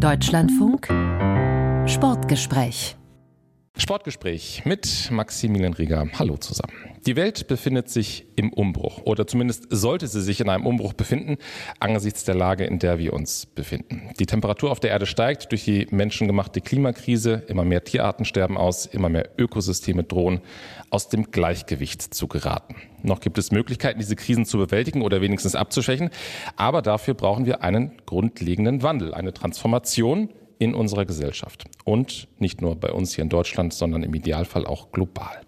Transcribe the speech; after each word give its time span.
Deutschlandfunk 0.00 0.88
Sportgespräch 1.86 2.96
Sportgespräch 3.76 4.62
mit 4.64 5.10
Maximilian 5.10 5.74
Rieger. 5.74 6.06
Hallo 6.18 6.38
zusammen. 6.38 6.89
Die 7.06 7.16
Welt 7.16 7.48
befindet 7.48 7.88
sich 7.88 8.26
im 8.36 8.52
Umbruch 8.52 9.02
oder 9.04 9.26
zumindest 9.26 9.66
sollte 9.70 10.06
sie 10.06 10.20
sich 10.20 10.40
in 10.40 10.50
einem 10.50 10.66
Umbruch 10.66 10.92
befinden 10.92 11.38
angesichts 11.78 12.24
der 12.24 12.34
Lage, 12.34 12.64
in 12.64 12.78
der 12.78 12.98
wir 12.98 13.14
uns 13.14 13.46
befinden. 13.46 14.10
Die 14.18 14.26
Temperatur 14.26 14.70
auf 14.70 14.80
der 14.80 14.90
Erde 14.90 15.06
steigt 15.06 15.50
durch 15.50 15.64
die 15.64 15.86
menschengemachte 15.90 16.60
Klimakrise, 16.60 17.42
immer 17.48 17.64
mehr 17.64 17.84
Tierarten 17.84 18.26
sterben 18.26 18.58
aus, 18.58 18.84
immer 18.84 19.08
mehr 19.08 19.30
Ökosysteme 19.38 20.04
drohen 20.04 20.40
aus 20.90 21.08
dem 21.08 21.30
Gleichgewicht 21.30 22.02
zu 22.02 22.28
geraten. 22.28 22.74
Noch 23.02 23.20
gibt 23.20 23.38
es 23.38 23.50
Möglichkeiten, 23.50 23.98
diese 23.98 24.16
Krisen 24.16 24.44
zu 24.44 24.58
bewältigen 24.58 25.00
oder 25.00 25.22
wenigstens 25.22 25.54
abzuschwächen, 25.54 26.10
aber 26.56 26.82
dafür 26.82 27.14
brauchen 27.14 27.46
wir 27.46 27.62
einen 27.62 27.92
grundlegenden 28.04 28.82
Wandel, 28.82 29.14
eine 29.14 29.32
Transformation 29.32 30.28
in 30.58 30.74
unserer 30.74 31.06
Gesellschaft. 31.06 31.64
Und 31.84 32.28
nicht 32.38 32.60
nur 32.60 32.76
bei 32.76 32.92
uns 32.92 33.14
hier 33.14 33.22
in 33.22 33.30
Deutschland, 33.30 33.72
sondern 33.72 34.02
im 34.02 34.12
Idealfall 34.12 34.66
auch 34.66 34.92
global. 34.92 35.40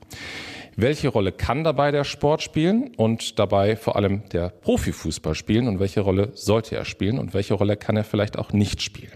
Welche 0.77 1.09
Rolle 1.09 1.33
kann 1.33 1.65
dabei 1.65 1.91
der 1.91 2.05
Sport 2.05 2.43
spielen 2.43 2.93
und 2.97 3.39
dabei 3.39 3.77
vor 3.77 3.97
allem 3.97 4.29
der 4.31 4.49
Profifußball 4.49 5.35
spielen 5.35 5.69
und 5.69 5.81
welche 5.81 6.01
Rolle 6.01 6.31
sollte 6.33 6.77
er 6.77 6.87
spielen 6.87 7.19
und 7.19 7.35
welche 7.35 7.55
Rolle 7.55 7.77
kann 7.77 7.97
er 7.97 8.05
vielleicht 8.05 8.39
auch 8.39 8.53
nicht 8.53 8.81
spielen? 8.81 9.13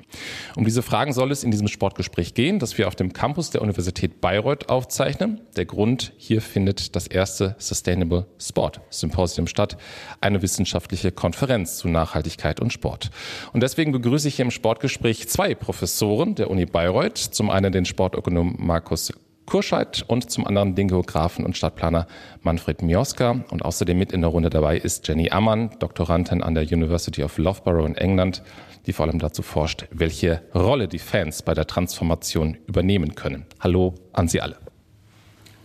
Um 0.54 0.66
diese 0.66 0.82
Fragen 0.82 1.14
soll 1.14 1.30
es 1.32 1.44
in 1.44 1.50
diesem 1.50 1.68
Sportgespräch 1.68 2.34
gehen, 2.34 2.58
das 2.58 2.76
wir 2.76 2.88
auf 2.88 2.94
dem 2.94 3.14
Campus 3.14 3.50
der 3.50 3.62
Universität 3.62 4.20
Bayreuth 4.20 4.68
aufzeichnen. 4.68 5.40
Der 5.56 5.64
Grund, 5.64 6.12
hier 6.18 6.42
findet 6.42 6.94
das 6.94 7.06
erste 7.06 7.56
Sustainable 7.58 8.26
Sport 8.38 8.82
Symposium 8.90 9.46
statt, 9.46 9.78
eine 10.20 10.42
wissenschaftliche 10.42 11.10
Konferenz 11.10 11.78
zu 11.78 11.88
Nachhaltigkeit 11.88 12.60
und 12.60 12.72
Sport. 12.72 13.10
Und 13.54 13.62
deswegen 13.62 13.92
begrüße 13.92 14.28
ich 14.28 14.36
hier 14.36 14.44
im 14.44 14.50
Sportgespräch 14.50 15.28
zwei 15.28 15.54
Professoren 15.54 16.34
der 16.34 16.50
Uni 16.50 16.66
Bayreuth, 16.66 17.16
zum 17.16 17.48
einen 17.48 17.72
den 17.72 17.86
Sportökonom 17.86 18.56
Markus 18.58 19.12
Kurscheid 19.46 20.04
und 20.08 20.30
zum 20.30 20.46
anderen 20.46 20.74
den 20.74 20.88
Geografen 20.88 21.46
und 21.46 21.56
Stadtplaner 21.56 22.06
Manfred 22.42 22.82
Mioska. 22.82 23.44
Und 23.50 23.64
außerdem 23.64 23.96
mit 23.96 24.12
in 24.12 24.20
der 24.20 24.30
Runde 24.30 24.50
dabei 24.50 24.76
ist 24.76 25.06
Jenny 25.06 25.30
Ammann, 25.30 25.70
Doktorandin 25.78 26.42
an 26.42 26.54
der 26.54 26.64
University 26.64 27.22
of 27.22 27.38
Loughborough 27.38 27.86
in 27.86 27.94
England, 27.94 28.42
die 28.86 28.92
vor 28.92 29.06
allem 29.06 29.20
dazu 29.20 29.42
forscht, 29.42 29.86
welche 29.90 30.42
Rolle 30.54 30.88
die 30.88 30.98
Fans 30.98 31.42
bei 31.42 31.54
der 31.54 31.66
Transformation 31.66 32.58
übernehmen 32.66 33.14
können. 33.14 33.46
Hallo 33.60 33.94
an 34.12 34.28
Sie 34.28 34.40
alle. 34.40 34.56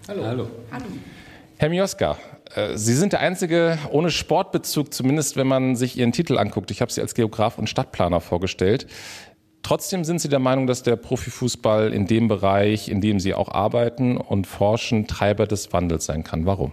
Hallo. 0.08 0.26
Hallo. 0.26 0.48
Hallo. 0.72 0.86
Herr 1.58 1.70
Mioska, 1.70 2.18
äh, 2.56 2.78
Sie 2.78 2.94
sind 2.94 3.14
der 3.14 3.20
Einzige 3.20 3.78
ohne 3.92 4.12
Sportbezug, 4.12 4.94
zumindest 4.94 5.38
wenn 5.38 5.48
man 5.48 5.76
sich 5.76 5.98
Ihren 5.98 6.12
Titel 6.12 6.38
anguckt. 6.38 6.72
Ich 6.72 6.82
habe 6.82 6.92
Sie 6.92 7.02
als 7.02 7.14
Geograf 7.14 7.58
und 7.58 7.68
Stadtplaner 7.68 8.20
vorgestellt. 8.20 8.88
Trotzdem 9.64 10.04
sind 10.04 10.20
Sie 10.20 10.30
der 10.30 10.40
Meinung, 10.40 10.68
dass 10.68 10.84
der 10.84 10.96
Profifußball 10.96 11.94
in 11.94 12.08
dem 12.08 12.28
Bereich, 12.28 12.90
in 12.90 13.00
dem 13.00 13.20
Sie 13.20 13.34
auch 13.34 13.50
arbeiten 13.50 14.18
und 14.18 14.48
forschen, 14.48 15.08
Treiber 15.08 15.46
des 15.48 15.72
Wandels 15.72 16.06
sein 16.06 16.24
kann. 16.24 16.46
Warum? 16.46 16.72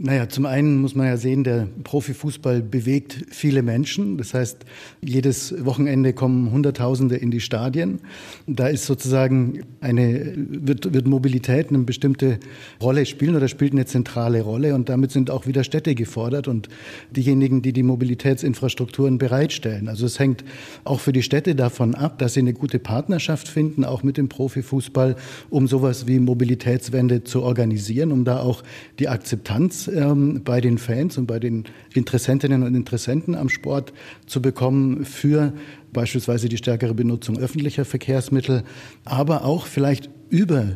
Naja, 0.00 0.28
zum 0.28 0.46
einen 0.46 0.80
muss 0.80 0.94
man 0.94 1.08
ja 1.08 1.16
sehen, 1.16 1.42
der 1.42 1.66
Profifußball 1.82 2.62
bewegt 2.62 3.26
viele 3.30 3.62
Menschen. 3.62 4.16
Das 4.16 4.32
heißt, 4.32 4.64
jedes 5.00 5.64
Wochenende 5.64 6.12
kommen 6.12 6.52
Hunderttausende 6.52 7.16
in 7.16 7.32
die 7.32 7.40
Stadien. 7.40 7.98
Da 8.46 8.68
ist 8.68 8.86
sozusagen 8.86 9.64
eine, 9.80 10.34
wird, 10.36 10.94
wird 10.94 11.08
Mobilität 11.08 11.70
eine 11.70 11.80
bestimmte 11.80 12.38
Rolle 12.80 13.06
spielen 13.06 13.34
oder 13.34 13.48
spielt 13.48 13.72
eine 13.72 13.86
zentrale 13.86 14.42
Rolle. 14.42 14.76
Und 14.76 14.88
damit 14.88 15.10
sind 15.10 15.32
auch 15.32 15.48
wieder 15.48 15.64
Städte 15.64 15.96
gefordert 15.96 16.46
und 16.46 16.68
diejenigen, 17.10 17.60
die 17.60 17.72
die 17.72 17.82
Mobilitätsinfrastrukturen 17.82 19.18
bereitstellen. 19.18 19.88
Also 19.88 20.06
es 20.06 20.20
hängt 20.20 20.44
auch 20.84 21.00
für 21.00 21.12
die 21.12 21.24
Städte 21.24 21.56
davon 21.56 21.96
ab, 21.96 22.20
dass 22.20 22.34
sie 22.34 22.40
eine 22.40 22.52
gute 22.52 22.78
Partnerschaft 22.78 23.48
finden, 23.48 23.84
auch 23.84 24.04
mit 24.04 24.16
dem 24.16 24.28
Profifußball, 24.28 25.16
um 25.50 25.66
sowas 25.66 26.06
wie 26.06 26.20
Mobilitätswende 26.20 27.24
zu 27.24 27.42
organisieren, 27.42 28.12
um 28.12 28.24
da 28.24 28.38
auch 28.38 28.62
die 29.00 29.08
Akzeptanz 29.08 29.87
ähm, 29.94 30.42
bei 30.44 30.60
den 30.60 30.78
Fans 30.78 31.18
und 31.18 31.26
bei 31.26 31.38
den 31.38 31.64
Interessentinnen 31.94 32.62
und 32.62 32.74
Interessenten 32.74 33.34
am 33.34 33.48
Sport 33.48 33.92
zu 34.26 34.42
bekommen 34.42 35.04
für 35.04 35.52
beispielsweise 35.92 36.48
die 36.48 36.56
stärkere 36.56 36.94
Benutzung 36.94 37.38
öffentlicher 37.38 37.84
Verkehrsmittel, 37.84 38.62
aber 39.04 39.44
auch 39.44 39.66
vielleicht 39.66 40.10
über 40.28 40.66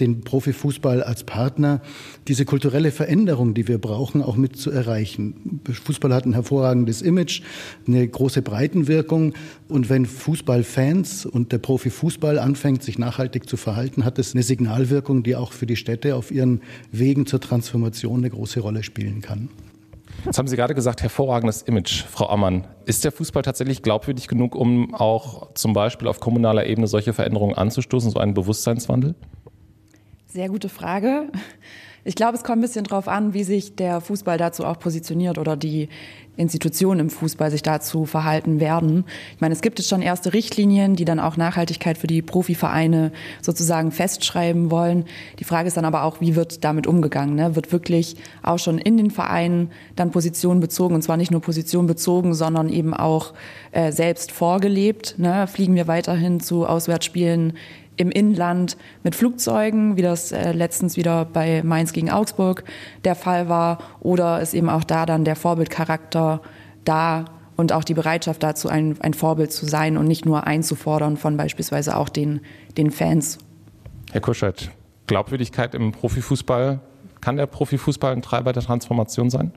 den 0.00 0.22
Profifußball 0.22 1.02
als 1.02 1.24
Partner 1.24 1.80
diese 2.28 2.44
kulturelle 2.44 2.90
Veränderung, 2.90 3.54
die 3.54 3.68
wir 3.68 3.78
brauchen, 3.78 4.22
auch 4.22 4.36
mit 4.36 4.56
zu 4.56 4.70
erreichen. 4.70 5.60
Fußball 5.70 6.12
hat 6.14 6.26
ein 6.26 6.32
hervorragendes 6.32 7.02
Image, 7.02 7.42
eine 7.86 8.06
große 8.06 8.42
Breitenwirkung. 8.42 9.34
Und 9.68 9.88
wenn 9.88 10.06
Fußballfans 10.06 11.26
und 11.26 11.52
der 11.52 11.58
Profifußball 11.58 12.38
anfängt, 12.38 12.82
sich 12.82 12.98
nachhaltig 12.98 13.48
zu 13.48 13.56
verhalten, 13.56 14.04
hat 14.04 14.18
es 14.18 14.34
eine 14.34 14.42
Signalwirkung, 14.42 15.22
die 15.22 15.36
auch 15.36 15.52
für 15.52 15.66
die 15.66 15.76
Städte 15.76 16.16
auf 16.16 16.30
ihren 16.30 16.62
Wegen 16.90 17.26
zur 17.26 17.40
Transformation 17.40 18.18
eine 18.18 18.30
große 18.30 18.60
Rolle 18.60 18.82
spielen 18.82 19.20
kann. 19.20 19.48
Jetzt 20.24 20.38
haben 20.38 20.46
Sie 20.46 20.56
gerade 20.56 20.74
gesagt, 20.74 21.02
hervorragendes 21.02 21.62
Image, 21.62 22.04
Frau 22.04 22.28
Ammann. 22.28 22.66
Ist 22.86 23.04
der 23.04 23.10
Fußball 23.10 23.42
tatsächlich 23.42 23.82
glaubwürdig 23.82 24.28
genug, 24.28 24.54
um 24.54 24.94
auch 24.94 25.52
zum 25.54 25.72
Beispiel 25.72 26.06
auf 26.06 26.20
kommunaler 26.20 26.66
Ebene 26.66 26.86
solche 26.86 27.12
Veränderungen 27.12 27.54
anzustoßen, 27.56 28.10
so 28.10 28.20
einen 28.20 28.34
Bewusstseinswandel? 28.34 29.16
Sehr 30.32 30.48
gute 30.48 30.70
Frage. 30.70 31.28
Ich 32.04 32.14
glaube, 32.14 32.38
es 32.38 32.42
kommt 32.42 32.58
ein 32.58 32.62
bisschen 32.62 32.84
darauf 32.84 33.06
an, 33.06 33.34
wie 33.34 33.44
sich 33.44 33.76
der 33.76 34.00
Fußball 34.00 34.38
dazu 34.38 34.64
auch 34.64 34.78
positioniert 34.78 35.36
oder 35.36 35.58
die 35.58 35.90
Institutionen 36.38 37.00
im 37.00 37.10
Fußball 37.10 37.50
sich 37.50 37.62
dazu 37.62 38.06
verhalten 38.06 38.58
werden. 38.58 39.04
Ich 39.34 39.42
meine, 39.42 39.52
es 39.52 39.60
gibt 39.60 39.78
jetzt 39.78 39.88
schon 39.88 40.00
erste 40.00 40.32
Richtlinien, 40.32 40.96
die 40.96 41.04
dann 41.04 41.20
auch 41.20 41.36
Nachhaltigkeit 41.36 41.98
für 41.98 42.06
die 42.06 42.22
Profivereine 42.22 43.12
sozusagen 43.42 43.92
festschreiben 43.92 44.70
wollen. 44.70 45.04
Die 45.38 45.44
Frage 45.44 45.68
ist 45.68 45.76
dann 45.76 45.84
aber 45.84 46.04
auch, 46.04 46.22
wie 46.22 46.34
wird 46.34 46.64
damit 46.64 46.86
umgegangen? 46.86 47.34
Ne? 47.34 47.54
Wird 47.54 47.70
wirklich 47.70 48.16
auch 48.42 48.58
schon 48.58 48.78
in 48.78 48.96
den 48.96 49.10
Vereinen 49.10 49.70
dann 49.94 50.10
Position 50.10 50.60
bezogen 50.60 50.94
und 50.94 51.02
zwar 51.02 51.18
nicht 51.18 51.30
nur 51.30 51.42
Position 51.42 51.86
bezogen, 51.86 52.32
sondern 52.32 52.70
eben 52.70 52.94
auch 52.94 53.34
äh, 53.72 53.92
selbst 53.92 54.32
vorgelebt? 54.32 55.16
Ne? 55.18 55.46
Fliegen 55.46 55.74
wir 55.74 55.86
weiterhin 55.86 56.40
zu 56.40 56.66
Auswärtsspielen 56.66 57.52
im 58.02 58.10
Inland 58.10 58.76
mit 59.02 59.14
Flugzeugen, 59.14 59.96
wie 59.96 60.02
das 60.02 60.32
äh, 60.32 60.52
letztens 60.52 60.96
wieder 60.96 61.24
bei 61.24 61.62
Mainz 61.62 61.92
gegen 61.92 62.10
Augsburg 62.10 62.64
der 63.04 63.14
Fall 63.14 63.48
war, 63.48 63.78
oder 64.00 64.40
ist 64.40 64.52
eben 64.52 64.68
auch 64.68 64.84
da 64.84 65.06
dann 65.06 65.24
der 65.24 65.36
Vorbildcharakter 65.36 66.42
da 66.84 67.24
und 67.56 67.72
auch 67.72 67.84
die 67.84 67.94
Bereitschaft 67.94 68.42
dazu, 68.42 68.68
ein, 68.68 68.96
ein 69.00 69.14
Vorbild 69.14 69.52
zu 69.52 69.66
sein 69.66 69.96
und 69.96 70.06
nicht 70.06 70.26
nur 70.26 70.46
einzufordern 70.46 71.16
von 71.16 71.36
beispielsweise 71.36 71.96
auch 71.96 72.08
den, 72.08 72.40
den 72.76 72.90
Fans. 72.90 73.38
Herr 74.10 74.20
Kuschert, 74.20 74.70
Glaubwürdigkeit 75.06 75.74
im 75.74 75.92
Profifußball, 75.92 76.80
kann 77.20 77.36
der 77.36 77.46
Profifußball 77.46 78.12
ein 78.12 78.22
Treiber 78.22 78.52
der 78.52 78.62
Transformation 78.62 79.30
sein? 79.30 79.52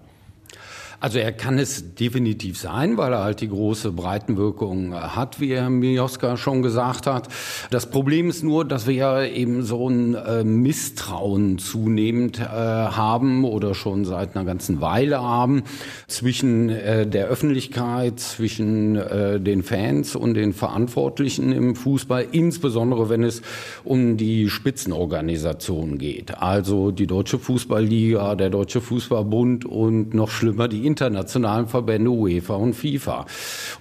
Also 1.00 1.20
er 1.20 1.32
kann 1.32 1.60
es 1.60 1.96
definitiv 1.96 2.58
sein, 2.58 2.98
weil 2.98 3.14
er 3.14 3.24
halt 3.24 3.42
die 3.42 3.50
große 3.50 3.92
Breitenwirkung 3.92 4.94
hat, 4.94 5.40
wie 5.40 5.54
Herr 5.54 5.70
Mioska 5.70 6.38
schon 6.38 6.62
gesagt 6.62 7.08
hat. 7.08 7.28
Das 7.70 7.90
Problem 7.90 8.30
ist 8.30 8.44
nur, 8.44 8.66
dass 8.66 8.88
wir 8.88 8.94
ja 8.94 9.24
eben 9.24 9.64
so 9.64 9.90
ein 9.90 10.16
äh, 10.16 10.44
Misstrauen 10.44 11.58
zunehmend 11.58 12.40
äh, 12.40 12.44
haben 12.46 13.44
oder 13.44 13.76
schon 13.76 14.06
seit 14.06 14.36
einer 14.36 14.46
ganzen 14.46 14.82
Weile 14.82 15.22
haben 15.22 15.64
zwischen 16.08 16.70
äh, 16.70 17.06
der 17.06 17.28
Öffentlichkeit, 17.28 18.20
zwischen 18.20 18.96
äh, 18.96 19.40
den 19.40 19.64
Fans 19.64 20.16
und 20.16 20.36
den 20.36 20.54
Verantwortlichen 20.54 21.52
im 21.52 21.76
Fußball, 21.76 22.26
insbesondere 22.32 23.10
wenn 23.10 23.24
es 23.24 23.42
um 23.84 24.18
die 24.18 24.50
Spitzenorganisationen 24.50 25.98
geht. 25.98 26.38
Also 26.38 26.92
die 26.92 27.08
Deutsche 27.08 27.40
Fußballliga, 27.40 28.36
der 28.36 28.50
Deutsche 28.50 28.82
Fußballbund 28.82 29.66
und 29.66 30.14
noch 30.14 30.30
schlimmer 30.30 30.68
die 30.68 30.85
internationalen 30.86 31.68
Verbände 31.68 32.10
UEFA 32.10 32.56
und 32.56 32.74
FIFA. 32.74 33.26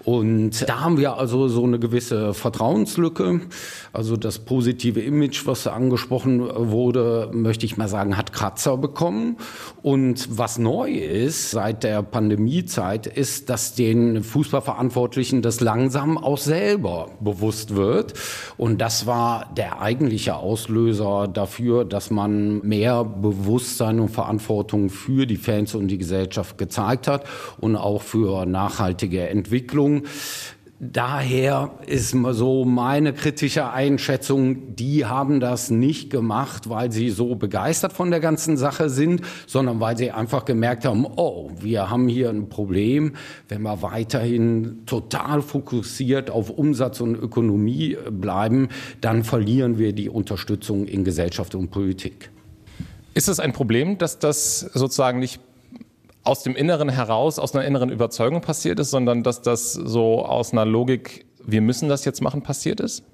Und 0.04 0.68
da 0.68 0.80
haben 0.80 0.98
wir 0.98 1.16
also 1.16 1.48
so 1.48 1.64
eine 1.64 1.78
gewisse 1.78 2.34
Vertrauenslücke. 2.34 3.40
Also 3.92 4.16
das 4.16 4.38
positive 4.40 5.00
Image, 5.00 5.46
was 5.46 5.66
angesprochen 5.66 6.40
wurde, 6.40 7.30
möchte 7.32 7.66
ich 7.66 7.76
mal 7.76 7.88
sagen, 7.88 8.16
hat 8.16 8.32
Kratzer 8.32 8.76
bekommen. 8.76 9.36
Und 9.82 10.38
was 10.38 10.58
neu 10.58 10.90
ist 10.90 11.50
seit 11.50 11.84
der 11.84 12.02
Pandemiezeit, 12.02 13.06
ist, 13.06 13.50
dass 13.50 13.74
den 13.74 14.22
Fußballverantwortlichen 14.22 15.42
das 15.42 15.60
langsam 15.60 16.18
auch 16.18 16.38
selber 16.38 17.10
bewusst 17.20 17.76
wird. 17.76 18.14
Und 18.56 18.80
das 18.80 19.06
war 19.06 19.52
der 19.56 19.80
eigentliche 19.80 20.36
Auslöser 20.36 21.28
dafür, 21.28 21.84
dass 21.84 22.10
man 22.10 22.60
mehr 22.62 23.04
Bewusstsein 23.04 24.00
und 24.00 24.10
Verantwortung 24.10 24.90
für 24.90 25.26
die 25.26 25.36
Fans 25.36 25.74
und 25.74 25.88
die 25.88 25.98
Gesellschaft 25.98 26.58
gezeigt 26.58 26.93
hat 27.08 27.24
und 27.58 27.76
auch 27.76 28.02
für 28.02 28.46
nachhaltige 28.46 29.28
Entwicklung. 29.28 30.04
daher 30.92 31.70
ist 31.86 32.10
so 32.10 32.64
meine 32.64 33.12
kritische 33.12 33.70
Einschätzung, 33.70 34.74
die 34.76 35.06
haben 35.06 35.40
das 35.40 35.70
nicht 35.70 36.10
gemacht, 36.10 36.68
weil 36.68 36.92
sie 36.92 37.10
so 37.10 37.34
begeistert 37.36 37.92
von 37.92 38.10
der 38.10 38.20
ganzen 38.20 38.56
Sache 38.56 38.90
sind, 38.90 39.22
sondern 39.46 39.80
weil 39.80 39.96
sie 39.96 40.10
einfach 40.10 40.44
gemerkt 40.44 40.84
haben, 40.84 41.06
oh, 41.16 41.50
wir 41.58 41.90
haben 41.90 42.08
hier 42.08 42.30
ein 42.30 42.48
Problem, 42.48 43.14
wenn 43.48 43.62
wir 43.62 43.82
weiterhin 43.82 44.82
total 44.86 45.42
fokussiert 45.42 46.30
auf 46.30 46.50
Umsatz 46.50 47.00
und 47.00 47.14
Ökonomie 47.14 47.96
bleiben, 48.10 48.68
dann 49.00 49.24
verlieren 49.24 49.78
wir 49.78 49.92
die 49.92 50.08
Unterstützung 50.08 50.86
in 50.86 51.04
Gesellschaft 51.04 51.54
und 51.54 51.70
Politik. 51.70 52.30
Ist 53.14 53.28
es 53.28 53.38
ein 53.38 53.52
Problem, 53.52 53.96
dass 53.96 54.18
das 54.18 54.60
sozusagen 54.60 55.20
nicht 55.20 55.40
aus 56.24 56.42
dem 56.42 56.56
Inneren 56.56 56.88
heraus, 56.88 57.38
aus 57.38 57.54
einer 57.54 57.64
inneren 57.64 57.90
Überzeugung 57.90 58.40
passiert 58.40 58.80
ist, 58.80 58.90
sondern 58.90 59.22
dass 59.22 59.42
das 59.42 59.72
so 59.74 60.24
aus 60.24 60.52
einer 60.52 60.64
Logik, 60.64 61.26
wir 61.44 61.60
müssen 61.60 61.88
das 61.88 62.04
jetzt 62.04 62.22
machen, 62.22 62.42
passiert 62.42 62.80
ist? 62.80 63.04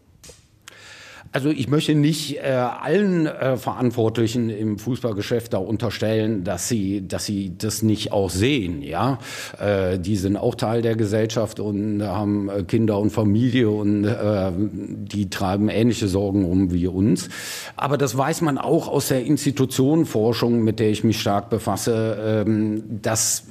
Also 1.33 1.51
ich 1.51 1.69
möchte 1.69 1.95
nicht 1.95 2.39
äh, 2.39 2.51
allen 2.51 3.27
äh, 3.27 3.57
Verantwortlichen 3.57 4.51
im 4.51 4.79
Fußballgeschäft 4.79 5.53
da 5.53 5.59
unterstellen, 5.59 6.43
dass 6.43 6.67
sie, 6.67 7.07
dass 7.07 7.25
sie 7.25 7.57
das 7.57 7.83
nicht 7.83 8.11
auch 8.11 8.31
sehen. 8.31 8.83
Ja, 8.83 9.19
äh, 9.61 9.97
die 10.01 10.17
sind 10.17 10.37
auch 10.37 10.57
Teil 10.57 10.83
der 10.83 10.97
Gesellschaft 10.97 11.61
und 11.61 12.03
haben 12.03 12.49
äh, 12.49 12.65
Kinder 12.65 12.99
und 12.99 13.11
Familie 13.11 13.71
und 13.71 14.05
äh, 14.07 14.51
die 14.57 15.31
treiben 15.31 15.69
ähnliche 15.69 16.09
Sorgen 16.09 16.45
um 16.45 16.73
wie 16.73 16.89
uns. 16.89 17.29
Aber 17.77 17.97
das 17.97 18.17
weiß 18.17 18.41
man 18.41 18.59
auch 18.59 18.89
aus 18.89 19.07
der 19.07 19.25
Institutionenforschung, 19.25 20.65
mit 20.65 20.81
der 20.81 20.91
ich 20.91 21.05
mich 21.05 21.21
stark 21.21 21.49
befasse, 21.49 22.45
ähm, 22.45 22.83
dass 23.03 23.45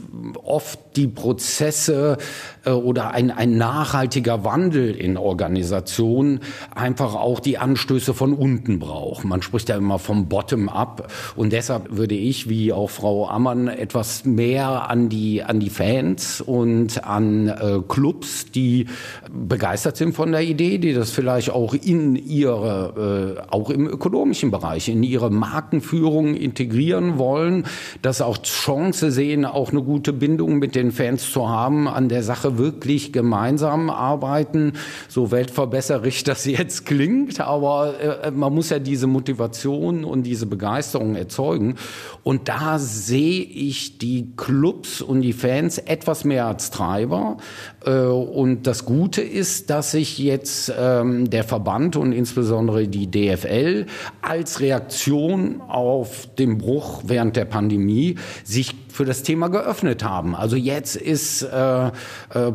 oft 0.43 0.79
die 0.97 1.07
Prozesse 1.07 2.17
äh, 2.65 2.71
oder 2.71 3.11
ein, 3.11 3.31
ein 3.31 3.57
nachhaltiger 3.57 4.43
Wandel 4.43 4.93
in 4.95 5.15
Organisationen 5.15 6.41
einfach 6.75 7.15
auch 7.15 7.39
die 7.39 7.57
Anstöße 7.69 8.15
von 8.15 8.33
unten 8.33 8.79
braucht. 8.79 9.25
Man 9.25 9.43
spricht 9.43 9.69
ja 9.69 9.75
immer 9.75 9.99
vom 9.99 10.27
Bottom-up 10.27 11.11
und 11.35 11.53
deshalb 11.53 11.95
würde 11.95 12.15
ich, 12.15 12.49
wie 12.49 12.73
auch 12.73 12.89
Frau 12.89 13.29
Ammann, 13.29 13.67
etwas 13.67 14.25
mehr 14.25 14.89
an 14.89 15.09
die, 15.09 15.43
an 15.43 15.59
die 15.59 15.69
Fans 15.69 16.41
und 16.41 17.03
an 17.03 17.47
äh, 17.47 17.79
Clubs, 17.87 18.51
die 18.51 18.87
begeistert 19.31 19.97
sind 19.97 20.15
von 20.15 20.31
der 20.31 20.41
Idee, 20.41 20.79
die 20.79 20.93
das 20.93 21.11
vielleicht 21.11 21.51
auch 21.51 21.75
in 21.75 22.15
ihre, 22.15 23.37
äh, 23.47 23.51
auch 23.51 23.69
im 23.69 23.87
ökonomischen 23.87 24.49
Bereich, 24.49 24.89
in 24.89 25.03
ihre 25.03 25.29
Markenführung 25.29 26.33
integrieren 26.33 27.19
wollen, 27.19 27.67
das 28.01 28.19
auch 28.19 28.39
Chance 28.41 29.11
sehen, 29.11 29.45
auch 29.45 29.71
eine 29.71 29.83
gute 29.83 30.11
Bindung 30.11 30.57
mit 30.57 30.73
den 30.73 30.91
Fans 30.91 31.31
zu 31.31 31.47
haben, 31.47 31.87
an 31.87 32.09
der 32.09 32.23
Sache 32.23 32.57
wirklich 32.57 33.13
gemeinsam 33.13 33.91
arbeiten, 33.91 34.73
so 35.07 35.29
weltverbesserig 35.29 36.23
das 36.23 36.45
jetzt 36.45 36.87
klingt, 36.87 37.39
aber 37.39 37.58
äh, 37.61 38.31
man 38.31 38.53
muss 38.53 38.69
ja 38.69 38.79
diese 38.79 39.07
Motivation 39.07 40.03
und 40.03 40.23
diese 40.23 40.45
Begeisterung 40.45 41.15
erzeugen. 41.15 41.75
Und 42.23 42.49
da 42.49 42.79
sehe 42.79 43.41
ich 43.41 43.97
die 43.97 44.33
Clubs 44.35 45.01
und 45.01 45.21
die 45.21 45.33
Fans 45.33 45.77
etwas 45.77 46.23
mehr 46.23 46.45
als 46.45 46.71
Treiber. 46.71 47.37
Äh, 47.85 47.91
und 47.91 48.67
das 48.67 48.85
Gute 48.85 49.21
ist, 49.21 49.69
dass 49.69 49.91
sich 49.91 50.17
jetzt 50.17 50.71
ähm, 50.77 51.29
der 51.29 51.43
Verband 51.43 51.95
und 51.95 52.11
insbesondere 52.11 52.87
die 52.87 53.09
DFL 53.09 53.85
als 54.21 54.59
Reaktion 54.59 55.61
auf 55.61 56.27
den 56.37 56.57
Bruch 56.57 57.01
während 57.05 57.35
der 57.35 57.45
Pandemie 57.45 58.15
sich 58.43 58.75
für 58.89 59.05
das 59.05 59.23
Thema 59.23 59.47
geöffnet 59.47 60.03
haben. 60.03 60.35
Also 60.35 60.55
jetzt 60.55 60.95
ist 60.95 61.43
äh, 61.43 61.87
äh, 61.87 61.91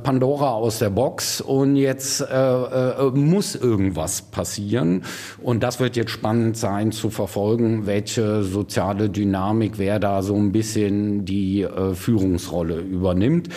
Pandora 0.03 0.51
aus 0.51 0.79
der 0.79 0.91
Box 0.91 1.41
und 1.41 1.77
jetzt 1.77 2.21
äh, 2.21 2.25
äh, 2.27 3.11
muss 3.11 3.55
irgendwas 3.55 4.23
passieren. 4.23 5.03
Und 5.43 5.63
das 5.63 5.81
wird 5.81 5.97
jetzt 5.97 6.11
spannend 6.11 6.57
sein 6.57 6.93
zu 6.93 7.11
verfolgen, 7.11 7.87
welche 7.87 8.43
soziale 8.43 9.09
Dynamik, 9.09 9.79
wer 9.79 9.99
da 9.99 10.23
so 10.23 10.35
ein 10.37 10.53
bisschen 10.53 11.25
die 11.25 11.63
äh, 11.63 11.95
Führungsrolle 11.95 12.81
übernimmt. 12.81 13.49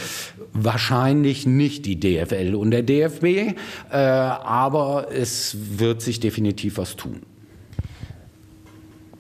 Wahrscheinlich 0.54 1.46
nicht 1.46 1.86
die 1.86 2.00
DFL 2.00 2.56
und 2.56 2.72
der 2.72 2.84
DFB, 2.84 3.24
äh, 3.24 3.56
aber 3.92 5.08
es 5.12 5.58
wird 5.78 6.02
sich 6.02 6.20
definitiv 6.20 6.78
was 6.78 6.96
tun. 6.96 7.22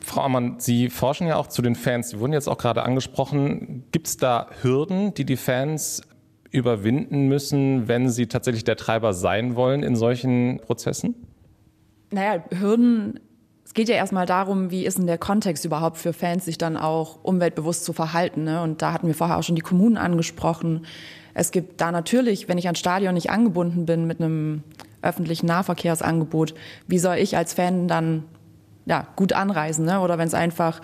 Frau 0.07 0.21
Ammann, 0.21 0.56
Sie 0.57 0.89
forschen 0.89 1.27
ja 1.27 1.36
auch 1.36 1.48
zu 1.48 1.62
den 1.62 1.75
Fans. 1.75 2.12
Sie 2.12 2.19
wurden 2.21 2.31
jetzt 2.31 2.48
auch 2.48 2.57
gerade 2.57 2.83
angesprochen. 2.83 3.83
Gibt 3.92 4.07
es 4.07 4.15
da 4.15 4.48
Hürden, 4.62 5.13
die 5.13 5.25
die 5.25 5.36
Fans 5.36 6.01
überwinden 6.50 7.27
müssen, 7.27 7.89
wenn 7.89 8.09
sie 8.09 8.27
tatsächlich 8.27 8.63
der 8.63 8.77
Treiber 8.77 9.13
sein 9.13 9.57
wollen 9.57 9.83
in 9.83 9.98
solchen 9.98 10.62
Prozessen? 10.65 11.13
Naja, 12.09 12.42
Hürden, 12.57 13.19
es 13.65 13.74
geht 13.74 13.89
ja 13.89 13.95
erstmal 13.95 14.25
darum, 14.25 14.71
wie 14.71 14.86
ist 14.86 14.98
denn 14.98 15.07
der 15.07 15.18
Kontext 15.18 15.65
überhaupt 15.65 15.98
für 15.98 16.13
Fans, 16.13 16.45
sich 16.45 16.57
dann 16.57 16.77
auch 16.77 17.19
umweltbewusst 17.21 17.83
zu 17.83 17.92
verhalten. 17.92 18.45
Ne? 18.45 18.62
Und 18.62 18.81
da 18.81 18.94
hatten 18.94 19.07
wir 19.07 19.13
vorher 19.13 19.38
auch 19.38 19.44
schon 19.44 19.57
die 19.57 19.62
Kommunen 19.62 19.98
angesprochen. 19.98 20.86
Es 21.33 21.51
gibt 21.51 21.81
da 21.81 21.92
natürlich, 21.92 22.48
wenn 22.48 22.57
ich 22.57 22.68
ans 22.68 22.80
Stadion 22.80 23.13
nicht 23.13 23.30
angebunden 23.30 23.86
bin 23.86 24.07
mit 24.07 24.21
einem 24.21 24.63
öffentlichen 25.01 25.48
Nahverkehrsangebot, 25.48 26.54
wie 26.88 26.98
soll 26.98 27.18
ich 27.18 27.36
als 27.36 27.54
Fan 27.54 27.89
dann 27.89 28.24
ja, 28.88 29.07
gut 29.16 29.34
anreisen. 29.34 29.86
Ne? 29.86 30.00
Oder 30.00 30.18
wenn 30.18 30.28
es 30.28 30.34
einfach 30.34 30.81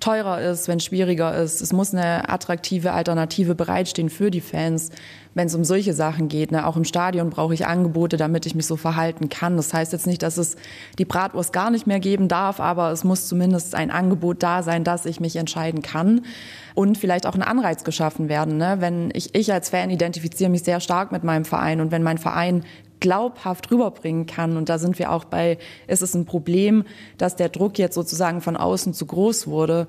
teurer 0.00 0.40
ist, 0.40 0.68
wenn 0.68 0.78
es 0.78 0.84
schwieriger 0.84 1.34
ist. 1.34 1.60
Es 1.60 1.72
muss 1.72 1.94
eine 1.94 2.28
attraktive 2.28 2.92
Alternative 2.92 3.54
bereitstehen 3.54 4.10
für 4.10 4.30
die 4.30 4.42
Fans, 4.42 4.90
wenn 5.34 5.46
es 5.46 5.54
um 5.54 5.64
solche 5.64 5.94
Sachen 5.94 6.28
geht. 6.28 6.52
Ne? 6.52 6.66
Auch 6.66 6.76
im 6.76 6.84
Stadion 6.84 7.30
brauche 7.30 7.54
ich 7.54 7.66
Angebote, 7.66 8.16
damit 8.16 8.44
ich 8.44 8.54
mich 8.54 8.66
so 8.66 8.76
verhalten 8.76 9.30
kann. 9.30 9.56
Das 9.56 9.72
heißt 9.72 9.92
jetzt 9.92 10.06
nicht, 10.06 10.22
dass 10.22 10.36
es 10.36 10.56
die 10.98 11.04
Bratwurst 11.04 11.52
gar 11.52 11.70
nicht 11.70 11.86
mehr 11.86 12.00
geben 12.00 12.28
darf, 12.28 12.60
aber 12.60 12.90
es 12.90 13.02
muss 13.02 13.28
zumindest 13.28 13.74
ein 13.74 13.90
Angebot 13.90 14.42
da 14.42 14.62
sein, 14.62 14.84
dass 14.84 15.06
ich 15.06 15.20
mich 15.20 15.36
entscheiden 15.36 15.80
kann. 15.80 16.22
Und 16.74 16.98
vielleicht 16.98 17.24
auch 17.24 17.34
ein 17.34 17.42
Anreiz 17.42 17.84
geschaffen 17.84 18.28
werden. 18.28 18.56
Ne? 18.58 18.76
Wenn 18.80 19.10
ich, 19.14 19.34
ich 19.34 19.52
als 19.52 19.70
Fan 19.70 19.90
identifiziere 19.90 20.50
mich 20.50 20.64
sehr 20.64 20.80
stark 20.80 21.12
mit 21.12 21.22
meinem 21.22 21.44
Verein 21.44 21.80
und 21.80 21.92
wenn 21.92 22.02
mein 22.02 22.18
Verein 22.18 22.64
glaubhaft 23.04 23.70
rüberbringen 23.70 24.24
kann. 24.24 24.56
Und 24.56 24.70
da 24.70 24.78
sind 24.78 24.98
wir 24.98 25.12
auch 25.12 25.24
bei, 25.24 25.58
ist 25.86 26.00
es 26.00 26.14
ein 26.14 26.24
Problem, 26.24 26.84
dass 27.18 27.36
der 27.36 27.50
Druck 27.50 27.78
jetzt 27.78 27.94
sozusagen 27.94 28.40
von 28.40 28.56
außen 28.56 28.94
zu 28.94 29.04
groß 29.04 29.46
wurde. 29.46 29.88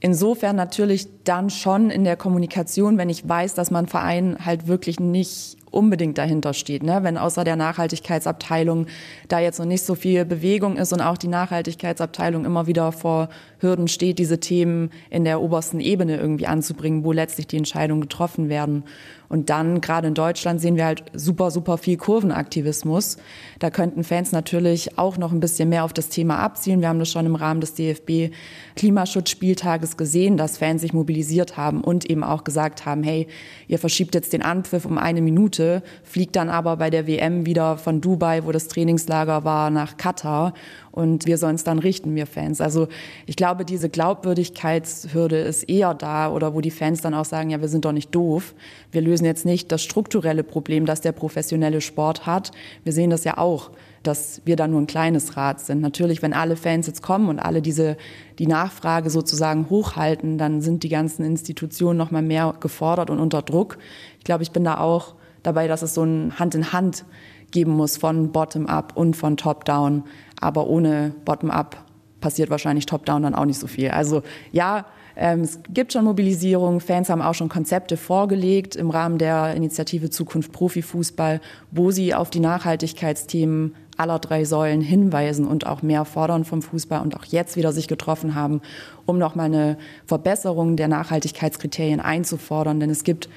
Insofern 0.00 0.56
natürlich 0.56 1.06
dann 1.22 1.50
schon 1.50 1.88
in 1.88 2.02
der 2.02 2.16
Kommunikation, 2.16 2.98
wenn 2.98 3.10
ich 3.10 3.28
weiß, 3.28 3.54
dass 3.54 3.70
mein 3.70 3.86
Verein 3.86 4.44
halt 4.44 4.66
wirklich 4.66 4.98
nicht 4.98 5.56
unbedingt 5.70 6.18
dahinter 6.18 6.54
steht. 6.54 6.82
Ne? 6.82 7.00
Wenn 7.02 7.18
außer 7.18 7.44
der 7.44 7.56
Nachhaltigkeitsabteilung 7.56 8.86
da 9.28 9.40
jetzt 9.40 9.58
noch 9.58 9.66
nicht 9.66 9.84
so 9.84 9.94
viel 9.94 10.24
Bewegung 10.24 10.76
ist 10.76 10.92
und 10.92 11.00
auch 11.00 11.18
die 11.18 11.28
Nachhaltigkeitsabteilung 11.28 12.44
immer 12.44 12.66
wieder 12.66 12.92
vor 12.92 13.28
Hürden 13.58 13.88
steht, 13.88 14.18
diese 14.18 14.40
Themen 14.40 14.90
in 15.10 15.24
der 15.24 15.40
obersten 15.40 15.80
Ebene 15.80 16.16
irgendwie 16.16 16.46
anzubringen, 16.46 17.04
wo 17.04 17.12
letztlich 17.12 17.46
die 17.46 17.56
Entscheidungen 17.56 18.02
getroffen 18.02 18.48
werden. 18.48 18.84
Und 19.28 19.50
dann, 19.50 19.80
gerade 19.80 20.08
in 20.08 20.14
Deutschland, 20.14 20.60
sehen 20.60 20.76
wir 20.76 20.84
halt 20.84 21.04
super, 21.12 21.50
super 21.50 21.78
viel 21.78 21.96
Kurvenaktivismus. 21.96 23.16
Da 23.58 23.70
könnten 23.70 24.04
Fans 24.04 24.32
natürlich 24.32 24.98
auch 24.98 25.18
noch 25.18 25.32
ein 25.32 25.40
bisschen 25.40 25.68
mehr 25.68 25.84
auf 25.84 25.92
das 25.92 26.10
Thema 26.10 26.38
abzielen. 26.38 26.80
Wir 26.80 26.88
haben 26.88 27.00
das 27.00 27.10
schon 27.10 27.26
im 27.26 27.34
Rahmen 27.34 27.60
des 27.60 27.74
DFB 27.74 28.32
Klimaschutzspieltages 28.76 29.96
gesehen, 29.96 30.36
dass 30.36 30.58
Fans 30.58 30.82
sich 30.82 30.92
mobilisiert 30.92 31.56
haben 31.56 31.80
und 31.80 32.08
eben 32.08 32.22
auch 32.22 32.44
gesagt 32.44 32.86
haben, 32.86 33.02
hey, 33.02 33.26
ihr 33.66 33.78
verschiebt 33.78 34.14
jetzt 34.14 34.32
den 34.32 34.42
Anpfiff 34.42 34.84
um 34.84 34.98
eine 34.98 35.22
Minute, 35.22 35.55
fliegt 36.02 36.36
dann 36.36 36.48
aber 36.48 36.76
bei 36.76 36.90
der 36.90 37.06
WM 37.06 37.46
wieder 37.46 37.76
von 37.76 38.00
Dubai, 38.00 38.44
wo 38.44 38.52
das 38.52 38.68
Trainingslager 38.68 39.44
war, 39.44 39.70
nach 39.70 39.96
Katar 39.96 40.54
und 40.92 41.26
wir 41.26 41.36
sollen 41.36 41.56
es 41.56 41.64
dann 41.64 41.78
richten, 41.78 42.14
wir 42.14 42.26
Fans. 42.26 42.60
Also 42.60 42.88
ich 43.26 43.36
glaube, 43.36 43.64
diese 43.64 43.88
Glaubwürdigkeitshürde 43.88 45.38
ist 45.38 45.64
eher 45.64 45.94
da 45.94 46.30
oder 46.30 46.54
wo 46.54 46.60
die 46.60 46.70
Fans 46.70 47.02
dann 47.02 47.14
auch 47.14 47.24
sagen, 47.24 47.50
ja, 47.50 47.60
wir 47.60 47.68
sind 47.68 47.84
doch 47.84 47.92
nicht 47.92 48.14
doof. 48.14 48.54
Wir 48.92 49.02
lösen 49.02 49.26
jetzt 49.26 49.44
nicht 49.44 49.70
das 49.72 49.82
strukturelle 49.82 50.42
Problem, 50.42 50.86
das 50.86 51.02
der 51.02 51.12
professionelle 51.12 51.80
Sport 51.80 52.26
hat. 52.26 52.50
Wir 52.84 52.92
sehen 52.92 53.10
das 53.10 53.24
ja 53.24 53.36
auch 53.38 53.70
dass 54.06 54.40
wir 54.44 54.56
da 54.56 54.68
nur 54.68 54.80
ein 54.80 54.86
kleines 54.86 55.36
Rad 55.36 55.60
sind. 55.60 55.80
Natürlich, 55.80 56.22
wenn 56.22 56.32
alle 56.32 56.56
Fans 56.56 56.86
jetzt 56.86 57.02
kommen 57.02 57.28
und 57.28 57.38
alle 57.38 57.60
diese 57.60 57.96
die 58.38 58.46
Nachfrage 58.46 59.10
sozusagen 59.10 59.68
hochhalten, 59.68 60.38
dann 60.38 60.60
sind 60.60 60.82
die 60.82 60.88
ganzen 60.88 61.24
Institutionen 61.24 61.98
noch 61.98 62.10
mal 62.10 62.22
mehr 62.22 62.54
gefordert 62.60 63.10
und 63.10 63.18
unter 63.18 63.42
Druck. 63.42 63.78
Ich 64.18 64.24
glaube, 64.24 64.42
ich 64.42 64.52
bin 64.52 64.64
da 64.64 64.78
auch 64.78 65.14
dabei, 65.46 65.68
dass 65.68 65.82
es 65.82 65.94
so 65.94 66.02
ein 66.02 66.38
Hand 66.38 66.54
in 66.54 66.72
Hand 66.72 67.04
geben 67.50 67.72
muss 67.72 67.96
von 67.96 68.32
Bottom-up 68.32 68.96
und 68.96 69.16
von 69.16 69.36
Top-down. 69.36 70.04
Aber 70.40 70.66
ohne 70.66 71.14
Bottom-up 71.24 71.76
passiert 72.20 72.50
wahrscheinlich 72.50 72.86
Top-down 72.86 73.22
dann 73.22 73.34
auch 73.34 73.44
nicht 73.44 73.58
so 73.58 73.66
viel. 73.66 73.90
Also 73.90 74.22
ja, 74.52 74.86
ähm, 75.16 75.40
es 75.40 75.60
gibt 75.70 75.92
schon 75.92 76.04
Mobilisierung. 76.04 76.80
Fans 76.80 77.08
haben 77.08 77.22
auch 77.22 77.34
schon 77.34 77.48
Konzepte 77.48 77.96
vorgelegt 77.96 78.76
im 78.76 78.90
Rahmen 78.90 79.18
der 79.18 79.54
Initiative 79.54 80.10
Zukunft 80.10 80.52
Profifußball, 80.52 81.40
wo 81.70 81.90
sie 81.90 82.14
auf 82.14 82.30
die 82.30 82.40
Nachhaltigkeitsthemen 82.40 83.74
aller 83.96 84.18
drei 84.18 84.44
Säulen 84.44 84.82
hinweisen 84.82 85.46
und 85.46 85.66
auch 85.66 85.82
mehr 85.82 86.04
fordern 86.04 86.44
vom 86.44 86.60
Fußball 86.60 87.00
und 87.00 87.16
auch 87.16 87.24
jetzt 87.24 87.56
wieder 87.56 87.72
sich 87.72 87.88
getroffen 87.88 88.34
haben, 88.34 88.60
um 89.06 89.18
nochmal 89.18 89.46
eine 89.46 89.78
Verbesserung 90.04 90.76
der 90.76 90.88
Nachhaltigkeitskriterien 90.88 92.00
einzufordern. 92.00 92.78
Denn 92.78 92.90
es 92.90 93.04
gibt 93.04 93.30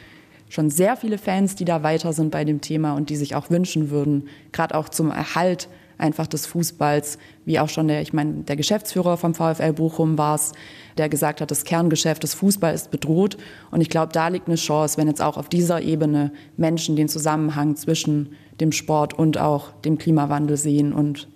schon 0.49 0.69
sehr 0.69 0.97
viele 0.97 1.17
Fans, 1.17 1.55
die 1.55 1.65
da 1.65 1.83
weiter 1.83 2.11
sind 2.11 2.31
bei 2.31 2.43
dem 2.43 2.61
Thema 2.61 2.93
und 2.93 3.09
die 3.09 3.15
sich 3.15 3.35
auch 3.35 3.49
wünschen 3.49 3.89
würden, 3.89 4.27
gerade 4.51 4.75
auch 4.75 4.89
zum 4.89 5.11
Erhalt 5.11 5.69
einfach 5.99 6.27
des 6.27 6.45
Fußballs, 6.47 7.17
wie 7.45 7.59
auch 7.59 7.69
schon 7.69 7.87
der, 7.87 8.01
ich 8.01 8.13
meine, 8.13 8.43
der 8.43 8.55
Geschäftsführer 8.55 9.17
vom 9.17 9.33
VfL 9.35 9.73
Bochum 9.73 10.17
war 10.17 10.35
es, 10.35 10.53
der 10.97 11.09
gesagt 11.09 11.41
hat, 11.41 11.51
das 11.51 11.65
Kerngeschäft 11.65 12.23
des 12.23 12.33
Fußballs 12.33 12.83
ist 12.83 12.91
bedroht. 12.91 13.37
Und 13.69 13.81
ich 13.81 13.89
glaube, 13.89 14.13
da 14.13 14.29
liegt 14.29 14.47
eine 14.47 14.55
Chance, 14.55 14.97
wenn 14.97 15.07
jetzt 15.07 15.21
auch 15.21 15.37
auf 15.37 15.49
dieser 15.49 15.81
Ebene 15.81 16.31
Menschen 16.57 16.95
den 16.95 17.09
Zusammenhang 17.09 17.75
zwischen 17.75 18.33
dem 18.59 18.71
Sport 18.71 19.13
und 19.13 19.37
auch 19.37 19.71
dem 19.81 19.97
Klimawandel 19.97 20.57
sehen 20.57 20.93
und 20.93 21.27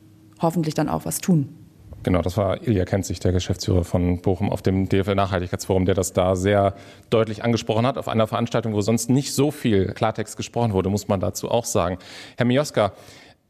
hoffentlich 0.42 0.74
dann 0.74 0.90
auch 0.90 1.06
was 1.06 1.20
tun. 1.20 1.50
Genau, 2.04 2.22
das 2.22 2.36
war 2.36 2.62
Ilja 2.68 2.84
Kenzig, 2.84 3.22
der 3.22 3.32
Geschäftsführer 3.32 3.86
von 3.86 4.22
Bochum 4.22 4.50
auf 4.50 4.62
dem 4.62 4.90
DFL 4.90 5.16
Nachhaltigkeitsforum, 5.16 5.86
der 5.86 5.96
das 5.96 6.12
da 6.12 6.36
sehr 6.36 6.76
deutlich 7.10 7.46
angesprochen 7.46 7.88
hat, 7.88 7.98
auf 7.98 8.10
einer 8.10 8.28
Veranstaltung, 8.28 8.74
wo 8.74 8.82
sonst 8.82 9.10
nicht 9.10 9.34
so 9.34 9.52
viel 9.52 9.88
Klartext 9.94 10.36
gesprochen 10.36 10.74
wurde, 10.74 10.90
muss 10.90 11.08
man 11.08 11.22
dazu 11.22 11.50
auch 11.50 11.64
sagen. 11.64 11.98
Herr 12.36 12.46
Mioska, 12.46 12.92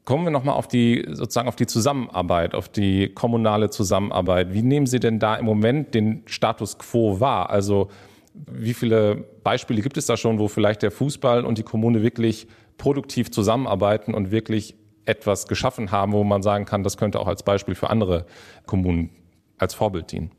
kommen 0.06 0.26
wir 0.26 0.32
nochmal 0.32 0.56
auf 0.56 0.68
die, 0.68 1.04
sozusagen 1.10 1.48
auf 1.48 1.56
die 1.56 1.66
Zusammenarbeit, 1.66 2.54
auf 2.54 2.70
die 2.70 3.10
kommunale 3.10 3.72
Zusammenarbeit. 3.72 4.54
Wie 4.54 4.62
nehmen 4.62 4.86
Sie 4.86 5.00
denn 5.00 5.18
da 5.18 5.36
im 5.36 5.46
Moment 5.46 5.96
den 5.96 6.22
Status 6.28 6.78
quo 6.78 7.20
wahr? 7.20 7.50
Also, 7.50 7.90
wie 8.34 8.74
viele 8.74 9.24
Beispiele 9.44 9.82
gibt 9.82 9.98
es 9.98 10.06
da 10.06 10.16
schon, 10.16 10.38
wo 10.38 10.48
vielleicht 10.48 10.84
der 10.84 10.92
Fußball 10.92 11.44
und 11.44 11.58
die 11.58 11.64
Kommune 11.64 12.04
wirklich 12.04 12.48
produktiv 12.78 13.32
zusammenarbeiten 13.32 14.14
und 14.14 14.32
wirklich 14.32 14.76
etwas 15.06 15.48
geschaffen 15.48 15.92
haben, 15.92 16.14
wo 16.14 16.24
man 16.24 16.42
sagen 16.42 16.66
kann, 16.66 16.84
das 16.84 16.98
könnte 16.98 17.20
auch 17.20 17.28
als 17.28 17.44
Beispiel 17.44 17.76
für 17.76 17.90
andere 17.90 18.26
Kommunen 18.66 19.10
als 19.58 19.74
Vorbild 19.74 20.12
dienen? 20.12 20.32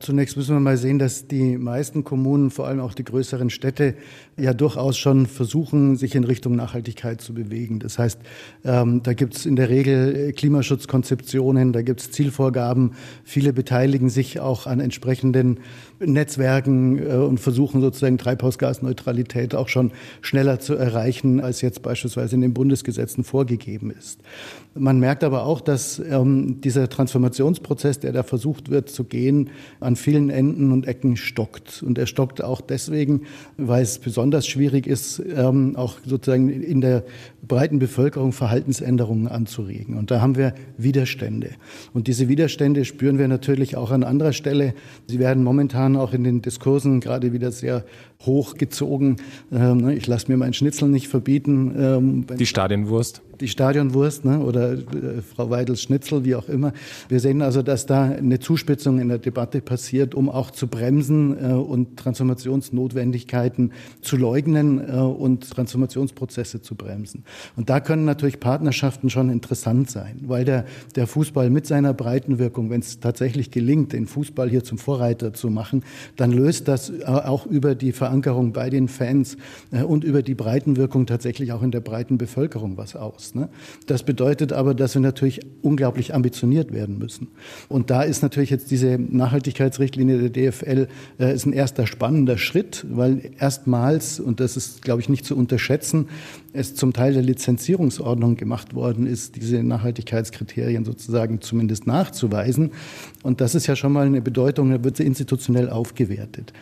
Zunächst 0.00 0.36
müssen 0.36 0.54
wir 0.54 0.60
mal 0.60 0.76
sehen, 0.76 0.98
dass 0.98 1.28
die 1.28 1.56
meisten 1.56 2.04
Kommunen, 2.04 2.50
vor 2.50 2.66
allem 2.66 2.80
auch 2.80 2.92
die 2.92 3.04
größeren 3.04 3.48
Städte, 3.48 3.94
ja 4.36 4.52
durchaus 4.52 4.98
schon 4.98 5.26
versuchen, 5.26 5.96
sich 5.96 6.14
in 6.14 6.24
Richtung 6.24 6.56
Nachhaltigkeit 6.56 7.20
zu 7.20 7.32
bewegen. 7.32 7.78
Das 7.78 7.98
heißt, 7.98 8.20
ähm, 8.64 9.02
da 9.02 9.14
gibt 9.14 9.34
es 9.36 9.46
in 9.46 9.56
der 9.56 9.70
Regel 9.70 10.32
Klimaschutzkonzeptionen, 10.32 11.72
da 11.72 11.80
gibt 11.80 12.00
es 12.00 12.10
Zielvorgaben. 12.10 12.92
Viele 13.22 13.52
beteiligen 13.54 14.10
sich 14.10 14.40
auch 14.40 14.66
an 14.66 14.80
entsprechenden 14.80 15.60
Netzwerken 16.06 16.98
äh, 16.98 17.14
und 17.16 17.38
versuchen 17.38 17.80
sozusagen 17.80 18.18
Treibhausgasneutralität 18.18 19.54
auch 19.54 19.68
schon 19.68 19.92
schneller 20.20 20.60
zu 20.60 20.74
erreichen, 20.74 21.40
als 21.40 21.60
jetzt 21.60 21.82
beispielsweise 21.82 22.34
in 22.34 22.40
den 22.40 22.54
Bundesgesetzen 22.54 23.24
vorgegeben 23.24 23.90
ist. 23.90 24.20
Man 24.76 24.98
merkt 24.98 25.22
aber 25.22 25.44
auch, 25.44 25.60
dass 25.60 26.00
ähm, 26.00 26.60
dieser 26.60 26.88
Transformationsprozess, 26.88 28.00
der 28.00 28.12
da 28.12 28.24
versucht 28.24 28.70
wird 28.70 28.88
zu 28.88 29.04
gehen, 29.04 29.50
an 29.78 29.94
vielen 29.94 30.30
Enden 30.30 30.72
und 30.72 30.88
Ecken 30.88 31.16
stockt. 31.16 31.82
Und 31.82 31.96
er 31.96 32.06
stockt 32.06 32.42
auch 32.42 32.60
deswegen, 32.60 33.22
weil 33.56 33.82
es 33.84 33.98
besonders 33.98 34.48
schwierig 34.48 34.88
ist, 34.88 35.22
ähm, 35.34 35.76
auch 35.76 35.98
sozusagen 36.04 36.50
in 36.50 36.80
der 36.80 37.04
breiten 37.46 37.78
Bevölkerung 37.78 38.32
Verhaltensänderungen 38.32 39.28
anzuregen. 39.28 39.96
Und 39.96 40.10
da 40.10 40.20
haben 40.20 40.36
wir 40.36 40.54
Widerstände. 40.76 41.50
Und 41.92 42.08
diese 42.08 42.28
Widerstände 42.28 42.84
spüren 42.84 43.18
wir 43.18 43.28
natürlich 43.28 43.76
auch 43.76 43.90
an 43.90 44.02
anderer 44.02 44.32
Stelle. 44.32 44.74
Sie 45.06 45.18
werden 45.18 45.44
momentan 45.44 45.93
auch 45.96 46.12
in 46.12 46.24
den 46.24 46.42
Diskursen 46.42 47.00
gerade 47.00 47.32
wieder 47.32 47.52
sehr 47.52 47.84
hochgezogen. 48.24 49.16
Ähm, 49.52 49.78
ne, 49.78 49.94
ich 49.94 50.06
lasse 50.06 50.30
mir 50.30 50.36
meinen 50.36 50.54
Schnitzel 50.54 50.88
nicht 50.88 51.08
verbieten. 51.08 51.74
Ähm, 51.76 52.26
die 52.38 52.46
Stadionwurst 52.46 53.22
die 53.40 53.48
Stadionwurst 53.48 54.24
ne, 54.24 54.40
oder 54.40 54.72
äh, 54.72 55.22
Frau 55.34 55.50
Weidels 55.50 55.82
Schnitzel, 55.82 56.24
wie 56.24 56.34
auch 56.34 56.48
immer. 56.48 56.72
Wir 57.08 57.20
sehen 57.20 57.42
also, 57.42 57.62
dass 57.62 57.86
da 57.86 58.04
eine 58.04 58.38
Zuspitzung 58.38 58.98
in 58.98 59.08
der 59.08 59.18
Debatte 59.18 59.60
passiert, 59.60 60.14
um 60.14 60.28
auch 60.28 60.50
zu 60.50 60.66
bremsen 60.66 61.36
äh, 61.38 61.52
und 61.52 61.96
Transformationsnotwendigkeiten 61.96 63.72
zu 64.00 64.16
leugnen 64.16 64.80
äh, 64.88 64.92
und 64.92 65.50
Transformationsprozesse 65.50 66.62
zu 66.62 66.74
bremsen. 66.74 67.24
Und 67.56 67.70
da 67.70 67.80
können 67.80 68.04
natürlich 68.04 68.40
Partnerschaften 68.40 69.10
schon 69.10 69.30
interessant 69.30 69.90
sein, 69.90 70.20
weil 70.26 70.44
der, 70.44 70.64
der 70.94 71.06
Fußball 71.06 71.50
mit 71.50 71.66
seiner 71.66 71.94
Breitenwirkung, 71.94 72.70
wenn 72.70 72.80
es 72.80 73.00
tatsächlich 73.00 73.50
gelingt, 73.50 73.92
den 73.92 74.06
Fußball 74.06 74.48
hier 74.48 74.64
zum 74.64 74.78
Vorreiter 74.78 75.32
zu 75.34 75.50
machen, 75.50 75.82
dann 76.16 76.32
löst 76.32 76.68
das 76.68 76.90
äh, 76.90 77.04
auch 77.04 77.46
über 77.46 77.74
die 77.74 77.92
Verankerung 77.92 78.52
bei 78.52 78.70
den 78.70 78.88
Fans 78.88 79.36
äh, 79.72 79.82
und 79.82 80.04
über 80.04 80.22
die 80.22 80.34
Breitenwirkung 80.34 81.06
tatsächlich 81.06 81.52
auch 81.52 81.62
in 81.62 81.70
der 81.70 81.80
breiten 81.80 82.18
Bevölkerung 82.18 82.76
was 82.76 82.96
aus 82.96 83.23
aus. 83.24 83.34
Ne? 83.34 83.48
Das 83.86 84.02
bedeutet 84.02 84.52
aber, 84.52 84.74
dass 84.74 84.94
wir 84.94 85.00
natürlich 85.00 85.40
unglaublich 85.62 86.14
ambitioniert 86.14 86.72
werden 86.72 86.98
müssen. 86.98 87.28
Und 87.68 87.90
da 87.90 88.02
ist 88.02 88.22
natürlich 88.22 88.50
jetzt 88.50 88.70
diese 88.70 88.98
Nachhaltigkeitsrichtlinie 88.98 90.28
der 90.28 90.50
DFL 90.50 90.88
äh, 91.18 91.34
ist 91.34 91.46
ein 91.46 91.52
erster 91.52 91.86
spannender 91.86 92.38
Schritt, 92.38 92.84
weil 92.90 93.32
erstmals, 93.38 94.20
und 94.20 94.40
das 94.40 94.56
ist, 94.56 94.82
glaube 94.82 95.00
ich, 95.00 95.08
nicht 95.08 95.24
zu 95.24 95.36
unterschätzen, 95.36 96.08
es 96.54 96.74
zum 96.74 96.92
Teil 96.92 97.12
der 97.12 97.22
Lizenzierungsordnung 97.22 98.36
gemacht 98.36 98.74
worden 98.74 99.06
ist, 99.06 99.36
diese 99.36 99.62
Nachhaltigkeitskriterien 99.62 100.84
sozusagen 100.84 101.40
zumindest 101.40 101.86
nachzuweisen. 101.86 102.70
Und 103.22 103.40
das 103.40 103.54
ist 103.54 103.66
ja 103.66 103.74
schon 103.76 103.92
mal 103.92 104.06
eine 104.06 104.22
Bedeutung, 104.22 104.70
da 104.70 104.82
wird 104.82 104.96
sie 104.96 105.04
institutionell 105.04 105.68
aufgewertet. 105.68 106.52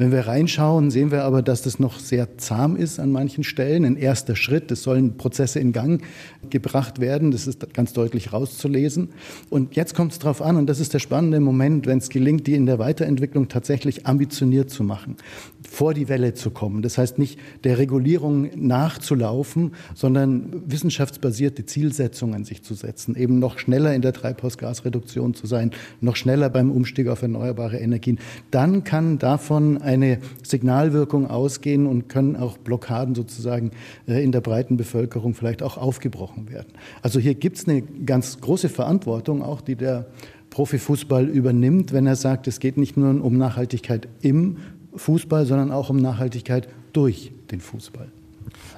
Wenn 0.00 0.12
wir 0.12 0.28
reinschauen, 0.28 0.92
sehen 0.92 1.10
wir 1.10 1.24
aber, 1.24 1.42
dass 1.42 1.62
das 1.62 1.80
noch 1.80 1.98
sehr 1.98 2.38
zahm 2.38 2.76
ist 2.76 3.00
an 3.00 3.10
manchen 3.10 3.42
Stellen. 3.42 3.84
Ein 3.84 3.96
erster 3.96 4.36
Schritt, 4.36 4.70
es 4.70 4.84
sollen 4.84 5.16
Prozesse 5.16 5.58
in 5.58 5.72
Gang 5.72 6.02
gebracht 6.50 7.00
werden, 7.00 7.32
das 7.32 7.48
ist 7.48 7.74
ganz 7.74 7.94
deutlich 7.94 8.32
rauszulesen. 8.32 9.08
Und 9.50 9.74
jetzt 9.74 9.96
kommt 9.96 10.12
es 10.12 10.20
darauf 10.20 10.40
an, 10.40 10.54
und 10.56 10.66
das 10.68 10.78
ist 10.78 10.94
der 10.94 11.00
spannende 11.00 11.40
Moment, 11.40 11.86
wenn 11.86 11.98
es 11.98 12.10
gelingt, 12.10 12.46
die 12.46 12.54
in 12.54 12.66
der 12.66 12.78
Weiterentwicklung 12.78 13.48
tatsächlich 13.48 14.06
ambitioniert 14.06 14.70
zu 14.70 14.84
machen, 14.84 15.16
vor 15.68 15.94
die 15.94 16.08
Welle 16.08 16.32
zu 16.32 16.50
kommen. 16.50 16.82
Das 16.82 16.96
heißt 16.96 17.18
nicht 17.18 17.40
der 17.64 17.78
Regulierung 17.78 18.50
nachzulaufen, 18.54 19.37
sondern 19.94 20.62
wissenschaftsbasierte 20.66 21.66
Zielsetzungen 21.66 22.44
sich 22.44 22.62
zu 22.62 22.74
setzen, 22.74 23.14
eben 23.16 23.38
noch 23.38 23.58
schneller 23.58 23.94
in 23.94 24.02
der 24.02 24.12
Treibhausgasreduktion 24.12 25.34
zu 25.34 25.46
sein, 25.46 25.70
noch 26.00 26.16
schneller 26.16 26.50
beim 26.50 26.70
Umstieg 26.70 27.08
auf 27.08 27.22
erneuerbare 27.22 27.78
Energien. 27.78 28.18
Dann 28.50 28.84
kann 28.84 29.18
davon 29.18 29.78
eine 29.78 30.18
Signalwirkung 30.42 31.28
ausgehen 31.28 31.86
und 31.86 32.08
können 32.08 32.36
auch 32.36 32.58
Blockaden 32.58 33.14
sozusagen 33.14 33.70
äh, 34.06 34.22
in 34.22 34.32
der 34.32 34.40
breiten 34.40 34.76
Bevölkerung 34.76 35.34
vielleicht 35.34 35.62
auch 35.62 35.76
aufgebrochen 35.76 36.50
werden. 36.50 36.68
Also 37.02 37.20
hier 37.20 37.34
gibt 37.34 37.58
es 37.58 37.68
eine 37.68 37.82
ganz 37.82 38.40
große 38.40 38.68
Verantwortung, 38.68 39.42
auch 39.42 39.60
die 39.60 39.76
der 39.76 40.06
Profifußball 40.50 41.28
übernimmt, 41.28 41.92
wenn 41.92 42.06
er 42.06 42.16
sagt, 42.16 42.48
es 42.48 42.60
geht 42.60 42.76
nicht 42.76 42.96
nur 42.96 43.22
um 43.22 43.36
Nachhaltigkeit 43.36 44.08
im 44.22 44.56
Fußball, 44.94 45.46
sondern 45.46 45.70
auch 45.70 45.90
um 45.90 45.96
Nachhaltigkeit 45.96 46.68
durch 46.92 47.32
den 47.50 47.60
Fußball. 47.60 48.08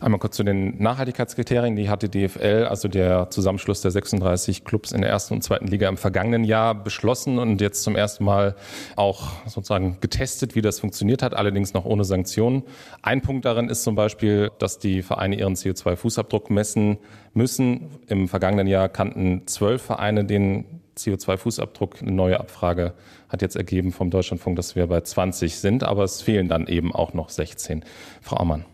Einmal 0.01 0.19
kurz 0.19 0.37
zu 0.37 0.45
den 0.45 0.81
Nachhaltigkeitskriterien. 0.83 1.77
Die 1.77 1.89
hat 1.89 2.03
die 2.03 2.09
DFL, 2.09 2.67
also 2.69 2.89
der 2.89 3.31
Zusammenschluss 3.31 3.81
der 3.81 3.91
36 3.91 4.65
Clubs 4.65 4.93
in 4.93 5.03
der 5.03 5.11
ersten 5.11 5.35
und 5.35 5.43
zweiten 5.43 5.67
Liga 5.67 5.89
im 5.89 5.97
vergangenen 5.97 6.45
Jahr 6.45 6.75
beschlossen 6.75 7.39
und 7.39 7.61
jetzt 7.61 7.83
zum 7.83 7.97
ersten 7.97 8.25
Mal 8.25 8.57
auch 8.97 9.33
sozusagen 9.47 9.99
getestet, 10.01 10.55
wie 10.55 10.63
das 10.63 10.81
funktioniert 10.81 11.23
hat, 11.23 11.35
allerdings 11.35 11.75
noch 11.75 11.85
ohne 11.85 12.05
Sanktionen. 12.05 12.63
Ein 13.03 13.21
Punkt 13.21 13.45
darin 13.45 13.69
ist 13.69 13.83
zum 13.83 13.95
Beispiel, 13.95 14.51
dass 14.59 14.79
die 14.79 15.03
Vereine 15.03 15.37
ihren 15.37 15.55
CO2-Fußabdruck 15.55 16.53
messen 16.53 16.99
müssen. 17.35 17.89
Im 18.07 18.29
vergangenen 18.29 18.67
Jahr 18.67 18.89
kannten 18.89 19.47
zwölf 19.47 19.83
Vereine 19.83 20.25
den 20.25 20.65
CO2-Fußabdruck. 20.97 22.03
Eine 22.03 22.13
neue 22.13 22.41
Abfrage 22.41 22.95
hat 23.29 23.43
jetzt 23.43 23.57
ergeben 23.57 23.93
vom 23.93 24.11
Deutschlandfunk, 24.11 24.57
dass 24.57 24.77
wir 24.77 24.87
bei 24.87 25.01
20 25.01 25.57
sind, 25.57 25.85
aber 25.85 26.05
es 26.05 26.23
fehlen 26.23 26.49
dann 26.49 26.67
eben 26.67 26.95
auch 26.95 27.15
noch 27.15 27.31
16. 27.31 27.85
Frau 28.21 28.37
Aumann. 28.37 28.65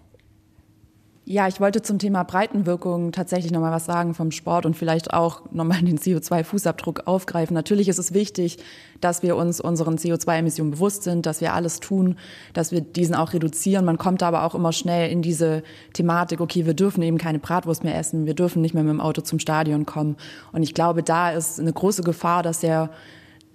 Ja, 1.28 1.49
ich 1.49 1.61
wollte 1.61 1.83
zum 1.83 1.99
Thema 1.99 2.23
Breitenwirkung 2.23 3.11
tatsächlich 3.11 3.50
noch 3.50 3.61
mal 3.61 3.73
was 3.73 3.85
sagen 3.85 4.14
vom 4.14 4.30
Sport 4.30 4.64
und 4.64 4.76
vielleicht 4.76 5.12
auch 5.12 5.42
noch 5.50 5.64
mal 5.64 5.83
den 5.83 5.99
CO2-Fußabdruck 5.99 7.09
aufgreifen. 7.09 7.52
Natürlich 7.52 7.88
ist 7.88 7.99
es 7.99 8.14
wichtig, 8.14 8.59
dass 9.00 9.25
wir 9.25 9.35
uns 9.35 9.61
unseren 9.61 9.97
CO2-Emissionen 9.97 10.71
bewusst 10.71 11.02
sind, 11.02 11.26
dass 11.26 11.40
wir 11.40 11.52
alles 11.52 11.80
tun, 11.80 12.16
dass 12.52 12.71
wir 12.71 12.80
diesen 12.80 13.16
auch 13.16 13.33
reduzieren. 13.33 13.85
Man 13.85 13.99
kommt 13.99 14.23
aber 14.23 14.45
auch 14.45 14.54
immer 14.54 14.71
schnell 14.73 15.11
in 15.11 15.21
diese 15.21 15.64
Thematik, 15.95 16.40
okay, 16.40 16.64
wir 16.64 16.75
dürfen 16.75 17.02
eben 17.02 17.18
keine 17.18 17.40
Bratwurst 17.40 17.83
mehr 17.83 17.99
essen, 17.99 18.26
wir 18.26 18.35
dürfen 18.35 18.62
nicht 18.62 18.75
mehr 18.75 18.85
mit 18.85 18.92
dem 18.92 19.00
Auto 19.00 19.21
zum 19.21 19.40
Stadion 19.40 19.85
kommen. 19.85 20.14
Und 20.52 20.62
ich 20.62 20.75
glaube, 20.75 21.02
da 21.02 21.30
ist 21.30 21.59
eine 21.59 21.73
große 21.73 22.04
Gefahr, 22.04 22.45
dass 22.45 22.61
der 22.61 22.90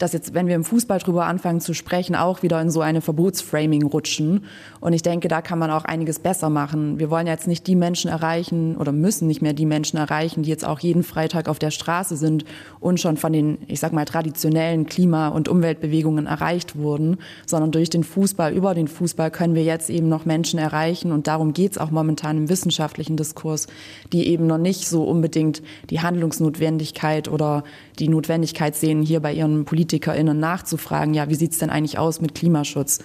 dass 0.02 0.14
jetzt, 0.14 0.34
wenn 0.34 0.48
wir 0.48 0.56
im 0.56 0.64
Fußball 0.64 1.00
drüber 1.00 1.26
anfangen 1.26 1.62
zu 1.62 1.74
sprechen, 1.74 2.16
auch 2.16 2.42
wieder 2.42 2.60
in 2.60 2.72
so 2.72 2.82
eine 2.82 3.02
Verbotsframing 3.02 3.84
rutschen. 3.84 4.46
Und 4.80 4.94
ich 4.94 5.04
denke, 5.04 5.28
da 5.28 5.42
kann 5.42 5.60
man 5.60 5.70
auch 5.70 5.86
einiges 5.86 6.18
besser 6.20 6.50
machen. 6.50 6.98
Wir 6.98 7.12
wollen 7.12 7.28
jetzt 7.28 7.48
nicht 7.48 7.68
die 7.68 7.76
Menschen 7.76 8.10
erreichen 8.10 8.78
oder 8.78 8.92
müssen 8.92 9.28
nicht 9.28 9.42
mehr 9.42 9.54
die 9.54 9.68
Menschen 9.68 9.98
erreichen, 9.98 10.44
die 10.44 10.50
jetzt 10.50 10.66
auch 10.66 10.80
jeden 10.80 11.04
Freitag 11.04 11.48
auf 11.48 11.60
der 11.60 11.70
Straße 11.70 12.18
sind 12.18 12.46
und 12.80 13.00
schon 13.00 13.18
von 13.18 13.32
den, 13.32 13.60
ich 13.68 13.80
sag 13.80 13.94
mal, 13.94 14.06
traditionellen 14.06 14.88
Klima- 14.88 15.28
und 15.28 15.48
Umweltbewegungen 15.48 16.26
erreicht 16.26 16.76
wurden, 16.76 17.18
sondern 17.46 17.72
durch 17.72 17.90
den 17.90 18.04
Fußball, 18.04 18.54
über 18.54 18.74
den 18.74 18.88
Fußball 18.88 19.30
können 19.30 19.54
wir 19.54 19.64
jetzt 19.64 19.90
eben 19.90 20.10
noch 20.10 20.26
Menschen 20.26 20.58
erreichen. 20.58 21.12
Und 21.12 21.28
darum 21.28 21.54
geht 21.54 21.74
es 21.74 21.78
auch 21.78 21.92
momentan 21.92 22.38
im 22.38 22.50
wissenschaftlichen 22.50 23.18
Diskurs, 23.18 23.68
die 24.12 24.28
eben 24.28 24.48
noch 24.48 24.58
nicht 24.58 24.88
so 24.88 25.04
unbedingt 25.04 25.62
die 25.92 26.00
Handlungsnotwendigkeit 26.00 27.28
oder 27.28 27.64
die 28.00 28.08
Notwendigkeit 28.08 28.76
sehen, 28.76 29.04
hier 29.04 29.20
bei 29.20 29.34
ihren 29.34 29.64
PolitikerInnen 29.92 30.40
nachzufragen, 30.40 31.14
ja, 31.14 31.30
wie 31.30 31.36
sieht's 31.36 31.58
denn 31.58 31.70
eigentlich 31.70 31.98
aus 31.98 32.22
mit 32.22 32.36
Klimaschutz? 32.36 33.00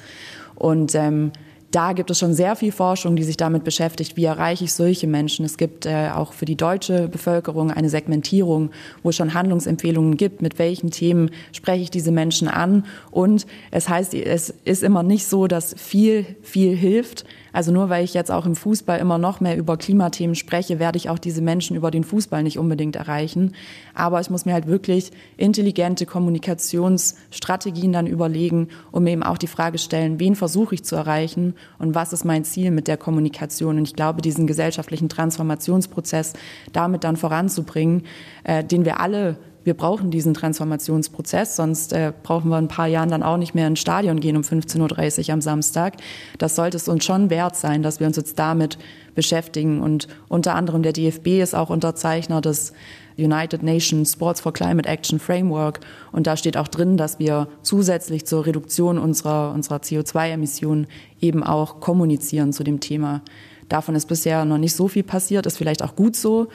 Und 0.55 0.95
ähm, 0.95 1.33
da 1.73 1.93
gibt 1.93 2.11
es 2.11 2.19
schon 2.19 2.33
sehr 2.33 2.55
viel 2.55 2.71
Forschung, 2.71 3.17
die 3.17 3.25
sich 3.25 3.37
damit 3.37 3.65
beschäftigt, 3.65 4.17
wie 4.17 4.25
erreiche 4.25 4.65
ich 4.65 4.73
solche 4.73 5.07
Menschen. 5.07 5.45
Es 5.45 5.59
gibt 5.59 5.85
äh, 5.85 6.11
auch 6.15 6.33
für 6.33 6.45
die 6.45 6.57
deutsche 6.57 7.09
Bevölkerung 7.09 7.71
eine 7.71 7.91
Segmentierung, 7.91 8.71
wo 9.03 9.11
es 9.11 9.17
schon 9.17 9.35
Handlungsempfehlungen 9.35 10.17
gibt, 10.17 10.43
mit 10.43 10.59
welchen 10.59 10.91
Themen 10.91 11.31
spreche 11.53 11.83
ich 11.83 11.91
diese 11.91 12.13
Menschen 12.13 12.49
an. 12.49 12.85
Und 13.11 13.47
es 13.73 13.89
heißt, 13.89 14.15
es 14.15 14.55
ist 14.65 14.83
immer 14.85 15.03
nicht 15.03 15.27
so, 15.27 15.49
dass 15.49 15.75
viel, 15.77 16.25
viel 16.41 16.77
hilft. 16.77 17.25
Also 17.57 17.73
nur 17.73 17.89
weil 17.89 18.05
ich 18.05 18.13
jetzt 18.13 18.31
auch 18.31 18.45
im 18.45 18.55
Fußball 18.55 18.99
immer 18.99 19.17
noch 19.17 19.41
mehr 19.41 19.57
über 19.57 19.79
Klimathemen 19.79 20.35
spreche, 20.35 20.79
werde 20.79 20.99
ich 20.99 21.09
auch 21.09 21.19
diese 21.19 21.41
Menschen 21.41 21.75
über 21.75 21.91
den 21.91 22.05
Fußball 22.05 22.43
nicht 22.43 22.59
unbedingt 22.59 22.97
erreichen. 22.97 23.55
Aber 23.95 24.21
ich 24.21 24.29
muss 24.29 24.45
mir 24.45 24.53
halt 24.53 24.67
wirklich 24.67 25.11
intelligente 25.39 26.05
Kommunikationsstrategien 26.05 27.95
dann 27.95 28.07
überlegen 28.07 28.69
mir 28.93 29.13
eben 29.13 29.23
auch 29.23 29.39
die 29.39 29.47
Frage 29.47 29.79
stellen, 29.79 30.21
wen 30.21 30.37
versuche 30.37 30.75
ich 30.75 30.85
zu 30.85 30.97
erreichen 30.97 31.55
und 31.79 31.95
was 31.95 32.13
ist 32.13 32.27
mein 32.27 32.45
Ziel 32.45 32.71
mit 32.73 32.89
der 32.89 32.99
Kommunikation. 32.99 33.79
Und 33.79 33.89
ich 33.89 33.97
glaube, 33.97 34.21
diesen 34.21 34.47
gesellschaftlichen 34.47 35.09
Transformationsprozess 35.09 36.35
damit 36.75 37.05
dann 37.05 37.17
voranzubringen, 37.17 38.03
äh, 38.45 38.65
den 38.65 38.85
wir 38.85 39.01
alle 39.01 39.39
wir 39.67 39.75
brauchen 39.75 40.13
diesen 40.13 40.33
Transformationsprozess, 40.33 41.57
sonst 41.57 41.93
äh, 41.93 42.13
brauchen 42.23 42.51
wir 42.51 42.57
ein 42.57 42.69
paar 42.69 42.87
Jahren 42.87 43.11
dann 43.11 43.25
auch 43.25 43.37
nicht 43.37 43.53
mehr 43.53 43.67
ins 43.67 43.81
Stadion 43.81 44.21
gehen 44.21 44.37
um 44.37 44.43
15.30 44.43 45.27
Uhr 45.27 45.35
am 45.35 45.41
Samstag. 45.41 45.95
Das 46.39 46.55
sollte 46.55 46.77
es 46.77 46.87
uns 46.87 47.05
schon 47.05 47.31
wert 47.31 47.57
sein, 47.57 47.83
dass 47.83 47.99
wir 47.99 48.07
uns 48.07 48.17
jetzt 48.17 48.39
damit 48.39 48.79
beschäftigen. 49.17 49.81
Und 49.81 50.07
unter 50.29 50.55
anderem 50.55 50.85
der 50.85 50.93
DFB 50.93 51.43
ist 51.43 51.57
auch 51.57 51.69
Unterzeichner 51.69 52.41
des 52.41 52.75
United 53.19 53.65
Nations 53.65 54.13
Sports 54.13 54.41
for 54.41 54.53
Climate 54.53 54.89
Action 54.89 55.19
Framework. 55.19 55.81
Und 56.13 56.29
da 56.29 56.37
steht 56.37 56.57
auch 56.57 56.69
drin, 56.69 56.97
dass 56.97 57.19
wir 57.19 57.49
zusätzlich 57.63 58.25
zur 58.25 58.47
Reduktion 58.47 58.99
unserer, 58.99 59.53
unserer 59.53 59.79
CO2-Emissionen 59.79 60.87
eben 61.21 61.43
auch 61.43 61.81
kommunizieren 61.81 62.53
zu 62.53 62.63
dem 62.63 62.79
Thema. 62.79 63.23
Davon 63.69 63.97
ist 63.97 64.07
bisher 64.07 64.45
noch 64.45 64.59
nicht 64.59 64.77
so 64.77 64.87
viel 64.87 65.03
passiert, 65.03 65.45
ist 65.45 65.59
vielleicht 65.59 65.83
auch 65.83 65.97
gut 65.97 66.15
so 66.15 66.47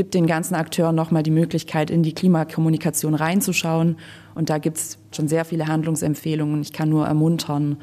gibt 0.00 0.14
den 0.14 0.26
ganzen 0.26 0.54
Akteuren 0.54 0.96
nochmal 0.96 1.22
die 1.22 1.30
Möglichkeit, 1.30 1.90
in 1.90 2.02
die 2.02 2.14
Klimakommunikation 2.14 3.14
reinzuschauen. 3.14 3.98
Und 4.34 4.48
da 4.48 4.56
gibt 4.56 4.78
es 4.78 4.98
schon 5.14 5.28
sehr 5.28 5.44
viele 5.44 5.66
Handlungsempfehlungen. 5.66 6.62
Ich 6.62 6.72
kann 6.72 6.88
nur 6.88 7.06
ermuntern 7.06 7.76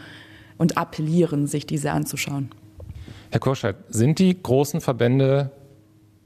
und 0.58 0.80
appellieren, 0.80 1.46
sich 1.46 1.68
diese 1.68 1.92
anzuschauen. 1.92 2.50
Herr 3.30 3.40
Korscheid, 3.40 3.76
sind 3.90 4.18
die 4.18 4.36
großen 4.42 4.82
Verbände 4.82 5.52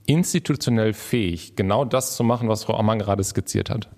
institutionell 0.05 0.93
fähig, 0.93 1.57
genau 1.57 1.83
das 1.83 2.15
zu 2.15 2.23
machen, 2.23 2.47
was 2.47 2.63
Frau 2.63 2.77
Ammann 2.77 2.99
gerade 2.99 3.25
skizziert 3.25 3.69
hat? 3.69 3.89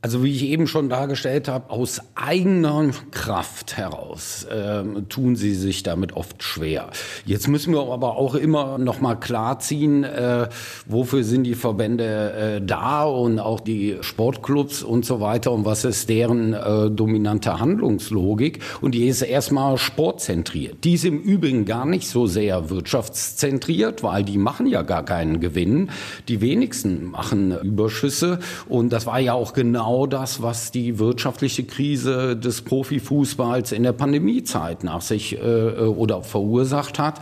Also 0.00 0.22
wie 0.22 0.30
ich 0.30 0.44
eben 0.44 0.68
schon 0.68 0.88
dargestellt 0.88 1.48
habe, 1.48 1.70
aus 1.70 2.00
eigener 2.14 2.88
Kraft 3.10 3.76
heraus 3.76 4.44
äh, 4.44 4.84
tun 5.08 5.34
sie 5.34 5.56
sich 5.56 5.82
damit 5.82 6.12
oft 6.12 6.40
schwer. 6.44 6.90
Jetzt 7.26 7.48
müssen 7.48 7.74
wir 7.74 7.80
aber 7.80 8.16
auch 8.16 8.36
immer 8.36 8.78
noch 8.78 9.00
mal 9.00 9.16
klarziehen, 9.16 10.04
äh, 10.04 10.48
wofür 10.86 11.24
sind 11.24 11.42
die 11.42 11.56
Verbände 11.56 12.32
äh, 12.32 12.64
da 12.64 13.02
und 13.06 13.40
auch 13.40 13.58
die 13.58 13.96
Sportclubs 14.00 14.84
und 14.84 15.04
so 15.04 15.18
weiter 15.18 15.50
und 15.50 15.64
was 15.64 15.84
ist 15.84 16.08
deren 16.08 16.52
äh, 16.52 16.92
dominante 16.92 17.58
Handlungslogik. 17.58 18.60
Und 18.80 18.94
die 18.94 19.08
ist 19.08 19.22
erstmal 19.22 19.78
sportzentriert. 19.78 20.84
Die 20.84 20.94
ist 20.94 21.06
im 21.06 21.18
Übrigen 21.18 21.64
gar 21.64 21.86
nicht 21.86 22.06
so 22.06 22.26
sehr 22.28 22.70
wirtschaftszentriert, 22.70 24.04
weil 24.04 24.22
die 24.22 24.38
machen 24.38 24.68
ja 24.68 24.82
gar 24.82 25.04
keinen 25.04 25.40
Gewinn. 25.40 25.90
Die 26.28 26.40
wenigsten 26.40 27.10
machen 27.10 27.58
Überschüsse 27.64 28.38
und 28.68 28.92
das 28.92 29.04
war 29.04 29.18
ja 29.18 29.32
auch 29.32 29.54
genau 29.54 29.87
genau 29.88 30.06
das, 30.06 30.42
was 30.42 30.70
die 30.70 30.98
wirtschaftliche 30.98 31.64
Krise 31.64 32.36
des 32.36 32.60
Profifußballs 32.60 33.72
in 33.72 33.84
der 33.84 33.92
Pandemiezeit 33.92 34.84
nach 34.84 35.00
sich 35.00 35.38
äh, 35.38 35.40
oder 35.40 36.22
verursacht 36.22 36.98
hat, 36.98 37.20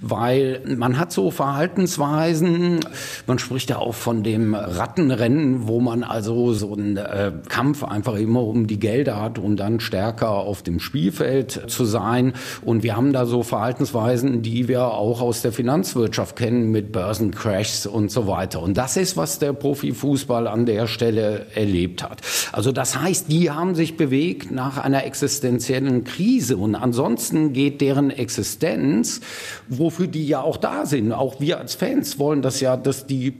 weil 0.00 0.60
man 0.66 0.98
hat 0.98 1.12
so 1.12 1.30
Verhaltensweisen, 1.30 2.80
man 3.28 3.38
spricht 3.38 3.70
ja 3.70 3.78
auch 3.78 3.94
von 3.94 4.24
dem 4.24 4.56
Rattenrennen, 4.56 5.68
wo 5.68 5.78
man 5.78 6.02
also 6.02 6.52
so 6.54 6.72
einen 6.72 6.96
äh, 6.96 7.30
Kampf 7.48 7.84
einfach 7.84 8.16
immer 8.16 8.42
um 8.42 8.66
die 8.66 8.80
Gelder 8.80 9.22
hat, 9.22 9.38
um 9.38 9.54
dann 9.54 9.78
stärker 9.78 10.30
auf 10.30 10.62
dem 10.62 10.80
Spielfeld 10.80 11.70
zu 11.70 11.84
sein. 11.84 12.32
Und 12.64 12.82
wir 12.82 12.96
haben 12.96 13.12
da 13.12 13.26
so 13.26 13.44
Verhaltensweisen, 13.44 14.42
die 14.42 14.66
wir 14.66 14.88
auch 14.88 15.20
aus 15.20 15.42
der 15.42 15.52
Finanzwirtschaft 15.52 16.34
kennen 16.34 16.72
mit 16.72 16.90
Börsencrashs 16.90 17.86
und 17.86 18.10
so 18.10 18.26
weiter. 18.26 18.60
Und 18.60 18.76
das 18.76 18.96
ist, 18.96 19.16
was 19.16 19.38
der 19.38 19.52
Profifußball 19.52 20.48
an 20.48 20.66
der 20.66 20.88
Stelle 20.88 21.46
erlebt 21.54 22.02
hat 22.02 22.07
hat. 22.08 22.20
Also 22.52 22.72
das 22.72 23.00
heißt, 23.00 23.30
die 23.30 23.50
haben 23.50 23.74
sich 23.74 23.96
bewegt 23.96 24.50
nach 24.50 24.78
einer 24.78 25.04
existenziellen 25.04 26.04
Krise 26.04 26.56
und 26.56 26.74
ansonsten 26.74 27.52
geht 27.52 27.80
deren 27.80 28.10
Existenz, 28.10 29.20
wofür 29.68 30.06
die 30.06 30.26
ja 30.26 30.40
auch 30.40 30.56
da 30.56 30.86
sind, 30.86 31.12
auch 31.12 31.40
wir 31.40 31.58
als 31.58 31.74
Fans 31.74 32.18
wollen 32.18 32.42
das 32.42 32.60
ja, 32.60 32.76
dass 32.76 33.06
die 33.06 33.34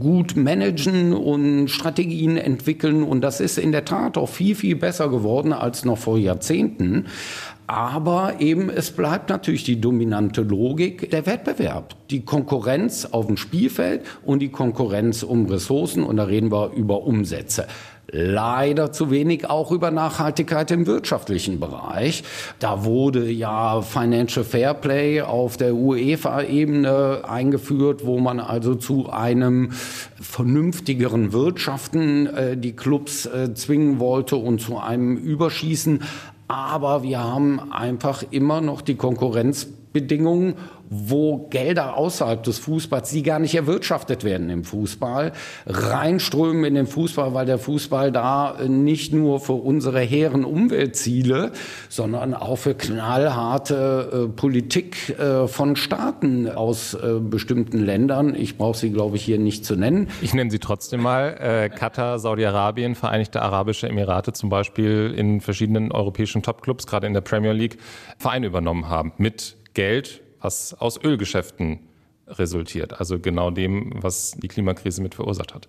gut 0.00 0.36
managen 0.36 1.12
und 1.12 1.68
Strategien 1.68 2.36
entwickeln 2.36 3.02
und 3.02 3.20
das 3.20 3.40
ist 3.40 3.58
in 3.58 3.72
der 3.72 3.84
Tat 3.84 4.16
auch 4.16 4.28
viel, 4.28 4.54
viel 4.54 4.76
besser 4.76 5.08
geworden 5.08 5.52
als 5.52 5.84
noch 5.84 5.98
vor 5.98 6.18
Jahrzehnten. 6.18 7.06
Aber 7.66 8.34
eben, 8.40 8.68
es 8.68 8.90
bleibt 8.90 9.30
natürlich 9.30 9.64
die 9.64 9.80
dominante 9.80 10.42
Logik 10.42 11.10
der 11.10 11.24
Wettbewerb. 11.24 11.94
Die 12.10 12.22
Konkurrenz 12.22 13.06
auf 13.06 13.28
dem 13.28 13.38
Spielfeld 13.38 14.02
und 14.24 14.40
die 14.40 14.50
Konkurrenz 14.50 15.22
um 15.22 15.46
Ressourcen. 15.46 16.02
Und 16.02 16.18
da 16.18 16.24
reden 16.24 16.52
wir 16.52 16.72
über 16.72 17.04
Umsätze 17.04 17.66
leider 18.12 18.92
zu 18.92 19.10
wenig 19.10 19.48
auch 19.48 19.72
über 19.72 19.90
Nachhaltigkeit 19.90 20.70
im 20.70 20.86
wirtschaftlichen 20.86 21.58
Bereich. 21.58 22.22
Da 22.58 22.84
wurde 22.84 23.30
ja 23.30 23.80
Financial 23.80 24.44
Fairplay 24.44 25.22
auf 25.22 25.56
der 25.56 25.74
UEFA-Ebene 25.74 27.22
eingeführt, 27.26 28.04
wo 28.04 28.18
man 28.18 28.38
also 28.38 28.74
zu 28.74 29.10
einem 29.10 29.72
vernünftigeren 30.20 31.32
Wirtschaften 31.32 32.26
äh, 32.26 32.56
die 32.56 32.76
Clubs 32.76 33.24
äh, 33.24 33.54
zwingen 33.54 33.98
wollte 33.98 34.36
und 34.36 34.60
zu 34.60 34.78
einem 34.78 35.16
Überschießen. 35.16 36.02
Aber 36.48 37.02
wir 37.02 37.24
haben 37.24 37.72
einfach 37.72 38.24
immer 38.30 38.60
noch 38.60 38.82
die 38.82 38.96
Konkurrenzbedingungen 38.96 40.56
wo 40.94 41.48
Gelder 41.48 41.96
außerhalb 41.96 42.42
des 42.42 42.58
Fußballs, 42.58 43.10
die 43.10 43.22
gar 43.22 43.38
nicht 43.38 43.54
erwirtschaftet 43.54 44.24
werden 44.24 44.50
im 44.50 44.64
Fußball, 44.64 45.32
reinströmen 45.66 46.64
in 46.64 46.74
den 46.74 46.86
Fußball, 46.86 47.32
weil 47.32 47.46
der 47.46 47.58
Fußball 47.58 48.12
da 48.12 48.58
nicht 48.68 49.14
nur 49.14 49.40
für 49.40 49.54
unsere 49.54 50.00
hehren 50.00 50.44
Umweltziele, 50.44 51.52
sondern 51.88 52.34
auch 52.34 52.56
für 52.56 52.74
knallharte 52.74 54.26
äh, 54.28 54.28
Politik 54.28 55.18
äh, 55.18 55.48
von 55.48 55.76
Staaten 55.76 56.48
aus 56.48 56.92
äh, 56.92 57.20
bestimmten 57.20 57.78
Ländern, 57.78 58.34
ich 58.34 58.58
brauche 58.58 58.76
sie, 58.76 58.90
glaube 58.90 59.16
ich, 59.16 59.24
hier 59.24 59.38
nicht 59.38 59.64
zu 59.64 59.76
nennen. 59.76 60.08
Ich 60.20 60.34
nenne 60.34 60.50
sie 60.50 60.58
trotzdem 60.58 61.00
mal. 61.00 61.38
Äh, 61.40 61.68
Katar, 61.70 62.18
Saudi-Arabien, 62.18 62.94
Vereinigte 62.94 63.40
Arabische 63.40 63.88
Emirate 63.88 64.34
zum 64.34 64.50
Beispiel 64.50 65.14
in 65.16 65.40
verschiedenen 65.40 65.90
europäischen 65.90 66.42
Topclubs, 66.42 66.86
gerade 66.86 67.06
in 67.06 67.14
der 67.14 67.22
Premier 67.22 67.52
League, 67.52 67.78
Vereine 68.18 68.46
übernommen 68.46 68.90
haben 68.90 69.12
mit 69.16 69.56
Geld 69.74 70.20
was 70.42 70.74
aus 70.74 71.02
Ölgeschäften 71.02 71.80
resultiert, 72.26 72.98
also 72.98 73.18
genau 73.18 73.50
dem, 73.50 73.92
was 74.02 74.32
die 74.32 74.48
Klimakrise 74.48 75.02
mit 75.02 75.14
verursacht 75.14 75.54
hat. 75.54 75.68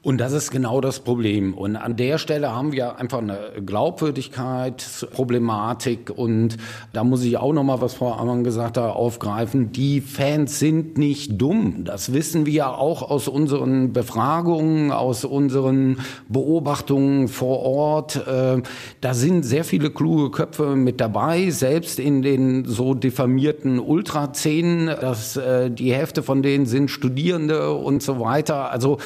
Und 0.00 0.18
das 0.18 0.32
ist 0.32 0.52
genau 0.52 0.80
das 0.80 1.00
Problem. 1.00 1.54
Und 1.54 1.74
an 1.74 1.96
der 1.96 2.18
Stelle 2.18 2.54
haben 2.54 2.70
wir 2.70 2.98
einfach 2.98 3.18
eine 3.18 3.50
Glaubwürdigkeitsproblematik. 3.66 6.12
Und 6.14 6.56
da 6.92 7.02
muss 7.02 7.24
ich 7.24 7.36
auch 7.36 7.52
noch 7.52 7.64
mal, 7.64 7.80
was 7.80 7.94
Frau 7.94 8.12
Ammann 8.12 8.44
gesagt 8.44 8.76
hat, 8.76 8.94
aufgreifen. 8.94 9.72
Die 9.72 10.00
Fans 10.00 10.60
sind 10.60 10.98
nicht 10.98 11.40
dumm. 11.40 11.82
Das 11.84 12.12
wissen 12.12 12.46
wir 12.46 12.78
auch 12.78 13.10
aus 13.10 13.26
unseren 13.26 13.92
Befragungen, 13.92 14.92
aus 14.92 15.24
unseren 15.24 15.96
Beobachtungen 16.28 17.26
vor 17.26 17.62
Ort. 17.62 18.24
Äh, 18.24 18.62
da 19.00 19.14
sind 19.14 19.42
sehr 19.42 19.64
viele 19.64 19.90
kluge 19.90 20.30
Köpfe 20.30 20.76
mit 20.76 21.00
dabei, 21.00 21.50
selbst 21.50 21.98
in 21.98 22.22
den 22.22 22.66
so 22.66 22.94
diffamierten 22.94 23.80
Ultraszenen. 23.80 24.86
dass 24.86 25.36
äh, 25.36 25.72
die 25.72 25.92
Hälfte 25.92 26.22
von 26.22 26.40
denen 26.42 26.66
sind 26.66 26.88
Studierende 26.88 27.72
und 27.72 28.00
so 28.00 28.20
weiter. 28.20 28.70
Also 28.70 28.98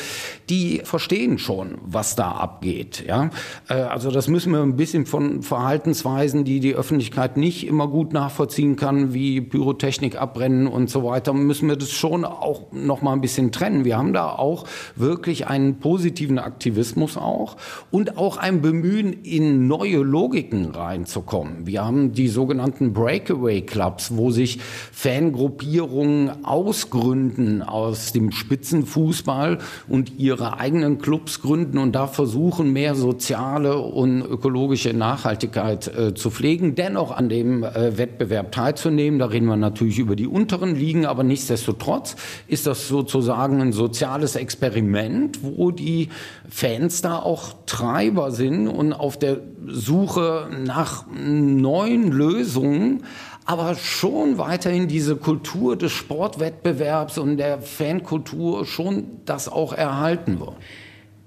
die 0.48 0.80
verstehen 0.84 1.38
schon, 1.38 1.78
was 1.84 2.16
da 2.16 2.32
abgeht. 2.32 3.04
Ja? 3.06 3.30
Äh, 3.68 3.74
also 3.74 4.10
das 4.10 4.28
müssen 4.28 4.52
wir 4.52 4.60
ein 4.60 4.76
bisschen 4.76 5.06
von 5.06 5.42
Verhaltensweisen, 5.42 6.44
die 6.44 6.60
die 6.60 6.74
Öffentlichkeit 6.74 7.36
nicht 7.36 7.66
immer 7.66 7.88
gut 7.88 8.12
nachvollziehen 8.12 8.76
kann, 8.76 9.14
wie 9.14 9.40
Pyrotechnik 9.40 10.20
abbrennen 10.20 10.66
und 10.66 10.90
so 10.90 11.04
weiter, 11.04 11.32
müssen 11.32 11.68
wir 11.68 11.76
das 11.76 11.90
schon 11.90 12.24
auch 12.24 12.72
noch 12.72 13.02
mal 13.02 13.12
ein 13.12 13.20
bisschen 13.20 13.52
trennen. 13.52 13.84
Wir 13.84 13.96
haben 13.96 14.12
da 14.12 14.30
auch 14.30 14.66
wirklich 14.96 15.46
einen 15.46 15.78
positiven 15.78 16.38
Aktivismus 16.38 17.16
auch 17.16 17.56
und 17.90 18.18
auch 18.18 18.36
ein 18.36 18.60
Bemühen, 18.60 19.12
in 19.22 19.66
neue 19.66 19.98
Logiken 19.98 20.66
reinzukommen. 20.66 21.66
Wir 21.66 21.84
haben 21.84 22.12
die 22.12 22.28
sogenannten 22.28 22.92
Breakaway 22.92 23.62
Clubs, 23.62 24.16
wo 24.16 24.30
sich 24.30 24.58
Fangruppierungen 24.92 26.44
ausgründen 26.44 27.62
aus 27.62 28.12
dem 28.12 28.32
Spitzenfußball 28.32 29.58
und 29.88 30.18
ihre 30.18 30.41
eigenen 30.42 30.82
eigenen 30.82 30.98
Clubs 30.98 31.40
gründen 31.40 31.78
und 31.78 31.92
da 31.92 32.06
versuchen, 32.06 32.72
mehr 32.72 32.94
soziale 32.94 33.78
und 33.78 34.22
ökologische 34.22 34.92
Nachhaltigkeit 34.92 35.88
äh, 35.88 36.14
zu 36.14 36.30
pflegen, 36.30 36.74
dennoch 36.74 37.10
an 37.10 37.28
dem 37.28 37.62
äh, 37.62 37.98
Wettbewerb 37.98 38.52
teilzunehmen. 38.52 39.18
Da 39.18 39.26
reden 39.26 39.46
wir 39.46 39.56
natürlich 39.56 39.98
über 39.98 40.16
die 40.16 40.26
unteren 40.26 40.74
Ligen, 40.74 41.06
aber 41.06 41.22
nichtsdestotrotz 41.22 42.16
ist 42.48 42.66
das 42.66 42.88
sozusagen 42.88 43.60
ein 43.60 43.72
soziales 43.72 44.36
Experiment, 44.36 45.40
wo 45.42 45.70
die 45.70 46.08
Fans 46.48 47.02
da 47.02 47.18
auch 47.18 47.54
Treiber 47.66 48.30
sind 48.30 48.68
und 48.68 48.92
auf 48.92 49.18
der 49.18 49.40
Suche 49.66 50.48
nach 50.64 51.04
neuen 51.12 52.10
Lösungen 52.10 53.04
aber 53.44 53.74
schon 53.74 54.38
weiterhin 54.38 54.88
diese 54.88 55.16
Kultur 55.16 55.76
des 55.76 55.92
Sportwettbewerbs 55.92 57.18
und 57.18 57.36
der 57.36 57.60
Fankultur 57.60 58.64
schon 58.64 59.20
das 59.24 59.48
auch 59.48 59.72
erhalten 59.72 60.40
wird. 60.40 60.54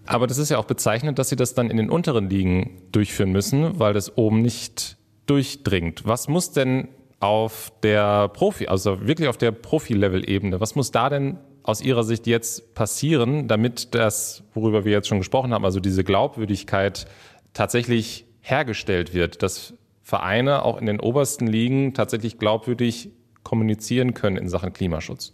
Aber 0.05 0.27
das 0.27 0.37
ist 0.37 0.49
ja 0.49 0.57
auch 0.57 0.65
bezeichnend, 0.65 1.19
dass 1.19 1.29
Sie 1.29 1.35
das 1.35 1.55
dann 1.55 1.69
in 1.69 1.77
den 1.77 1.89
unteren 1.89 2.29
Ligen 2.29 2.81
durchführen 2.91 3.31
müssen, 3.31 3.79
weil 3.79 3.93
das 3.93 4.17
oben 4.17 4.41
nicht 4.41 4.97
durchdringt. 5.25 6.05
Was 6.05 6.27
muss 6.27 6.51
denn 6.51 6.89
auf 7.19 7.71
der 7.81 8.27
Profi, 8.29 8.67
also 8.67 9.07
wirklich 9.07 9.27
auf 9.27 9.37
der 9.37 9.51
Profi-Level-Ebene, 9.51 10.59
was 10.59 10.75
muss 10.75 10.91
da 10.91 11.09
denn 11.09 11.37
aus 11.63 11.81
Ihrer 11.81 12.03
Sicht 12.03 12.27
jetzt 12.27 12.75
passieren, 12.75 13.47
damit 13.47 13.95
das, 13.95 14.43
worüber 14.53 14.85
wir 14.85 14.91
jetzt 14.91 15.07
schon 15.07 15.17
gesprochen 15.17 15.53
haben, 15.53 15.65
also 15.65 15.79
diese 15.79 16.03
Glaubwürdigkeit 16.03 17.07
tatsächlich 17.53 18.25
hergestellt 18.41 19.15
wird, 19.15 19.41
dass 19.41 19.73
Vereine 20.05 20.63
auch 20.63 20.79
in 20.79 20.85
den 20.85 20.99
obersten 20.99 21.47
Ligen 21.47 21.95
tatsächlich 21.95 22.37
glaubwürdig 22.37 23.09
kommunizieren 23.41 24.13
können 24.13 24.37
in 24.37 24.49
Sachen 24.49 24.71
Klimaschutz? 24.71 25.33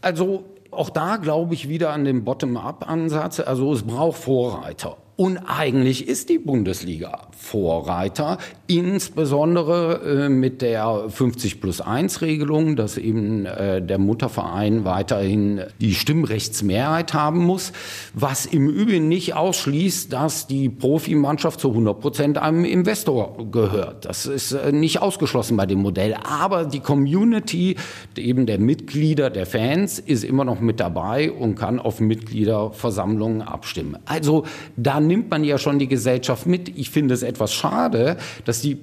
Also 0.00 0.46
auch 0.70 0.88
da 0.88 1.16
glaube 1.16 1.52
ich 1.52 1.68
wieder 1.68 1.92
an 1.92 2.06
den 2.06 2.24
Bottom-up-Ansatz. 2.24 3.40
Also 3.40 3.70
es 3.74 3.82
braucht 3.82 4.16
Vorreiter. 4.16 4.96
Und 5.16 5.36
eigentlich 5.36 6.08
ist 6.08 6.30
die 6.30 6.38
Bundesliga 6.38 7.28
Vorreiter, 7.42 8.38
insbesondere 8.68 10.26
äh, 10.26 10.28
mit 10.28 10.62
der 10.62 11.06
50 11.08 11.60
plus 11.60 11.80
1 11.80 12.22
Regelung, 12.22 12.76
dass 12.76 12.96
eben 12.96 13.46
äh, 13.46 13.82
der 13.82 13.98
Mutterverein 13.98 14.84
weiterhin 14.84 15.62
die 15.80 15.94
Stimmrechtsmehrheit 15.94 17.14
haben 17.14 17.40
muss, 17.40 17.72
was 18.14 18.46
im 18.46 18.68
Übrigen 18.68 19.08
nicht 19.08 19.34
ausschließt, 19.34 20.12
dass 20.12 20.46
die 20.46 20.68
Profimannschaft 20.68 21.58
zu 21.60 21.70
100 21.70 22.00
Prozent 22.00 22.38
einem 22.38 22.64
Investor 22.64 23.36
gehört. 23.50 24.04
Das 24.04 24.24
ist 24.24 24.52
äh, 24.52 24.70
nicht 24.70 25.02
ausgeschlossen 25.02 25.56
bei 25.56 25.66
dem 25.66 25.80
Modell. 25.80 26.14
Aber 26.14 26.64
die 26.64 26.80
Community 26.80 27.76
eben 28.16 28.46
der 28.46 28.60
Mitglieder, 28.60 29.30
der 29.30 29.46
Fans 29.46 29.98
ist 29.98 30.22
immer 30.22 30.44
noch 30.44 30.60
mit 30.60 30.78
dabei 30.78 31.32
und 31.32 31.56
kann 31.56 31.80
auf 31.80 32.00
Mitgliederversammlungen 32.00 33.42
abstimmen. 33.42 33.98
Also 34.06 34.44
da 34.76 35.00
nimmt 35.00 35.28
man 35.28 35.42
ja 35.42 35.58
schon 35.58 35.80
die 35.80 35.88
Gesellschaft 35.88 36.46
mit. 36.46 36.68
Ich 36.78 36.90
finde 36.90 37.14
es 37.14 37.31
etwas 37.32 37.52
schade, 37.52 38.16
dass 38.44 38.60
die 38.60 38.78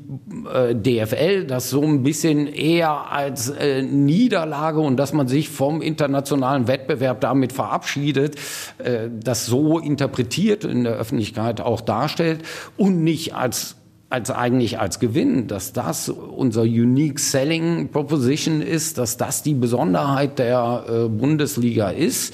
äh, 0.54 0.76
DFL 0.76 1.46
das 1.46 1.70
so 1.70 1.82
ein 1.82 2.04
bisschen 2.04 2.48
eher 2.48 3.12
als 3.12 3.50
äh, 3.50 3.82
Niederlage 3.82 4.80
und 4.80 4.98
dass 4.98 5.14
man 5.14 5.28
sich 5.28 5.50
vom 5.50 5.82
internationalen 5.82 6.68
Wettbewerb 6.68 7.22
damit 7.22 7.54
verabschiedet, 7.54 8.36
äh, 8.80 9.10
das 9.12 9.46
so 9.46 9.80
interpretiert 9.80 10.64
in 10.64 10.84
der 10.84 10.94
Öffentlichkeit 10.94 11.62
auch 11.62 11.82
darstellt 11.82 12.42
und 12.78 13.04
nicht 13.04 13.36
als 13.36 13.76
als 14.10 14.32
eigentlich 14.32 14.80
als 14.80 15.00
Gewinn, 15.00 15.48
dass 15.48 15.72
das 15.72 16.10
unser 16.10 16.64
Unique 16.64 17.20
Selling 17.20 17.90
Proposition 17.90 18.62
ist, 18.62 18.98
dass 18.98 19.18
das 19.18 19.44
die 19.44 19.54
Besonderheit 19.54 20.40
der 20.40 20.86
äh, 20.88 21.08
Bundesliga 21.08 21.90
ist. 21.90 22.34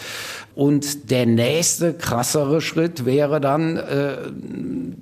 Und 0.56 1.12
der 1.12 1.26
nächste 1.26 1.94
krassere 1.94 2.62
Schritt 2.62 3.06
wäre 3.06 3.42
dann, 3.42 3.76
äh, 3.76 4.18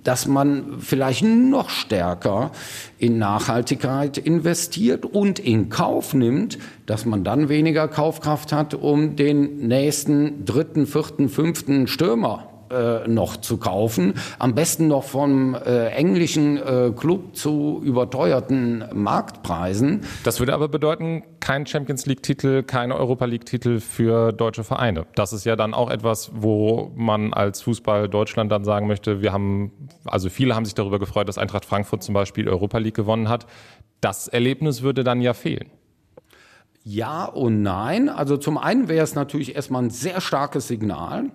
dass 0.04 0.28
man 0.28 0.80
vielleicht 0.80 1.24
noch 1.24 1.70
stärker 1.70 2.52
in 2.98 3.20
Nachhaltigkeit 3.20 4.18
investiert 4.18 5.06
und 5.06 5.38
in 5.38 5.70
Kauf 5.70 6.16
nimmt, 6.16 6.58
dass 6.88 7.06
man 7.06 7.24
dann 7.24 7.50
weniger 7.50 7.88
Kaufkraft 7.88 8.52
hat, 8.52 8.74
um 8.74 9.16
den 9.16 9.68
nächsten 9.68 10.44
dritten, 10.44 10.88
vierten, 10.88 11.30
fünften 11.30 11.88
Stürmer 11.88 12.53
äh, 12.74 13.08
noch 13.08 13.38
zu 13.38 13.58
kaufen. 13.58 14.16
Am 14.40 14.56
besten 14.56 14.88
noch 14.88 15.04
vom 15.04 15.56
äh, 15.56 15.90
englischen 15.90 16.58
äh, 16.58 16.92
Club 16.96 17.36
zu 17.36 17.82
überteuerten 17.84 18.86
Marktpreisen. 18.94 20.02
Das 20.24 20.40
würde 20.40 20.54
aber 20.54 20.68
bedeuten, 20.68 21.24
kein 21.40 21.66
Champions 21.66 22.06
League-Titel, 22.06 22.64
keine 22.64 22.96
Europa 22.96 23.26
League-Titel 23.26 23.80
für 23.80 24.32
deutsche 24.32 24.64
Vereine. 24.64 25.06
Das 25.16 25.34
ist 25.34 25.46
ja 25.46 25.56
dann 25.56 25.74
auch 25.74 25.90
etwas, 25.90 26.32
wo 26.34 26.92
man 26.96 27.34
als 27.34 27.62
Fußball 27.62 28.10
Deutschland 28.10 28.52
dann 28.52 28.64
sagen 28.64 28.88
möchte, 28.88 29.22
wir 29.22 29.34
haben, 29.34 29.72
also 30.06 30.30
viele 30.30 30.56
haben 30.56 30.66
sich 30.66 30.76
darüber 30.76 31.00
gefreut, 31.00 31.28
dass 31.28 31.38
Eintracht 31.38 31.66
Frankfurt 31.66 32.04
zum 32.04 32.14
Beispiel 32.14 32.48
Europa 32.50 32.78
League 32.78 32.96
gewonnen 32.96 33.30
hat. 33.30 33.46
Das 34.02 34.28
Erlebnis 34.28 34.82
würde 34.82 35.04
dann 35.04 35.22
ja 35.22 35.34
fehlen. 35.34 35.70
Ja 36.86 37.24
und 37.24 37.62
nein. 37.62 38.10
Also 38.10 38.36
zum 38.36 38.58
einen 38.58 38.89
wäre 38.89 39.06
es 39.06 39.15
natürlich 39.15 39.56
erstmal 39.56 39.84
ein 39.84 39.89
sehr 39.89 40.19
starkes 40.19 40.67
Signal. 40.67 41.32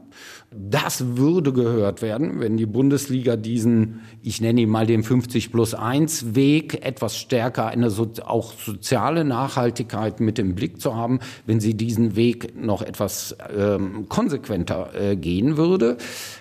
Das 0.51 1.17
würde 1.17 1.55
gehört 1.55 2.03
werden, 2.03 2.39
wenn 2.41 2.59
die 2.59 2.67
Bundesliga 2.67 3.37
diesen, 3.37 4.03
ich 4.23 4.43
nenne 4.43 4.61
ihn 4.61 4.69
mal 4.69 4.87
den 4.87 5.03
50 5.03 5.51
plus 5.51 5.73
1 5.73 6.35
Weg, 6.35 6.85
etwas 6.85 7.17
stärker 7.17 7.69
eine 7.69 7.89
so, 7.89 8.11
auch 8.27 8.53
soziale 8.53 9.25
Nachhaltigkeit 9.25 10.21
mit 10.21 10.39
im 10.39 10.55
Blick 10.55 10.83
zu 10.83 10.95
haben, 10.95 11.19
wenn 11.47 11.61
sie 11.61 11.73
diesen 11.73 12.15
Weg 12.15 12.55
noch 12.61 12.83
etwas 12.83 13.35
ähm, 13.57 14.07
konsequenter 14.11 14.91
äh, 14.95 15.17
gehen 15.17 15.57
würde. 15.57 15.97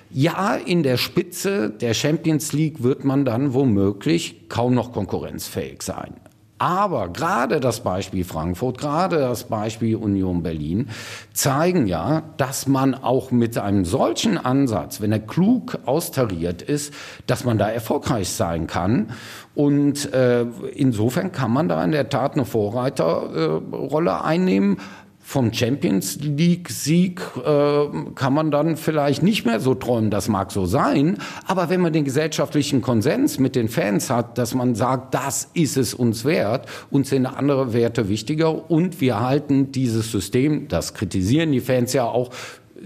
Ja, 0.09 0.55
in 0.55 0.83
der 0.83 0.97
Spitze 0.97 1.69
der 1.69 1.93
Champions 1.93 2.51
League 2.51 2.83
wird 2.83 3.05
man 3.05 3.23
dann 3.23 3.53
womöglich 3.53 4.49
kaum 4.49 4.73
noch 4.73 4.91
konkurrenzfähig 4.91 5.81
sein. 5.81 6.15
Aber 6.59 7.09
gerade 7.09 7.59
das 7.59 7.81
Beispiel 7.81 8.23
Frankfurt, 8.23 8.79
gerade 8.79 9.17
das 9.19 9.43
Beispiel 9.43 9.95
Union 9.95 10.41
Berlin 10.41 10.89
zeigen 11.31 11.85
ja, 11.85 12.23
dass 12.37 12.67
man 12.67 12.95
auch 12.95 13.29
mit 13.29 13.57
einem 13.59 13.85
solchen 13.85 14.39
Ansatz, 14.39 14.99
wenn 14.99 15.11
er 15.11 15.19
klug 15.19 15.77
austariert 15.85 16.63
ist, 16.63 16.93
dass 17.27 17.43
man 17.43 17.59
da 17.59 17.69
erfolgreich 17.69 18.29
sein 18.29 18.65
kann. 18.65 19.11
Und 19.53 20.11
äh, 20.13 20.45
insofern 20.73 21.31
kann 21.31 21.51
man 21.51 21.69
da 21.69 21.83
in 21.83 21.91
der 21.91 22.09
Tat 22.09 22.33
eine 22.33 22.45
Vorreiterrolle 22.45 24.09
äh, 24.11 24.23
einnehmen 24.23 24.77
vom 25.27 25.51
Champions 25.51 26.19
League 26.21 26.69
Sieg 26.69 27.19
äh, 27.35 27.87
kann 28.15 28.33
man 28.33 28.49
dann 28.49 28.77
vielleicht 28.77 29.23
nicht 29.23 29.45
mehr 29.45 29.59
so 29.59 29.75
träumen, 29.75 30.09
das 30.09 30.29
mag 30.29 30.53
so 30.53 30.65
sein, 30.65 31.17
aber 31.45 31.69
wenn 31.69 31.81
man 31.81 31.91
den 31.91 32.05
gesellschaftlichen 32.05 32.81
Konsens 32.81 33.37
mit 33.37 33.57
den 33.57 33.67
Fans 33.67 34.09
hat, 34.09 34.37
dass 34.37 34.55
man 34.55 34.73
sagt, 34.73 35.13
das 35.13 35.49
ist 35.53 35.75
es 35.75 35.93
uns 35.93 36.23
wert, 36.23 36.67
uns 36.91 37.09
sind 37.09 37.25
andere 37.25 37.73
Werte 37.73 38.07
wichtiger 38.07 38.71
und 38.71 39.01
wir 39.01 39.19
halten 39.19 39.73
dieses 39.73 40.13
System, 40.13 40.69
das 40.69 40.93
kritisieren 40.93 41.51
die 41.51 41.59
Fans 41.59 41.91
ja 41.91 42.05
auch 42.05 42.29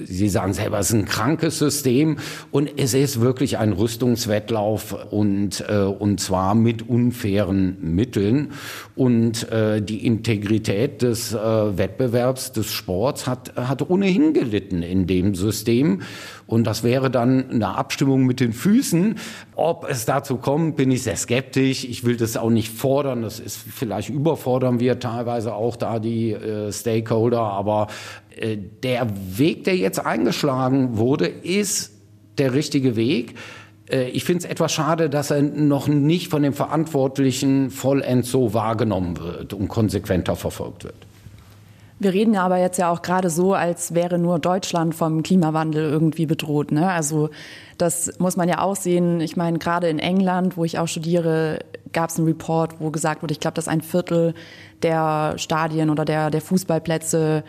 Sie 0.05 0.29
sagen 0.29 0.53
selber, 0.53 0.79
es 0.79 0.89
ist 0.89 0.95
ein 0.95 1.05
krankes 1.05 1.59
System 1.59 2.17
und 2.51 2.71
es 2.77 2.93
ist 2.93 3.21
wirklich 3.21 3.57
ein 3.57 3.73
Rüstungswettlauf 3.73 4.95
und, 5.11 5.63
äh, 5.67 5.83
und 5.83 6.19
zwar 6.19 6.55
mit 6.55 6.87
unfairen 6.87 7.77
Mitteln. 7.81 8.51
Und 8.95 9.49
äh, 9.51 9.81
die 9.81 10.05
Integrität 10.05 11.01
des 11.01 11.33
äh, 11.33 11.37
Wettbewerbs, 11.37 12.53
des 12.53 12.71
Sports 12.71 13.27
hat, 13.27 13.55
hat 13.55 13.89
ohnehin 13.89 14.33
gelitten 14.33 14.81
in 14.81 15.07
dem 15.07 15.35
System. 15.35 16.01
Und 16.51 16.65
das 16.67 16.83
wäre 16.83 17.09
dann 17.09 17.49
eine 17.49 17.75
Abstimmung 17.75 18.25
mit 18.25 18.41
den 18.41 18.51
Füßen. 18.51 19.15
Ob 19.55 19.87
es 19.89 20.05
dazu 20.05 20.35
kommt, 20.35 20.75
bin 20.75 20.91
ich 20.91 21.03
sehr 21.03 21.15
skeptisch. 21.15 21.85
Ich 21.85 22.03
will 22.03 22.17
das 22.17 22.35
auch 22.35 22.49
nicht 22.49 22.69
fordern. 22.69 23.21
Das 23.21 23.39
ist 23.39 23.57
vielleicht 23.57 24.09
überfordern 24.09 24.81
wir 24.81 24.99
teilweise 24.99 25.53
auch 25.53 25.77
da 25.77 25.99
die 25.99 26.31
äh, 26.31 26.71
Stakeholder. 26.73 27.39
Aber 27.39 27.87
äh, 28.35 28.57
der 28.57 29.07
Weg, 29.37 29.63
der 29.63 29.77
jetzt 29.77 30.05
eingeschlagen 30.05 30.97
wurde, 30.97 31.27
ist 31.27 31.93
der 32.37 32.53
richtige 32.53 32.97
Weg. 32.97 33.35
Äh, 33.89 34.09
ich 34.09 34.25
finde 34.25 34.43
es 34.43 34.51
etwas 34.51 34.73
schade, 34.73 35.09
dass 35.09 35.31
er 35.31 35.41
noch 35.41 35.87
nicht 35.87 36.27
von 36.27 36.43
den 36.43 36.53
Verantwortlichen 36.53 37.69
vollends 37.69 38.29
so 38.29 38.53
wahrgenommen 38.53 39.17
wird 39.19 39.53
und 39.53 39.69
konsequenter 39.69 40.35
verfolgt 40.35 40.83
wird. 40.83 41.10
Wir 42.01 42.13
reden 42.13 42.33
ja 42.33 42.43
aber 42.43 42.57
jetzt 42.57 42.79
ja 42.79 42.89
auch 42.89 43.03
gerade 43.03 43.29
so, 43.29 43.53
als 43.53 43.93
wäre 43.93 44.17
nur 44.17 44.39
Deutschland 44.39 44.95
vom 44.95 45.21
Klimawandel 45.21 45.87
irgendwie 45.87 46.25
bedroht. 46.25 46.71
Ne? 46.71 46.89
Also 46.89 47.29
das 47.77 48.17
muss 48.17 48.37
man 48.37 48.49
ja 48.49 48.59
auch 48.61 48.75
sehen. 48.75 49.21
Ich 49.21 49.37
meine, 49.37 49.59
gerade 49.59 49.87
in 49.87 49.99
England, 49.99 50.57
wo 50.57 50.65
ich 50.65 50.79
auch 50.79 50.87
studiere, 50.87 51.59
gab 51.93 52.09
es 52.09 52.17
einen 52.17 52.25
Report, 52.25 52.79
wo 52.79 52.89
gesagt 52.89 53.21
wurde, 53.21 53.33
ich 53.33 53.39
glaube, 53.39 53.53
dass 53.53 53.67
ein 53.67 53.81
Viertel 53.81 54.33
der 54.81 55.35
Stadien 55.37 55.91
oder 55.91 56.03
der, 56.03 56.31
der 56.31 56.41
Fußballplätze 56.41 57.43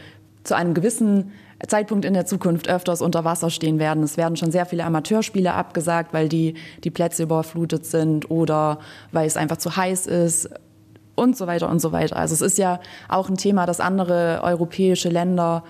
zu 0.44 0.54
einem 0.54 0.74
gewissen 0.74 1.32
Zeitpunkt 1.66 2.04
in 2.04 2.12
der 2.12 2.26
Zukunft 2.26 2.68
öfters 2.68 3.00
unter 3.00 3.24
Wasser 3.24 3.48
stehen 3.48 3.78
werden. 3.78 4.02
Es 4.02 4.18
werden 4.18 4.36
schon 4.36 4.52
sehr 4.52 4.66
viele 4.66 4.84
Amateurspiele 4.84 5.54
abgesagt, 5.54 6.12
weil 6.12 6.28
die, 6.28 6.56
die 6.84 6.90
Plätze 6.90 7.22
überflutet 7.22 7.86
sind 7.86 8.30
oder 8.30 8.80
weil 9.12 9.26
es 9.26 9.38
einfach 9.38 9.56
zu 9.56 9.74
heiß 9.74 10.06
ist 10.08 10.50
und 11.14 11.36
so 11.36 11.46
weiter 11.46 11.68
und 11.68 11.80
so 11.80 11.92
weiter. 11.92 12.16
Also 12.16 12.34
es 12.34 12.40
ist 12.40 12.58
ja 12.58 12.80
auch 13.08 13.28
ein 13.28 13.36
Thema, 13.36 13.66
das 13.66 13.80
andere 13.80 14.40
europäische 14.42 15.08
Länder 15.08 15.64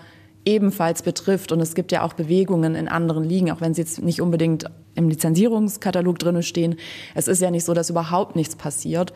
ebenfalls 0.44 1.02
betrifft. 1.02 1.52
Und 1.52 1.60
es 1.60 1.74
gibt 1.74 1.92
ja 1.92 2.02
auch 2.02 2.14
Bewegungen 2.14 2.74
in 2.74 2.88
anderen 2.88 3.24
Ligen, 3.24 3.50
auch 3.50 3.60
wenn 3.60 3.74
sie 3.74 3.82
jetzt 3.82 4.02
nicht 4.02 4.20
unbedingt 4.20 4.64
im 4.94 5.08
Lizenzierungskatalog 5.08 6.18
drin 6.18 6.42
stehen. 6.42 6.76
Es 7.14 7.28
ist 7.28 7.40
ja 7.40 7.50
nicht 7.50 7.64
so, 7.64 7.74
dass 7.74 7.90
überhaupt 7.90 8.36
nichts 8.36 8.56
passiert. 8.56 9.12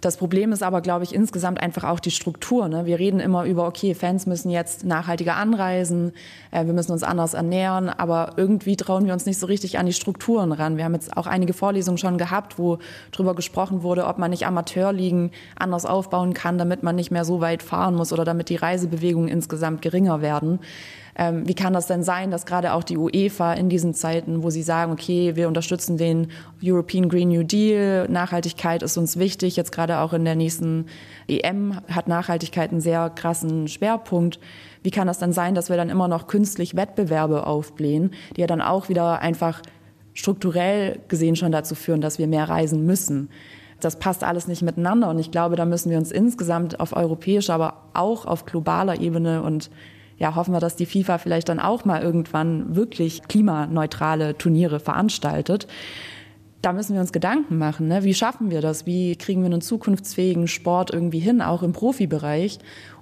Das 0.00 0.16
Problem 0.16 0.52
ist 0.52 0.62
aber, 0.62 0.80
glaube 0.80 1.02
ich, 1.02 1.12
insgesamt 1.12 1.60
einfach 1.60 1.82
auch 1.82 1.98
die 1.98 2.12
Struktur. 2.12 2.68
Ne? 2.68 2.86
Wir 2.86 3.00
reden 3.00 3.18
immer 3.18 3.44
über, 3.44 3.66
okay, 3.66 3.94
Fans 3.96 4.26
müssen 4.26 4.48
jetzt 4.48 4.84
nachhaltiger 4.84 5.34
anreisen, 5.34 6.12
äh, 6.52 6.66
wir 6.66 6.72
müssen 6.72 6.92
uns 6.92 7.02
anders 7.02 7.34
ernähren, 7.34 7.88
aber 7.88 8.34
irgendwie 8.36 8.76
trauen 8.76 9.06
wir 9.06 9.12
uns 9.12 9.26
nicht 9.26 9.40
so 9.40 9.46
richtig 9.46 9.76
an 9.76 9.86
die 9.86 9.92
Strukturen 9.92 10.52
ran. 10.52 10.76
Wir 10.76 10.84
haben 10.84 10.94
jetzt 10.94 11.16
auch 11.16 11.26
einige 11.26 11.52
Vorlesungen 11.52 11.98
schon 11.98 12.16
gehabt, 12.16 12.60
wo 12.60 12.78
darüber 13.10 13.34
gesprochen 13.34 13.82
wurde, 13.82 14.06
ob 14.06 14.18
man 14.18 14.30
nicht 14.30 14.46
Amateurligen 14.46 15.32
anders 15.58 15.84
aufbauen 15.84 16.32
kann, 16.32 16.58
damit 16.58 16.84
man 16.84 16.94
nicht 16.94 17.10
mehr 17.10 17.24
so 17.24 17.40
weit 17.40 17.64
fahren 17.64 17.96
muss 17.96 18.12
oder 18.12 18.24
damit 18.24 18.50
die 18.50 18.56
Reisebewegungen 18.56 19.28
insgesamt 19.28 19.82
geringer 19.82 20.22
werden. 20.22 20.60
Ähm, 21.20 21.48
wie 21.48 21.54
kann 21.54 21.72
das 21.72 21.88
denn 21.88 22.04
sein, 22.04 22.30
dass 22.30 22.46
gerade 22.46 22.72
auch 22.72 22.84
die 22.84 22.96
UEFA 22.96 23.54
in 23.54 23.68
diesen 23.68 23.92
Zeiten, 23.92 24.44
wo 24.44 24.50
sie 24.50 24.62
sagen, 24.62 24.92
okay, 24.92 25.34
wir 25.34 25.48
unterstützen 25.48 25.96
den 25.96 26.28
European 26.62 27.08
Green 27.08 27.30
New 27.30 27.42
Deal, 27.42 28.06
Nachhaltigkeit 28.08 28.84
ist 28.84 28.96
uns 28.96 29.18
wichtig, 29.18 29.56
jetzt 29.56 29.72
gerade 29.72 29.98
auch 29.98 30.12
in 30.12 30.24
der 30.24 30.36
nächsten 30.36 30.86
EM 31.26 31.80
hat 31.90 32.06
Nachhaltigkeit 32.06 32.70
einen 32.70 32.80
sehr 32.80 33.10
krassen 33.10 33.66
Schwerpunkt. 33.66 34.38
Wie 34.84 34.92
kann 34.92 35.08
das 35.08 35.18
dann 35.18 35.32
sein, 35.32 35.56
dass 35.56 35.70
wir 35.70 35.76
dann 35.76 35.90
immer 35.90 36.06
noch 36.06 36.28
künstlich 36.28 36.76
Wettbewerbe 36.76 37.48
aufblähen, 37.48 38.12
die 38.36 38.42
ja 38.42 38.46
dann 38.46 38.62
auch 38.62 38.88
wieder 38.88 39.20
einfach 39.20 39.60
strukturell 40.14 41.00
gesehen 41.08 41.34
schon 41.34 41.50
dazu 41.50 41.74
führen, 41.74 42.00
dass 42.00 42.20
wir 42.20 42.28
mehr 42.28 42.48
reisen 42.48 42.86
müssen? 42.86 43.28
Das 43.80 43.98
passt 43.98 44.22
alles 44.22 44.46
nicht 44.46 44.62
miteinander 44.62 45.10
und 45.10 45.18
ich 45.18 45.32
glaube, 45.32 45.56
da 45.56 45.64
müssen 45.64 45.90
wir 45.90 45.98
uns 45.98 46.12
insgesamt 46.12 46.78
auf 46.78 46.96
europäischer, 46.96 47.54
aber 47.54 47.82
auch 47.92 48.24
auf 48.24 48.44
globaler 48.44 49.00
Ebene 49.00 49.42
und 49.42 49.68
ja, 50.18 50.34
hoffen 50.34 50.52
wir, 50.52 50.60
dass 50.60 50.76
die 50.76 50.86
FIFA 50.86 51.18
vielleicht 51.18 51.48
dann 51.48 51.60
auch 51.60 51.84
mal 51.84 52.02
irgendwann 52.02 52.74
wirklich 52.74 53.22
klimaneutrale 53.28 54.36
Turniere 54.36 54.80
veranstaltet. 54.80 55.66
Da 56.60 56.72
müssen 56.72 56.94
wir 56.94 57.00
uns 57.00 57.12
Gedanken 57.12 57.56
machen. 57.56 57.86
Ne? 57.86 58.02
Wie 58.02 58.14
schaffen 58.14 58.50
wir 58.50 58.60
das? 58.60 58.84
Wie 58.84 59.14
kriegen 59.14 59.42
wir 59.42 59.46
einen 59.46 59.60
zukunftsfähigen 59.60 60.48
Sport 60.48 60.92
irgendwie 60.92 61.20
hin, 61.20 61.40
auch 61.40 61.62
im 61.62 61.72
Profibereich, 61.72 62.58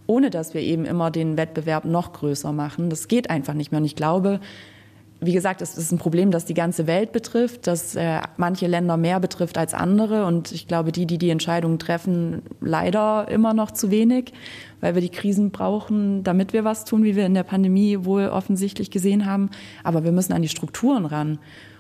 ohne 0.07 0.29
dass 0.29 0.52
wir 0.52 0.61
eben 0.61 0.85
immer 0.85 1.11
den 1.11 1.38
Wettbewerb 1.38 1.87
noch 1.87 2.12
größer 2.12 2.52
machen? 2.52 2.90
Das 2.90 3.09
geht 3.09 3.31
einfach 3.31 3.55
nicht 3.55 3.72
mehr. 3.72 3.81
Und 3.81 3.87
ich 3.87 3.96
glaube, 3.96 4.40
wie 5.20 5.33
gesagt, 5.33 5.62
es 5.62 5.79
ist 5.79 5.92
ein 5.92 5.98
Problem, 5.98 6.31
das 6.31 6.44
die 6.44 6.55
ganze 6.55 6.87
Welt 6.87 7.12
betrifft, 7.12 7.66
das 7.66 7.96
äh, 7.96 8.20
manche 8.37 8.66
Länder 8.66 8.98
mehr 8.98 9.20
betrifft 9.20 9.57
als 9.57 9.72
andere. 9.72 10.26
Und 10.26 10.52
ich 10.52 10.68
glaube, 10.68 10.92
die, 10.92 11.07
die 11.07 11.16
die 11.16 11.31
Entscheidungen 11.31 11.79
treffen, 11.79 12.42
leider 12.61 13.26
immer 13.29 13.55
noch 13.55 13.70
zu 13.70 13.90
wenig, 13.90 14.35
weil 14.80 14.94
wir 14.94 15.02
die 15.02 15.10
Krisen 15.10 15.50
brauchen, 15.50 16.22
damit 16.22 16.52
wir 16.52 16.64
was 16.64 16.84
tun, 16.84 17.04
wie 17.04 17.16
wir 17.16 17.26
in 17.26 17.34
der 17.34 17.42
Pandemie 17.42 18.04
wohl 18.04 18.28
offensichtlich 18.28 18.90
gesehen 18.90 19.26
haben. 19.26 19.50
Aber 19.84 20.04
wir 20.04 20.12
müssen 20.12 20.32
an 20.32 20.42
die 20.42 20.48
Strukturen 20.48 21.06
ran. 21.06 21.38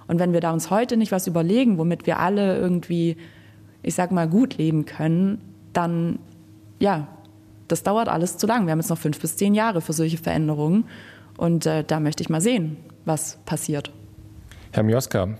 Und 0.08 0.18
wenn 0.18 0.32
wir 0.32 0.40
da 0.40 0.52
uns 0.52 0.70
heute 0.70 0.96
nicht 0.96 1.12
was 1.12 1.26
überlegen, 1.26 1.78
womit 1.78 2.06
wir 2.06 2.18
alle 2.18 2.56
irgendwie, 2.56 3.16
ich 3.82 3.94
sag 3.94 4.12
mal, 4.12 4.28
gut 4.28 4.56
leben 4.56 4.84
können, 4.84 5.40
dann, 5.72 6.18
ja, 6.78 7.08
das 7.68 7.82
dauert 7.82 8.08
alles 8.08 8.38
zu 8.38 8.46
lang. 8.46 8.66
Wir 8.66 8.72
haben 8.72 8.78
jetzt 8.78 8.90
noch 8.90 8.98
fünf 8.98 9.20
bis 9.20 9.36
zehn 9.36 9.54
Jahre 9.54 9.80
für 9.80 9.92
solche 9.92 10.18
Veränderungen. 10.18 10.84
Und 11.36 11.66
äh, 11.66 11.84
da 11.84 12.00
möchte 12.00 12.22
ich 12.22 12.28
mal 12.28 12.40
sehen, 12.40 12.76
was 13.04 13.38
passiert. 13.44 13.90
Herr 14.72 14.82
Mioska, 14.82 15.36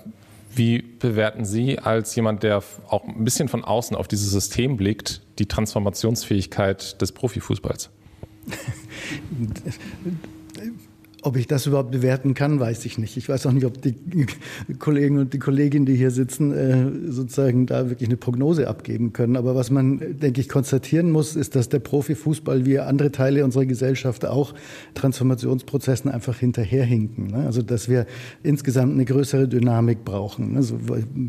wie 0.57 0.83
bewerten 0.83 1.45
Sie 1.45 1.79
als 1.79 2.15
jemand, 2.17 2.43
der 2.43 2.63
auch 2.89 3.05
ein 3.05 3.25
bisschen 3.25 3.49
von 3.49 3.65
außen 3.65 3.97
auf 3.97 4.09
dieses 4.09 4.31
System 4.31 4.77
blickt, 4.77 5.23
die 5.39 5.47
Transformationsfähigkeit 5.47 7.01
des 7.01 7.13
Profifußballs? 7.13 7.91
Ob 11.27 11.37
ich 11.37 11.49
das 11.49 11.67
überhaupt 11.67 11.91
bewerten 11.91 12.35
kann, 12.35 12.61
weiß 12.61 12.85
ich 12.85 12.99
nicht. 12.99 13.17
Ich 13.17 13.29
weiß 13.29 13.47
auch 13.47 13.51
nicht, 13.51 13.65
ob 13.65 13.83
die 13.83 13.97
Kollegen 14.79 15.19
und 15.19 15.33
die 15.33 15.41
Kolleginnen, 15.41 15.85
die 15.85 15.97
hier 15.97 16.13
sitzen, 16.13 16.53
äh, 16.53 17.11
sozusagen 17.11 17.67
da 17.67 17.89
wirklich 17.91 18.09
eine 18.09 18.17
Prognose 18.17 18.69
abgeben 18.69 19.13
können. 19.13 19.35
Aber 19.35 19.57
was 19.57 19.73
man, 19.73 20.21
denke 20.21 20.41
ich, 20.41 20.49
konstatieren 20.49 21.11
muss, 21.11 21.35
ist, 21.35 21.57
dass 21.57 21.69
der 21.69 21.81
Profifußball 21.81 22.65
wie 22.65 22.79
andere 22.79 23.11
Teile 23.11 23.45
unserer 23.45 23.67
Gesellschaft 23.67 24.25
auch 24.25 24.55
Transformationsprozessen 24.95 26.13
einfach 26.13 26.39
hinterherhinken. 26.39 27.27
Ne? 27.27 27.39
Also, 27.45 27.61
dass 27.61 27.89
wir 27.89 28.07
insgesamt 28.45 28.93
eine 28.93 29.05
größere 29.05 29.49
Dynamik 29.49 30.05
brauchen. 30.05 30.57
Also, 30.57 30.79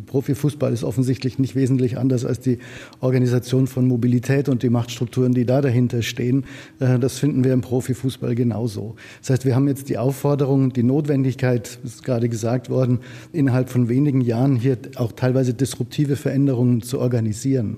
Profifußball 0.05 0.73
ist 0.73 0.83
offensichtlich 0.83 1.39
nicht 1.39 1.55
wesentlich 1.55 1.97
anders 1.97 2.23
als 2.23 2.39
die 2.39 2.59
Organisation 2.99 3.65
von 3.65 3.87
Mobilität 3.87 4.47
und 4.47 4.61
die 4.61 4.69
Machtstrukturen, 4.69 5.33
die 5.33 5.47
da 5.47 5.59
dahinter 5.61 6.03
stehen. 6.03 6.45
Äh, 6.79 6.99
das 6.99 7.17
finden 7.17 7.43
wir 7.43 7.53
im 7.53 7.61
Profifußball 7.61 8.35
genauso. 8.35 8.95
Das 9.21 9.31
heißt, 9.31 9.45
wir 9.45 9.55
haben 9.55 9.67
jetzt 9.67 9.86
die 9.89 9.97
Aufforderung, 9.97 10.73
die 10.73 10.83
Notwendigkeit, 10.83 11.79
ist 11.83 12.03
gerade 12.03 12.29
gesagt 12.29 12.69
worden, 12.69 12.99
innerhalb 13.33 13.69
von 13.69 13.89
wenigen 13.89 14.21
Jahren 14.21 14.55
hier 14.55 14.77
auch 14.95 15.11
teilweise 15.11 15.53
disruptive 15.53 16.15
Veränderungen 16.15 16.81
zu 16.81 16.99
organisieren. 16.99 17.77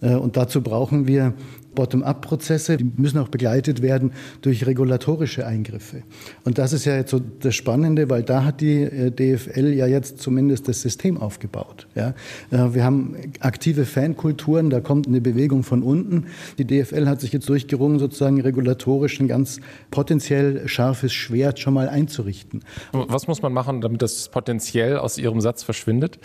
Äh, 0.00 0.14
und 0.14 0.36
dazu 0.36 0.62
brauchen 0.62 1.06
wir 1.06 1.34
Bottom-up-Prozesse, 1.74 2.76
die 2.76 2.90
müssen 2.96 3.18
auch 3.18 3.28
begleitet 3.28 3.82
werden 3.82 4.12
durch 4.42 4.66
regulatorische 4.66 5.46
Eingriffe. 5.46 6.02
Und 6.44 6.58
das 6.58 6.72
ist 6.72 6.84
ja 6.84 6.96
jetzt 6.96 7.10
so 7.10 7.20
das 7.40 7.54
Spannende, 7.54 8.08
weil 8.10 8.22
da 8.22 8.44
hat 8.44 8.60
die 8.60 8.82
äh, 8.82 9.10
DFL 9.10 9.72
ja 9.74 9.86
jetzt 9.86 10.20
zumindest 10.20 10.68
das 10.68 10.80
System 10.80 11.18
aufgebaut. 11.18 11.86
Ja? 11.94 12.14
Äh, 12.50 12.74
wir 12.74 12.84
haben 12.84 13.16
aktive 13.40 13.84
Fankulturen, 13.84 14.70
da 14.70 14.80
kommt 14.80 15.06
eine 15.06 15.20
Bewegung 15.20 15.62
von 15.62 15.82
unten. 15.82 16.26
Die 16.58 16.64
DFL 16.64 17.06
hat 17.06 17.20
sich 17.20 17.32
jetzt 17.32 17.48
durchgerungen, 17.48 17.98
sozusagen 17.98 18.40
regulatorisch 18.40 19.20
ein 19.20 19.28
ganz 19.28 19.60
potenziell 19.90 20.68
scharfes 20.68 21.12
Schwert 21.12 21.58
schon 21.58 21.74
mal 21.74 21.88
einzurichten. 21.88 22.62
Was 22.92 23.26
muss 23.26 23.42
man 23.42 23.52
machen, 23.52 23.80
damit 23.80 24.02
das 24.02 24.28
potenziell 24.28 24.98
aus 24.98 25.18
Ihrem 25.18 25.40
Satz 25.40 25.62
verschwindet? 25.62 26.18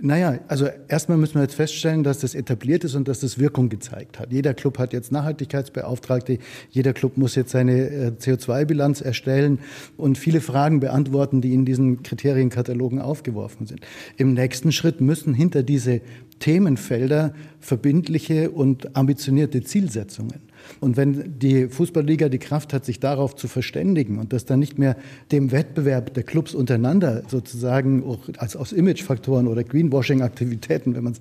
Naja, 0.00 0.40
also 0.48 0.68
erstmal 0.88 1.16
müssen 1.16 1.36
wir 1.36 1.42
jetzt 1.42 1.54
feststellen, 1.54 2.04
dass 2.04 2.18
das 2.18 2.34
etabliert 2.34 2.84
ist 2.84 2.94
und 2.94 3.08
dass 3.08 3.20
das 3.20 3.38
Wirkung 3.38 3.70
gezeigt 3.70 4.18
hat. 4.18 4.30
Jeder 4.30 4.52
Club 4.52 4.78
hat 4.78 4.92
jetzt 4.92 5.10
Nachhaltigkeitsbeauftragte, 5.10 6.38
jeder 6.70 6.92
Club 6.92 7.16
muss 7.16 7.34
jetzt 7.34 7.52
seine 7.52 7.88
äh, 7.88 8.12
CO2-Bilanz 8.18 9.00
erstellen 9.00 9.58
und 9.96 10.18
viele 10.18 10.42
Fragen 10.42 10.80
beantworten, 10.80 11.40
die 11.40 11.54
in 11.54 11.64
diesen 11.64 12.02
Kriterienkatalogen 12.02 13.00
aufgeworfen 13.00 13.66
sind. 13.66 13.80
Im 14.18 14.34
nächsten 14.34 14.70
Schritt 14.70 15.00
müssen 15.00 15.32
hinter 15.32 15.62
diese 15.62 16.02
Themenfelder 16.40 17.32
verbindliche 17.60 18.50
und 18.50 18.94
ambitionierte 18.96 19.62
Zielsetzungen. 19.62 20.45
Und 20.80 20.96
wenn 20.96 21.38
die 21.38 21.68
Fußballliga 21.68 22.28
die 22.28 22.38
Kraft 22.38 22.72
hat, 22.72 22.84
sich 22.84 23.00
darauf 23.00 23.36
zu 23.36 23.48
verständigen 23.48 24.18
und 24.18 24.32
das 24.32 24.44
dann 24.44 24.58
nicht 24.58 24.78
mehr 24.78 24.96
dem 25.32 25.52
Wettbewerb 25.52 26.14
der 26.14 26.22
Clubs 26.22 26.54
untereinander 26.54 27.22
sozusagen 27.28 28.04
auch 28.04 28.18
als 28.38 28.56
aus 28.56 28.72
Imagefaktoren 28.72 29.48
oder 29.48 29.64
Greenwashing-Aktivitäten, 29.64 30.94
wenn 30.94 31.04
man 31.04 31.12
es 31.14 31.20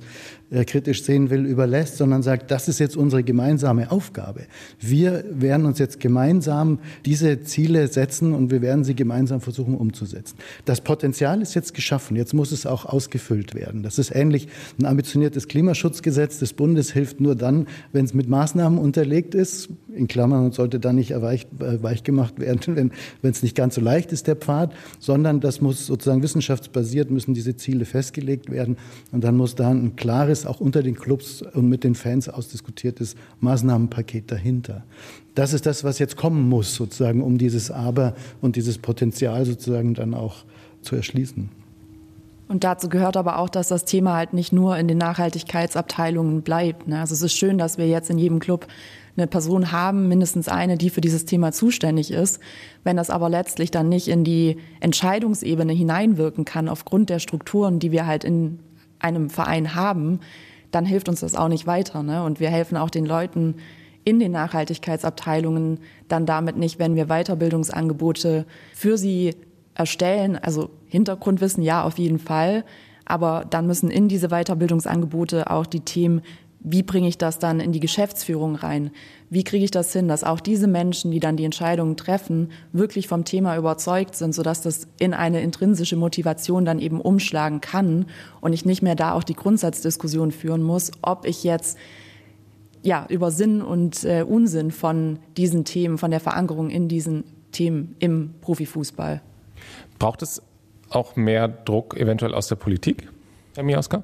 äh, 0.52 0.66
kritisch 0.66 1.04
sehen 1.04 1.30
will, 1.30 1.46
überlässt, 1.46 1.98
sondern 1.98 2.24
sagt, 2.24 2.52
das 2.52 2.68
ist 2.68 2.80
jetzt 2.80 2.98
unsere 2.98 3.24
gemeinsame 3.24 3.92
Aufgabe. 3.92 4.42
Wir 4.80 5.24
werden 5.32 5.66
uns 5.66 5.80
jetzt 5.80 6.00
gemeinsam 6.00 6.80
diese 7.06 7.42
Ziele 7.42 7.88
setzen 7.88 8.34
und 8.34 8.52
wir 8.52 8.62
werden 8.62 8.84
sie 8.84 8.96
gemeinsam 8.96 9.42
versuchen 9.42 9.76
umzusetzen. 9.76 10.38
Das 10.66 10.82
Potenzial 10.82 11.42
ist 11.42 11.56
jetzt 11.56 11.74
geschaffen. 11.74 12.16
Jetzt 12.16 12.34
muss 12.34 12.52
es 12.52 12.66
auch 12.66 12.86
ausgefüllt 12.86 13.56
werden. 13.56 13.84
Das 13.84 14.00
ist 14.00 14.16
ähnlich. 14.16 14.48
Ein 14.80 14.86
ambitioniertes 14.86 15.48
Klimaschutzgesetz 15.48 16.40
des 16.40 16.54
Bundes 16.54 16.92
hilft 16.92 17.20
nur 17.20 17.36
dann, 17.36 17.68
wenn 17.92 18.06
es 18.06 18.14
mit 18.14 18.30
Maßnahmen 18.30 18.80
unterlegt 18.80 19.35
ist, 19.36 19.70
in 19.94 20.08
Klammern 20.08 20.46
und 20.46 20.54
sollte 20.54 20.80
dann 20.80 20.96
nicht 20.96 21.12
erweicht, 21.12 21.50
äh, 21.60 21.84
weich 21.84 22.04
gemacht 22.04 22.40
werden, 22.40 22.60
wenn, 23.22 23.32
es 23.32 23.44
nicht 23.44 23.56
ganz 23.56 23.76
so 23.76 23.82
leicht 23.82 24.12
ist, 24.12 24.28
der 24.28 24.36
Pfad, 24.36 24.74
sondern 25.00 25.42
das 25.42 25.62
muss 25.62 25.86
sozusagen 25.86 26.24
wissenschaftsbasiert, 26.24 27.12
müssen 27.12 27.34
diese 27.34 27.56
Ziele 27.56 27.86
festgelegt 27.86 28.50
werden 28.50 28.78
und 29.12 29.24
dann 29.24 29.38
muss 29.38 29.56
da 29.56 29.70
ein 29.70 29.96
klares, 29.96 30.46
auch 30.46 30.60
unter 30.60 30.82
den 30.82 30.96
Clubs 30.96 31.42
und 31.42 31.70
mit 31.70 31.84
den 31.84 31.96
Fans 31.96 32.30
ausdiskutiertes 32.30 33.16
Maßnahmenpaket 33.42 34.32
dahinter. 34.32 34.84
Das 35.36 35.54
ist 35.54 35.66
das, 35.66 35.84
was 35.84 36.00
jetzt 36.00 36.16
kommen 36.16 36.48
muss, 36.48 36.74
sozusagen, 36.74 37.22
um 37.22 37.38
dieses 37.38 37.70
Aber 37.70 38.16
und 38.42 38.56
dieses 38.56 38.78
Potenzial 38.78 39.46
sozusagen 39.46 39.94
dann 39.94 40.14
auch 40.14 40.46
zu 40.82 40.96
erschließen. 40.96 41.50
Und 42.48 42.64
dazu 42.64 42.90
gehört 42.90 43.18
aber 43.18 43.40
auch, 43.40 43.50
dass 43.50 43.70
das 43.70 43.86
Thema 43.86 44.16
halt 44.16 44.34
nicht 44.34 44.54
nur 44.54 44.78
in 44.78 44.88
den 44.88 45.00
Nachhaltigkeitsabteilungen 45.00 46.44
bleibt. 46.44 46.88
Ne? 46.88 47.00
Also 47.00 47.14
es 47.14 47.22
ist 47.22 47.34
schön, 47.34 47.58
dass 47.58 47.78
wir 47.78 47.88
jetzt 47.88 48.10
in 48.10 48.20
jedem 48.20 48.40
Club 48.40 48.68
eine 49.18 49.28
Person 49.28 49.72
haben, 49.72 50.08
mindestens 50.08 50.48
eine, 50.48 50.78
die 50.78 50.90
für 50.90 51.02
dieses 51.02 51.26
Thema 51.26 51.52
zuständig 51.52 52.12
ist. 52.12 52.40
Wenn 52.84 52.98
das 52.98 53.10
aber 53.10 53.30
letztlich 53.30 53.72
dann 53.72 53.90
nicht 53.90 54.08
in 54.08 54.24
die 54.24 54.58
Entscheidungsebene 54.80 55.74
hineinwirken 55.74 56.46
kann, 56.46 56.68
aufgrund 56.68 57.10
der 57.10 57.20
Strukturen, 57.20 57.80
die 57.80 57.92
wir 57.92 58.06
halt 58.06 58.24
in 58.24 58.60
einem 59.00 59.30
Verein 59.30 59.76
haben, 59.76 60.20
dann 60.72 60.86
hilft 60.86 61.08
uns 61.08 61.22
das 61.22 61.36
auch 61.36 61.48
nicht 61.48 61.68
weiter. 61.68 62.04
Ne? 62.04 62.24
Und 62.24 62.40
wir 62.40 62.50
helfen 62.50 62.76
auch 62.76 62.90
den 62.90 63.06
Leuten 63.06 63.56
in 64.04 64.20
den 64.20 64.32
Nachhaltigkeitsabteilungen 64.32 65.80
dann 66.08 66.26
damit 66.26 66.58
nicht, 66.58 66.80
wenn 66.80 66.96
wir 66.96 67.08
Weiterbildungsangebote 67.08 68.46
für 68.74 68.98
sie 68.98 69.36
erstellen. 69.74 70.38
Also 70.38 70.70
Hintergrundwissen 70.88 71.64
ja 71.64 71.84
auf 71.84 71.98
jeden 71.98 72.20
Fall. 72.20 72.66
Aber 73.06 73.46
dann 73.50 73.68
müssen 73.68 73.90
in 73.90 74.08
diese 74.08 74.30
Weiterbildungsangebote 74.30 75.50
auch 75.50 75.66
die 75.66 75.82
Themen 75.82 76.22
wie 76.68 76.82
bringe 76.82 77.08
ich 77.08 77.20
das 77.20 77.38
dann 77.38 77.60
in 77.60 77.72
die 77.72 77.80
Geschäftsführung 77.80 78.56
rein? 78.56 78.90
Wie 79.30 79.44
kriege 79.44 79.64
ich 79.64 79.70
das 79.70 79.94
hin, 79.94 80.08
dass 80.08 80.24
auch 80.24 80.40
diese 80.40 80.66
Menschen, 80.66 81.12
die 81.12 81.20
dann 81.20 81.38
die 81.38 81.46
Entscheidungen 81.46 81.96
treffen, 81.96 82.50
wirklich 82.74 83.08
vom 83.08 83.24
Thema 83.24 83.56
überzeugt 83.56 84.16
sind, 84.16 84.34
sodass 84.34 84.62
das 84.62 84.88
in 84.98 85.14
eine 85.14 85.42
intrinsische 85.42 85.96
Motivation 85.96 86.66
dann 86.66 86.80
eben 86.80 87.00
umschlagen 87.00 87.62
kann 87.62 88.08
und 88.42 88.54
ich 88.54 88.66
nicht 88.66 88.82
mehr 88.82 88.96
da 88.96 89.14
auch 89.14 89.24
die 89.24 89.36
Grundsatzdiskussion 89.36 90.32
führen 90.32 90.64
muss, 90.64 90.92
ob 91.04 91.26
ich 91.28 91.44
jetzt 91.44 91.78
ja, 92.82 93.06
über 93.10 93.30
Sinn 93.30 93.62
und 93.62 94.04
äh, 94.04 94.24
Unsinn 94.24 94.72
von 94.72 95.20
diesen 95.38 95.66
Themen, 95.66 96.00
von 96.00 96.10
der 96.10 96.20
Verankerung 96.20 96.72
in 96.72 96.88
diesen 96.88 97.26
Themen 97.52 97.96
im 98.00 98.34
Profifußball. 98.42 99.22
Braucht 100.00 100.24
es 100.24 100.42
auch 100.90 101.16
mehr 101.16 101.48
Druck 101.48 101.96
eventuell 101.96 102.34
aus 102.34 102.48
der 102.48 102.56
Politik, 102.56 103.08
Herr 103.56 103.64
Mioska? 103.64 104.04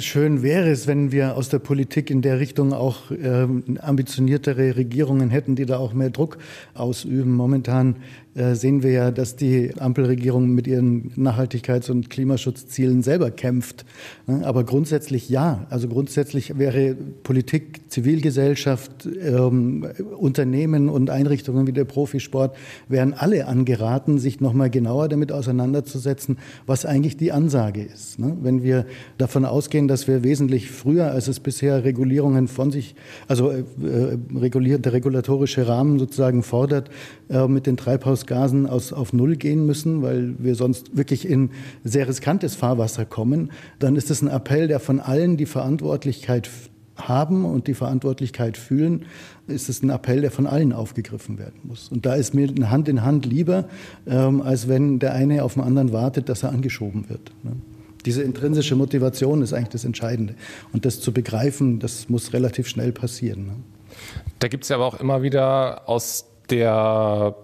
Schön 0.00 0.42
wäre 0.42 0.68
es, 0.68 0.86
wenn 0.86 1.10
wir 1.10 1.36
aus 1.36 1.48
der 1.48 1.58
Politik 1.58 2.10
in 2.10 2.20
der 2.20 2.38
Richtung 2.38 2.74
auch 2.74 3.10
äh, 3.10 3.46
ambitioniertere 3.78 4.76
Regierungen 4.76 5.30
hätten, 5.30 5.56
die 5.56 5.64
da 5.64 5.78
auch 5.78 5.94
mehr 5.94 6.10
Druck 6.10 6.36
ausüben. 6.74 7.32
Momentan 7.34 7.96
sehen 8.34 8.82
wir 8.84 8.92
ja, 8.92 9.10
dass 9.10 9.34
die 9.34 9.72
Ampelregierung 9.78 10.50
mit 10.50 10.66
ihren 10.68 11.10
Nachhaltigkeits- 11.16 11.90
und 11.90 12.10
Klimaschutzzielen 12.10 13.02
selber 13.02 13.30
kämpft. 13.32 13.84
Aber 14.42 14.62
grundsätzlich 14.62 15.28
ja. 15.28 15.66
Also 15.68 15.88
grundsätzlich 15.88 16.56
wäre 16.56 16.96
Politik, 17.24 17.90
Zivilgesellschaft, 17.90 19.06
ähm, 19.06 19.86
Unternehmen 20.16 20.88
und 20.88 21.10
Einrichtungen 21.10 21.66
wie 21.66 21.72
der 21.72 21.84
Profisport 21.84 22.56
wären 22.88 23.14
alle 23.14 23.46
angeraten, 23.46 24.18
sich 24.18 24.40
noch 24.40 24.52
mal 24.52 24.70
genauer 24.70 25.08
damit 25.08 25.32
auseinanderzusetzen, 25.32 26.38
was 26.66 26.84
eigentlich 26.86 27.16
die 27.16 27.32
Ansage 27.32 27.82
ist. 27.82 28.18
Ne? 28.18 28.36
Wenn 28.42 28.62
wir 28.62 28.86
davon 29.18 29.44
ausgehen, 29.44 29.88
dass 29.88 30.06
wir 30.06 30.22
wesentlich 30.22 30.70
früher, 30.70 31.10
als 31.10 31.28
es 31.28 31.40
bisher 31.40 31.84
Regulierungen 31.84 32.48
von 32.48 32.70
sich, 32.70 32.94
also 33.26 33.50
äh, 33.50 33.64
reguliert, 34.34 34.84
der 34.84 34.92
regulatorische 34.92 35.66
Rahmen 35.66 35.98
sozusagen 35.98 36.42
fordert, 36.42 36.90
äh, 37.28 37.46
mit 37.48 37.66
den 37.66 37.76
Treibhaus 37.76 38.19
Treibhausgasen 38.20 38.66
aus, 38.66 38.92
auf 38.92 39.12
Null 39.12 39.36
gehen 39.36 39.66
müssen, 39.66 40.02
weil 40.02 40.34
wir 40.38 40.54
sonst 40.54 40.96
wirklich 40.96 41.28
in 41.28 41.50
sehr 41.84 42.08
riskantes 42.08 42.54
Fahrwasser 42.54 43.04
kommen, 43.04 43.50
dann 43.78 43.96
ist 43.96 44.10
es 44.10 44.22
ein 44.22 44.28
Appell, 44.28 44.68
der 44.68 44.80
von 44.80 45.00
allen 45.00 45.36
die 45.36 45.46
Verantwortlichkeit 45.46 46.48
haben 46.96 47.44
und 47.44 47.66
die 47.66 47.74
Verantwortlichkeit 47.74 48.58
fühlen, 48.58 49.06
ist 49.46 49.68
es 49.68 49.82
ein 49.82 49.90
Appell, 49.90 50.20
der 50.20 50.30
von 50.30 50.46
allen 50.46 50.72
aufgegriffen 50.72 51.38
werden 51.38 51.60
muss. 51.62 51.88
Und 51.88 52.04
da 52.04 52.14
ist 52.14 52.34
mir 52.34 52.48
eine 52.48 52.70
Hand 52.70 52.88
in 52.88 53.02
Hand 53.02 53.24
lieber, 53.24 53.64
ähm, 54.06 54.42
als 54.42 54.68
wenn 54.68 54.98
der 54.98 55.14
eine 55.14 55.42
auf 55.42 55.54
den 55.54 55.62
anderen 55.62 55.92
wartet, 55.92 56.28
dass 56.28 56.42
er 56.42 56.50
angeschoben 56.50 57.08
wird. 57.08 57.32
Ne? 57.42 57.52
Diese 58.04 58.22
intrinsische 58.22 58.76
Motivation 58.76 59.42
ist 59.42 59.52
eigentlich 59.52 59.70
das 59.70 59.84
Entscheidende. 59.84 60.34
Und 60.72 60.84
das 60.84 61.00
zu 61.00 61.12
begreifen, 61.12 61.80
das 61.80 62.08
muss 62.08 62.32
relativ 62.32 62.68
schnell 62.68 62.92
passieren. 62.92 63.46
Ne? 63.46 63.52
Da 64.38 64.48
gibt 64.48 64.64
es 64.64 64.68
ja 64.70 64.76
aber 64.76 64.86
auch 64.86 65.00
immer 65.00 65.22
wieder 65.22 65.88
aus 65.88 66.26
der 66.50 67.34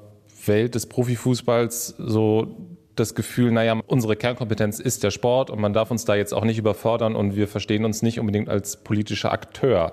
Welt 0.49 0.75
des 0.75 0.87
Profifußballs 0.87 1.95
so 1.99 2.57
das 2.97 3.15
Gefühl, 3.15 3.51
naja, 3.53 3.79
unsere 3.87 4.17
Kernkompetenz 4.17 4.81
ist 4.81 5.05
der 5.05 5.11
Sport 5.11 5.51
und 5.51 5.61
man 5.61 5.73
darf 5.73 5.91
uns 5.91 6.05
da 6.05 6.15
jetzt 6.15 6.33
auch 6.33 6.45
nicht 6.45 6.59
überfordern 6.59 7.15
und 7.15 7.37
wir 7.37 7.47
verstehen 7.47 7.85
uns 7.85 8.03
nicht 8.03 8.19
unbedingt 8.19 8.49
als 8.49 8.79
politischer 8.79 9.33
Akteur. 9.33 9.93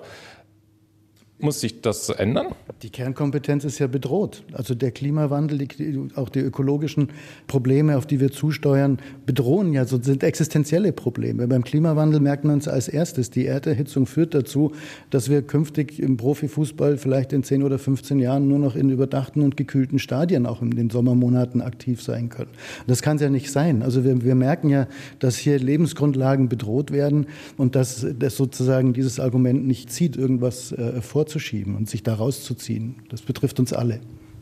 Muss 1.40 1.60
sich 1.60 1.80
das 1.80 2.10
ändern? 2.10 2.54
Die 2.82 2.90
Kernkompetenz 2.90 3.64
ist 3.64 3.80
ja 3.80 3.88
bedroht. 3.88 4.44
Also 4.52 4.76
der 4.76 4.92
Klimawandel, 4.92 5.58
die, 5.58 6.08
auch 6.14 6.28
die 6.28 6.38
ökologischen 6.38 7.08
Probleme, 7.48 7.98
auf 7.98 8.06
die 8.06 8.20
wir 8.20 8.30
zusteuern, 8.30 9.00
bedrohen 9.26 9.72
ja, 9.72 9.84
so 9.84 10.00
sind 10.00 10.22
existenzielle 10.22 10.92
Probleme. 10.92 11.48
Beim 11.48 11.64
Klimawandel 11.64 12.20
merkt 12.20 12.44
man 12.44 12.58
es 12.58 12.68
als 12.68 12.86
erstes. 12.86 13.30
Die 13.30 13.46
Erderhitzung 13.46 14.06
führt 14.06 14.32
dazu, 14.32 14.72
dass 15.10 15.28
wir 15.28 15.42
künftig 15.42 15.98
im 15.98 16.16
Profifußball 16.16 16.98
vielleicht 16.98 17.32
in 17.32 17.42
10 17.42 17.64
oder 17.64 17.80
15 17.80 18.20
Jahren 18.20 18.46
nur 18.46 18.60
noch 18.60 18.76
in 18.76 18.90
überdachten 18.90 19.42
und 19.42 19.56
gekühlten 19.56 19.98
Stadien 19.98 20.46
auch 20.46 20.62
in 20.62 20.70
den 20.70 20.88
Sommermonaten 20.88 21.62
aktiv 21.62 22.00
sein 22.00 22.28
können. 22.28 22.50
Das 22.86 23.02
kann 23.02 23.16
es 23.16 23.22
ja 23.22 23.28
nicht 23.28 23.50
sein. 23.50 23.82
Also 23.82 24.04
wir, 24.04 24.22
wir 24.22 24.36
merken 24.36 24.68
ja, 24.68 24.86
dass 25.18 25.36
hier 25.36 25.58
Lebensgrundlagen 25.58 26.48
bedroht 26.48 26.92
werden 26.92 27.26
und 27.56 27.74
dass, 27.74 28.06
dass 28.16 28.36
sozusagen 28.36 28.92
dieses 28.92 29.18
Argument 29.18 29.66
nicht 29.66 29.90
zieht, 29.90 30.16
irgendwas 30.16 30.70
äh, 30.70 31.02
vor 31.02 31.23
vorzuschieben 31.24 31.74
und 31.74 31.88
sich 31.88 32.02
da 32.02 32.14
rauszuziehen. 32.14 32.96
Das 33.08 33.22
betrifft 33.22 33.58
uns 33.58 33.72
alle. 33.72 34.00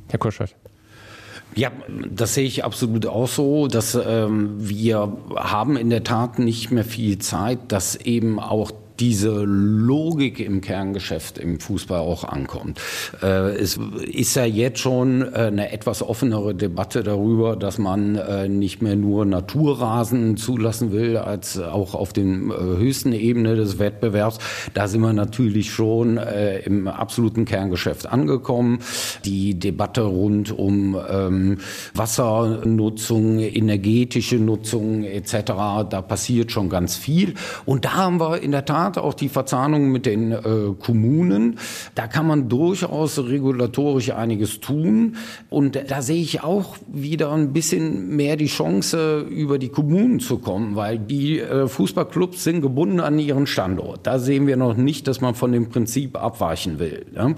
Herr 0.09 0.18
Kurschert. 0.18 0.55
Ja, 1.55 1.71
das 2.11 2.35
sehe 2.35 2.45
ich 2.45 2.64
absolut 2.64 3.07
auch 3.07 3.29
so, 3.29 3.68
dass 3.68 3.95
ähm, 3.95 4.55
wir 4.57 5.16
haben 5.37 5.77
in 5.77 5.90
der 5.90 6.03
Tat 6.03 6.38
nicht 6.38 6.71
mehr 6.71 6.85
viel 6.85 7.18
Zeit, 7.18 7.59
dass 7.68 7.95
eben 7.95 8.40
auch 8.40 8.73
diese 9.01 9.45
Logik 9.45 10.41
im 10.41 10.61
Kerngeschäft 10.61 11.39
im 11.39 11.59
Fußball 11.61 12.01
auch 12.01 12.25
ankommt. 12.25 12.81
Äh, 13.23 13.57
es 13.57 13.79
ist 14.11 14.35
ja 14.37 14.45
jetzt 14.45 14.79
schon 14.79 15.23
äh, 15.23 15.51
eine 15.53 15.73
etwas 15.73 16.03
offenere 16.03 16.55
Debatte 16.55 17.03
darüber, 17.03 17.57
dass 17.57 17.79
man 17.79 18.17
äh, 18.17 18.49
nicht 18.49 18.83
mehr 18.83 18.97
nur 18.97 19.25
Naturrasen 19.25 20.37
zulassen 20.37 20.93
will, 20.93 21.17
als 21.17 21.59
auch 21.59 21.95
auf 21.95 22.13
den 22.13 22.53
höchsten 22.53 23.13
Ebene 23.13 23.57
des 23.57 23.79
Wettbewerbs. 23.79 24.39
Da 24.75 24.89
sind 24.89 25.01
wir 25.01 25.13
natürlich 25.13 25.73
schon 25.73 26.19
im 26.65 26.89
absoluten 26.89 27.45
Kerngeschäft 27.45 28.07
angekommen. 28.07 28.81
Die 29.25 29.59
Debatte 29.59 30.03
rund 30.03 30.57
um 30.57 30.99
ähm, 31.09 31.59
Wassernutzung, 31.95 33.39
energetische 33.39 34.37
Nutzung 34.37 35.05
etc., 35.05 35.35
da 35.89 36.03
passiert 36.03 36.53
schon 36.53 36.69
ganz 36.69 36.97
viel. 36.97 37.35
Und 37.65 37.85
da 37.85 37.95
haben 37.95 38.21
wir 38.21 38.43
in 38.43 38.53
der 38.53 38.65
Tat 38.65 38.82
Tat 38.83 38.99
auch 38.99 39.14
die 39.14 39.29
Verzahnung 39.29 39.92
mit 39.92 40.07
den 40.07 40.33
äh, 40.33 40.40
Kommunen. 40.81 41.59
Da 41.95 42.09
kann 42.09 42.27
man 42.27 42.49
durchaus 42.49 43.18
regulatorisch 43.18 44.11
einiges 44.11 44.61
tun. 44.61 45.16
Und 45.51 45.79
da 45.88 46.03
sehe 46.03 46.21
ich 46.21 46.42
auch 46.42 46.77
wieder 46.88 47.33
ein 47.33 47.53
bisschen 47.53 48.16
mehr 48.16 48.37
die 48.37 48.47
Chance, 48.47 49.21
über 49.21 49.59
die 49.59 49.68
Kommunen 49.68 50.18
zu 50.18 50.38
kommen, 50.38 50.75
weil 50.75 50.99
die 50.99 51.38
äh, 51.38 51.68
Fußballclubs 51.68 52.42
sind 52.42 52.61
gebunden 52.61 52.99
an 52.99 53.18
ihren 53.18 53.47
Standort. 53.47 54.01
Da 54.03 54.18
sehen 54.18 54.47
wir 54.47 54.57
noch 54.57 54.77
nicht, 54.77 55.07
dass 55.07 55.21
man 55.21 55.35
von 55.35 55.53
dem 55.53 55.68
Prinzip 55.68 56.21
abweichen 56.21 56.81
will. 56.81 57.07
Ja? 57.14 57.33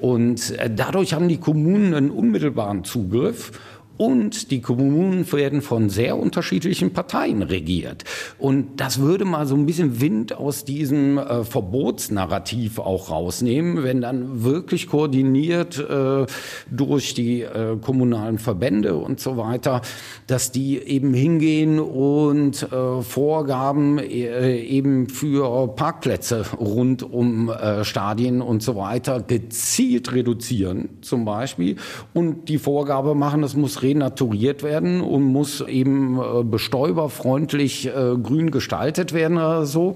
Und 0.00 0.58
äh, 0.58 0.70
dadurch 0.74 1.12
haben 1.12 1.28
die 1.28 1.38
Kommunen 1.38 1.92
einen 1.92 2.10
unmittelbaren 2.10 2.84
Zugriff 2.84 3.52
und 3.96 4.50
die 4.50 4.60
Kommunen 4.60 5.30
werden 5.32 5.62
von 5.62 5.90
sehr 5.90 6.18
unterschiedlichen 6.18 6.92
Parteien 6.92 7.42
regiert. 7.42 8.04
Und 8.38 8.80
das 8.80 9.00
würde 9.00 9.24
mal 9.24 9.46
so 9.46 9.54
ein 9.54 9.66
bisschen 9.66 10.00
Wind 10.00 10.34
aus 10.34 10.64
diesem 10.64 11.18
äh, 11.18 11.44
Verbotsnarrativ 11.44 12.78
auch 12.78 13.10
rausnehmen, 13.10 13.82
wenn 13.82 14.00
dann 14.00 14.44
wirklich 14.44 14.86
koordiniert 14.86 15.78
äh, 15.78 16.26
durch 16.70 17.14
die 17.14 17.42
äh, 17.42 17.76
kommunalen 17.80 18.38
Verbände 18.38 18.96
und 18.96 19.20
so 19.20 19.36
weiter, 19.36 19.82
dass 20.26 20.52
die 20.52 20.78
eben 20.78 21.14
hingehen 21.14 21.78
und 21.78 22.62
äh, 22.72 23.02
Vorgaben 23.02 23.98
äh, 23.98 24.58
eben 24.60 25.08
für 25.08 25.68
Parkplätze 25.74 26.44
rund 26.58 27.02
um 27.02 27.48
äh, 27.48 27.84
Stadien 27.84 28.42
und 28.42 28.62
so 28.62 28.76
weiter 28.76 29.20
gezielt 29.20 30.12
reduzieren, 30.12 30.88
zum 31.00 31.24
Beispiel, 31.24 31.76
und 32.14 32.48
die 32.48 32.58
Vorgabe 32.58 33.14
machen, 33.14 33.42
es 33.42 33.56
muss 33.56 33.82
renaturiert 33.86 34.62
werden 34.62 35.00
und 35.00 35.22
muss 35.24 35.60
eben 35.60 36.18
äh, 36.18 36.42
bestäuberfreundlich 36.42 37.86
äh, 37.86 37.90
grün 38.22 38.50
gestaltet 38.50 39.12
werden 39.12 39.36
oder 39.36 39.66
so. 39.66 39.94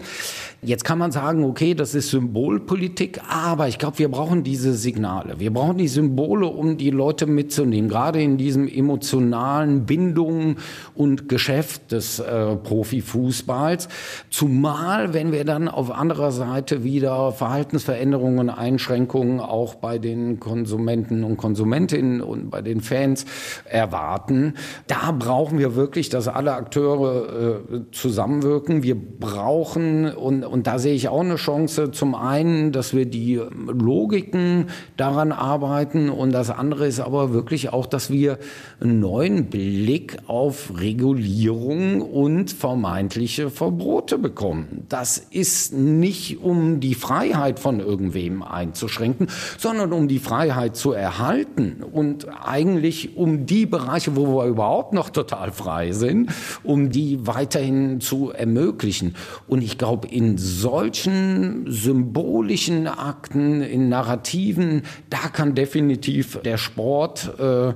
Jetzt 0.63 0.85
kann 0.85 0.99
man 0.99 1.11
sagen, 1.11 1.43
okay, 1.45 1.73
das 1.73 1.95
ist 1.95 2.11
Symbolpolitik, 2.11 3.23
aber 3.31 3.69
ich 3.69 3.79
glaube, 3.79 3.99
wir 3.99 4.11
brauchen 4.11 4.43
diese 4.43 4.75
Signale. 4.75 5.41
Wir 5.41 5.51
brauchen 5.55 5.79
die 5.79 5.89
Symbole, 5.89 6.47
um 6.49 6.77
die 6.77 6.91
Leute 6.91 7.25
mitzunehmen, 7.25 7.89
gerade 7.89 8.21
in 8.21 8.37
diesem 8.37 8.69
emotionalen 8.69 9.87
Bindung 9.87 10.57
und 10.95 11.31
Geschäft 11.31 11.93
des 11.93 12.19
äh, 12.19 12.57
Profifußballs. 12.57 13.89
Zumal, 14.29 15.15
wenn 15.15 15.33
wir 15.33 15.47
dann 15.47 15.67
auf 15.67 15.91
anderer 15.91 16.31
Seite 16.31 16.85
wieder 16.85 17.33
Verhaltensveränderungen, 17.33 18.51
Einschränkungen 18.51 19.41
auch 19.41 19.77
bei 19.77 19.97
den 19.97 20.41
Konsumenten 20.41 21.25
und 21.25 21.39
Konsumentinnen 21.39 22.21
und 22.21 22.51
bei 22.51 22.61
den 22.61 22.83
Fans 22.83 23.25
erwarten. 23.65 24.53
Da 24.89 25.13
brauchen 25.13 25.59
wir 25.59 25.75
wirklich, 25.75 26.11
dass 26.11 26.29
alle 26.29 26.53
Akteure 26.53 27.63
äh, 27.73 27.81
zusammenwirken. 27.93 28.83
Wir 28.83 28.95
brauchen 28.95 30.05
und 30.13 30.50
und 30.51 30.67
da 30.67 30.79
sehe 30.79 30.95
ich 30.95 31.09
auch 31.09 31.21
eine 31.21 31.37
Chance. 31.37 31.93
Zum 31.93 32.15
einen, 32.15 32.73
dass 32.73 32.93
wir 32.95 33.07
die 33.07 33.41
Logiken 33.67 34.67
daran 34.97 35.31
arbeiten 35.31 36.11
und 36.11 36.33
das 36.33 36.51
andere 36.51 36.87
ist 36.87 37.01
aber 37.01 37.33
wirklich 37.33 37.73
auch, 37.73 37.87
dass 37.87 38.11
wir 38.11 38.39
einen 38.81 39.01
neuen 39.01 39.47
Blick 39.47 40.17
auf 40.27 40.73
Regulierung 40.77 42.03
und 42.03 42.51
vermeintliche 42.51 43.51
Verbote 43.51 44.19
bekommen. 44.19 44.85
Das 44.89 45.19
ist 45.19 45.73
nicht 45.73 46.41
um 46.43 46.81
die 46.81 46.95
Freiheit 46.95 47.61
von 47.61 47.79
irgendwem 47.79 48.43
einzuschränken, 48.43 49.29
sondern 49.57 49.93
um 49.93 50.09
die 50.09 50.19
Freiheit 50.19 50.77
zu 50.77 50.93
erhalten 50.93 51.85
und 51.93 52.27
eigentlich 52.45 53.17
um 53.17 53.47
die 53.47 53.67
Bereiche, 53.67 54.17
wo 54.17 54.37
wir 54.37 54.47
überhaupt 54.47 54.95
noch 54.95 55.11
total 55.11 55.53
frei 55.53 55.93
sind, 55.93 56.31
um 56.65 56.91
die 56.91 57.27
weiterhin 57.27 58.01
zu 58.01 58.31
ermöglichen. 58.31 59.15
Und 59.47 59.63
ich 59.63 59.79
glaube, 59.79 60.09
in 60.09 60.40
solchen 60.41 61.71
symbolischen 61.71 62.87
Akten, 62.87 63.63
in 63.63 63.89
Narrativen, 63.89 64.83
da 65.11 65.29
kann 65.29 65.55
definitiv 65.55 66.41
der 66.43 66.57
Sport 66.57 67.39
äh, 67.39 67.73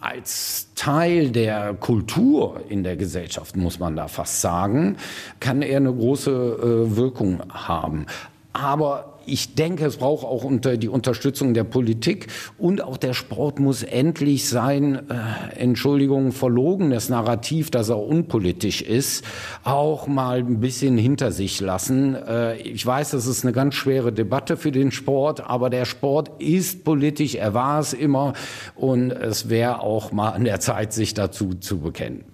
als 0.00 0.68
Teil 0.74 1.30
der 1.30 1.72
Kultur 1.74 2.60
in 2.68 2.84
der 2.84 2.96
Gesellschaft, 2.96 3.56
muss 3.56 3.78
man 3.78 3.96
da 3.96 4.06
fast 4.06 4.42
sagen, 4.42 4.96
kann 5.40 5.62
er 5.62 5.78
eine 5.78 5.94
große 5.94 6.30
äh, 6.30 6.96
Wirkung 6.96 7.42
haben. 7.50 8.04
Aber 8.52 9.13
ich 9.26 9.54
denke, 9.54 9.86
es 9.86 9.96
braucht 9.96 10.24
auch 10.24 10.44
unter 10.44 10.76
die 10.76 10.88
Unterstützung 10.88 11.54
der 11.54 11.64
Politik 11.64 12.26
und 12.58 12.82
auch 12.82 12.96
der 12.96 13.14
Sport 13.14 13.58
muss 13.58 13.82
endlich 13.82 14.48
sein, 14.48 15.08
äh, 15.10 15.56
Entschuldigung, 15.56 16.32
verlogenes 16.32 17.08
Narrativ, 17.08 17.70
dass 17.70 17.88
er 17.88 17.98
unpolitisch 17.98 18.82
ist, 18.82 19.24
auch 19.64 20.06
mal 20.06 20.38
ein 20.38 20.60
bisschen 20.60 20.98
hinter 20.98 21.32
sich 21.32 21.60
lassen. 21.60 22.14
Äh, 22.14 22.56
ich 22.58 22.84
weiß, 22.84 23.10
das 23.10 23.26
ist 23.26 23.44
eine 23.44 23.52
ganz 23.52 23.74
schwere 23.74 24.12
Debatte 24.12 24.56
für 24.56 24.72
den 24.72 24.90
Sport, 24.90 25.48
aber 25.48 25.70
der 25.70 25.84
Sport 25.84 26.30
ist 26.40 26.84
politisch, 26.84 27.34
er 27.34 27.54
war 27.54 27.80
es 27.80 27.92
immer 27.92 28.34
und 28.74 29.10
es 29.10 29.48
wäre 29.48 29.80
auch 29.80 30.12
mal 30.12 30.30
an 30.30 30.44
der 30.44 30.60
Zeit, 30.60 30.92
sich 30.92 31.14
dazu 31.14 31.54
zu 31.54 31.80
bekennen. 31.80 32.24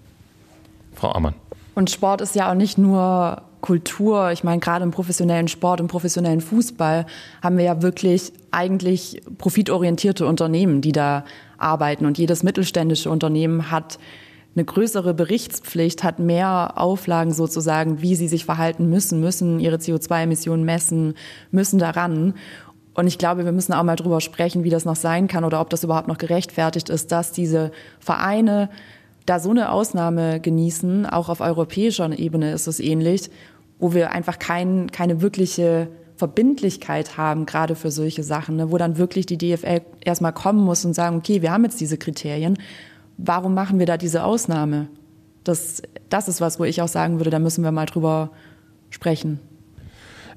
Frau 0.95 1.13
Ammann. 1.13 1.35
Und 1.75 1.91
Sport 1.91 2.21
ist 2.21 2.35
ja 2.35 2.51
auch 2.51 2.55
nicht 2.55 2.79
nur 2.79 3.43
Kultur, 3.61 4.31
ich 4.33 4.45
meine, 4.45 4.61
gerade 4.61 4.85
im 4.85 4.91
professionellen 4.91 5.49
Sport, 5.49 5.81
im 5.81 5.89
professionellen 5.89 6.41
Fußball 6.41 7.07
haben 7.43 7.57
wir 7.59 7.65
ja 7.65 7.83
wirklich 7.83 8.33
eigentlich 8.51 9.23
profitorientierte 9.39 10.27
Unternehmen, 10.27 10.81
die 10.81 10.93
da 10.93 11.25
arbeiten. 11.59 12.07
Und 12.07 12.19
jedes 12.19 12.43
mittelständische 12.43 13.11
Unternehmen 13.11 13.71
hat 13.71 13.99
eine 14.57 14.65
größere 14.65 15.15
Berichtspflicht, 15.15 16.03
hat 16.03 16.19
mehr 16.19 16.73
Auflagen 16.77 17.33
sozusagen, 17.33 18.03
wie 18.03 18.17
sie 18.17 18.29
sich 18.29 18.45
verhalten 18.45 18.89
müssen, 18.89 19.21
müssen 19.21 19.61
ihre 19.61 19.77
CO2-Emissionen 19.77 20.65
messen, 20.65 21.15
müssen 21.51 21.79
daran. 21.79 22.35
Und 22.95 23.07
ich 23.07 23.19
glaube, 23.19 23.45
wir 23.45 23.53
müssen 23.53 23.73
auch 23.73 23.85
mal 23.85 23.97
drüber 23.97 24.21
sprechen, 24.21 24.65
wie 24.65 24.71
das 24.71 24.85
noch 24.85 24.97
sein 24.97 25.29
kann 25.29 25.45
oder 25.45 25.61
ob 25.61 25.71
das 25.71 25.85
überhaupt 25.85 26.09
noch 26.09 26.19
gerechtfertigt 26.19 26.89
ist, 26.89 27.13
dass 27.13 27.31
diese 27.31 27.71
Vereine 28.01 28.69
da 29.27 29.39
so 29.39 29.51
eine 29.51 29.71
Ausnahme 29.71 30.41
genießen, 30.41 31.07
auch 31.07 31.29
auf 31.29 31.41
europäischer 31.41 32.19
Ebene 32.19 32.53
ist 32.53 32.67
es 32.67 32.81
ähnlich, 32.81 33.31
wo 33.81 33.95
wir 33.95 34.13
einfach 34.13 34.39
kein, 34.39 34.93
keine 34.93 35.21
wirkliche 35.21 35.89
Verbindlichkeit 36.17 37.17
haben, 37.17 37.47
gerade 37.47 37.75
für 37.75 37.91
solche 37.91 38.23
Sachen, 38.23 38.57
ne, 38.57 38.71
wo 38.71 38.77
dann 38.77 38.99
wirklich 38.99 39.27
die 39.27 39.39
DFL 39.39 39.81
erstmal 40.05 40.35
kommen 40.35 40.63
muss 40.63 40.85
und 40.85 40.95
sagen, 40.95 41.17
okay, 41.17 41.43
wir 41.43 41.51
haben 41.51 41.65
jetzt 41.65 41.81
diese 41.81 41.97
Kriterien, 41.97 42.59
warum 43.17 43.55
machen 43.55 43.79
wir 43.79 43.87
da 43.87 43.97
diese 43.97 44.23
Ausnahme? 44.23 44.89
Das, 45.45 45.83
das 46.11 46.29
ist 46.29 46.43
was, 46.43 46.61
wo 46.61 46.65
ich 46.65 46.83
auch 46.83 46.89
sagen 46.89 47.19
würde, 47.19 47.31
da 47.31 47.39
müssen 47.39 47.65
wir 47.65 47.73
mal 47.73 47.87
drüber 47.87 48.31
sprechen. 48.91 49.41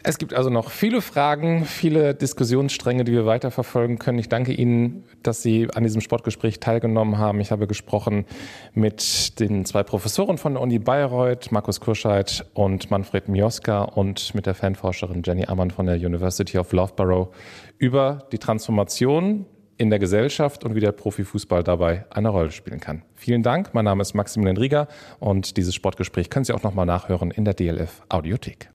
Es 0.05 0.17
gibt 0.17 0.33
also 0.33 0.49
noch 0.49 0.69
viele 0.69 1.01
Fragen, 1.01 1.63
viele 1.63 2.13
Diskussionsstränge, 2.13 3.05
die 3.05 3.13
wir 3.13 3.25
weiterverfolgen 3.25 3.99
können. 3.99 4.19
Ich 4.19 4.27
danke 4.27 4.51
Ihnen, 4.51 5.05
dass 5.23 5.41
Sie 5.41 5.69
an 5.73 5.83
diesem 5.83 6.01
Sportgespräch 6.01 6.59
teilgenommen 6.59 7.17
haben. 7.17 7.39
Ich 7.39 7.51
habe 7.51 7.67
gesprochen 7.67 8.25
mit 8.73 9.39
den 9.39 9.63
zwei 9.63 9.81
Professoren 9.81 10.37
von 10.37 10.55
der 10.55 10.61
Uni 10.61 10.77
Bayreuth, 10.77 11.53
Markus 11.53 11.79
Kurscheid 11.79 12.45
und 12.53 12.91
Manfred 12.91 13.29
Mioska 13.29 13.83
und 13.83 14.35
mit 14.35 14.45
der 14.45 14.55
Fanforscherin 14.55 15.21
Jenny 15.23 15.45
Ammann 15.45 15.71
von 15.71 15.85
der 15.85 15.95
University 15.95 16.57
of 16.57 16.73
Loughborough 16.73 17.29
über 17.77 18.27
die 18.33 18.39
Transformation 18.39 19.45
in 19.77 19.89
der 19.89 19.99
Gesellschaft 19.99 20.65
und 20.65 20.75
wie 20.75 20.81
der 20.81 20.91
Profifußball 20.91 21.63
dabei 21.63 22.05
eine 22.09 22.27
Rolle 22.27 22.51
spielen 22.51 22.81
kann. 22.81 23.03
Vielen 23.15 23.41
Dank. 23.41 23.73
Mein 23.73 23.85
Name 23.85 24.01
ist 24.01 24.15
Maximilian 24.15 24.57
Rieger 24.57 24.89
und 25.21 25.55
dieses 25.55 25.73
Sportgespräch 25.73 26.29
können 26.29 26.43
Sie 26.43 26.51
auch 26.51 26.63
nochmal 26.63 26.85
nachhören 26.85 27.31
in 27.31 27.45
der 27.45 27.53
DLF 27.53 28.01
Audiothek. 28.09 28.72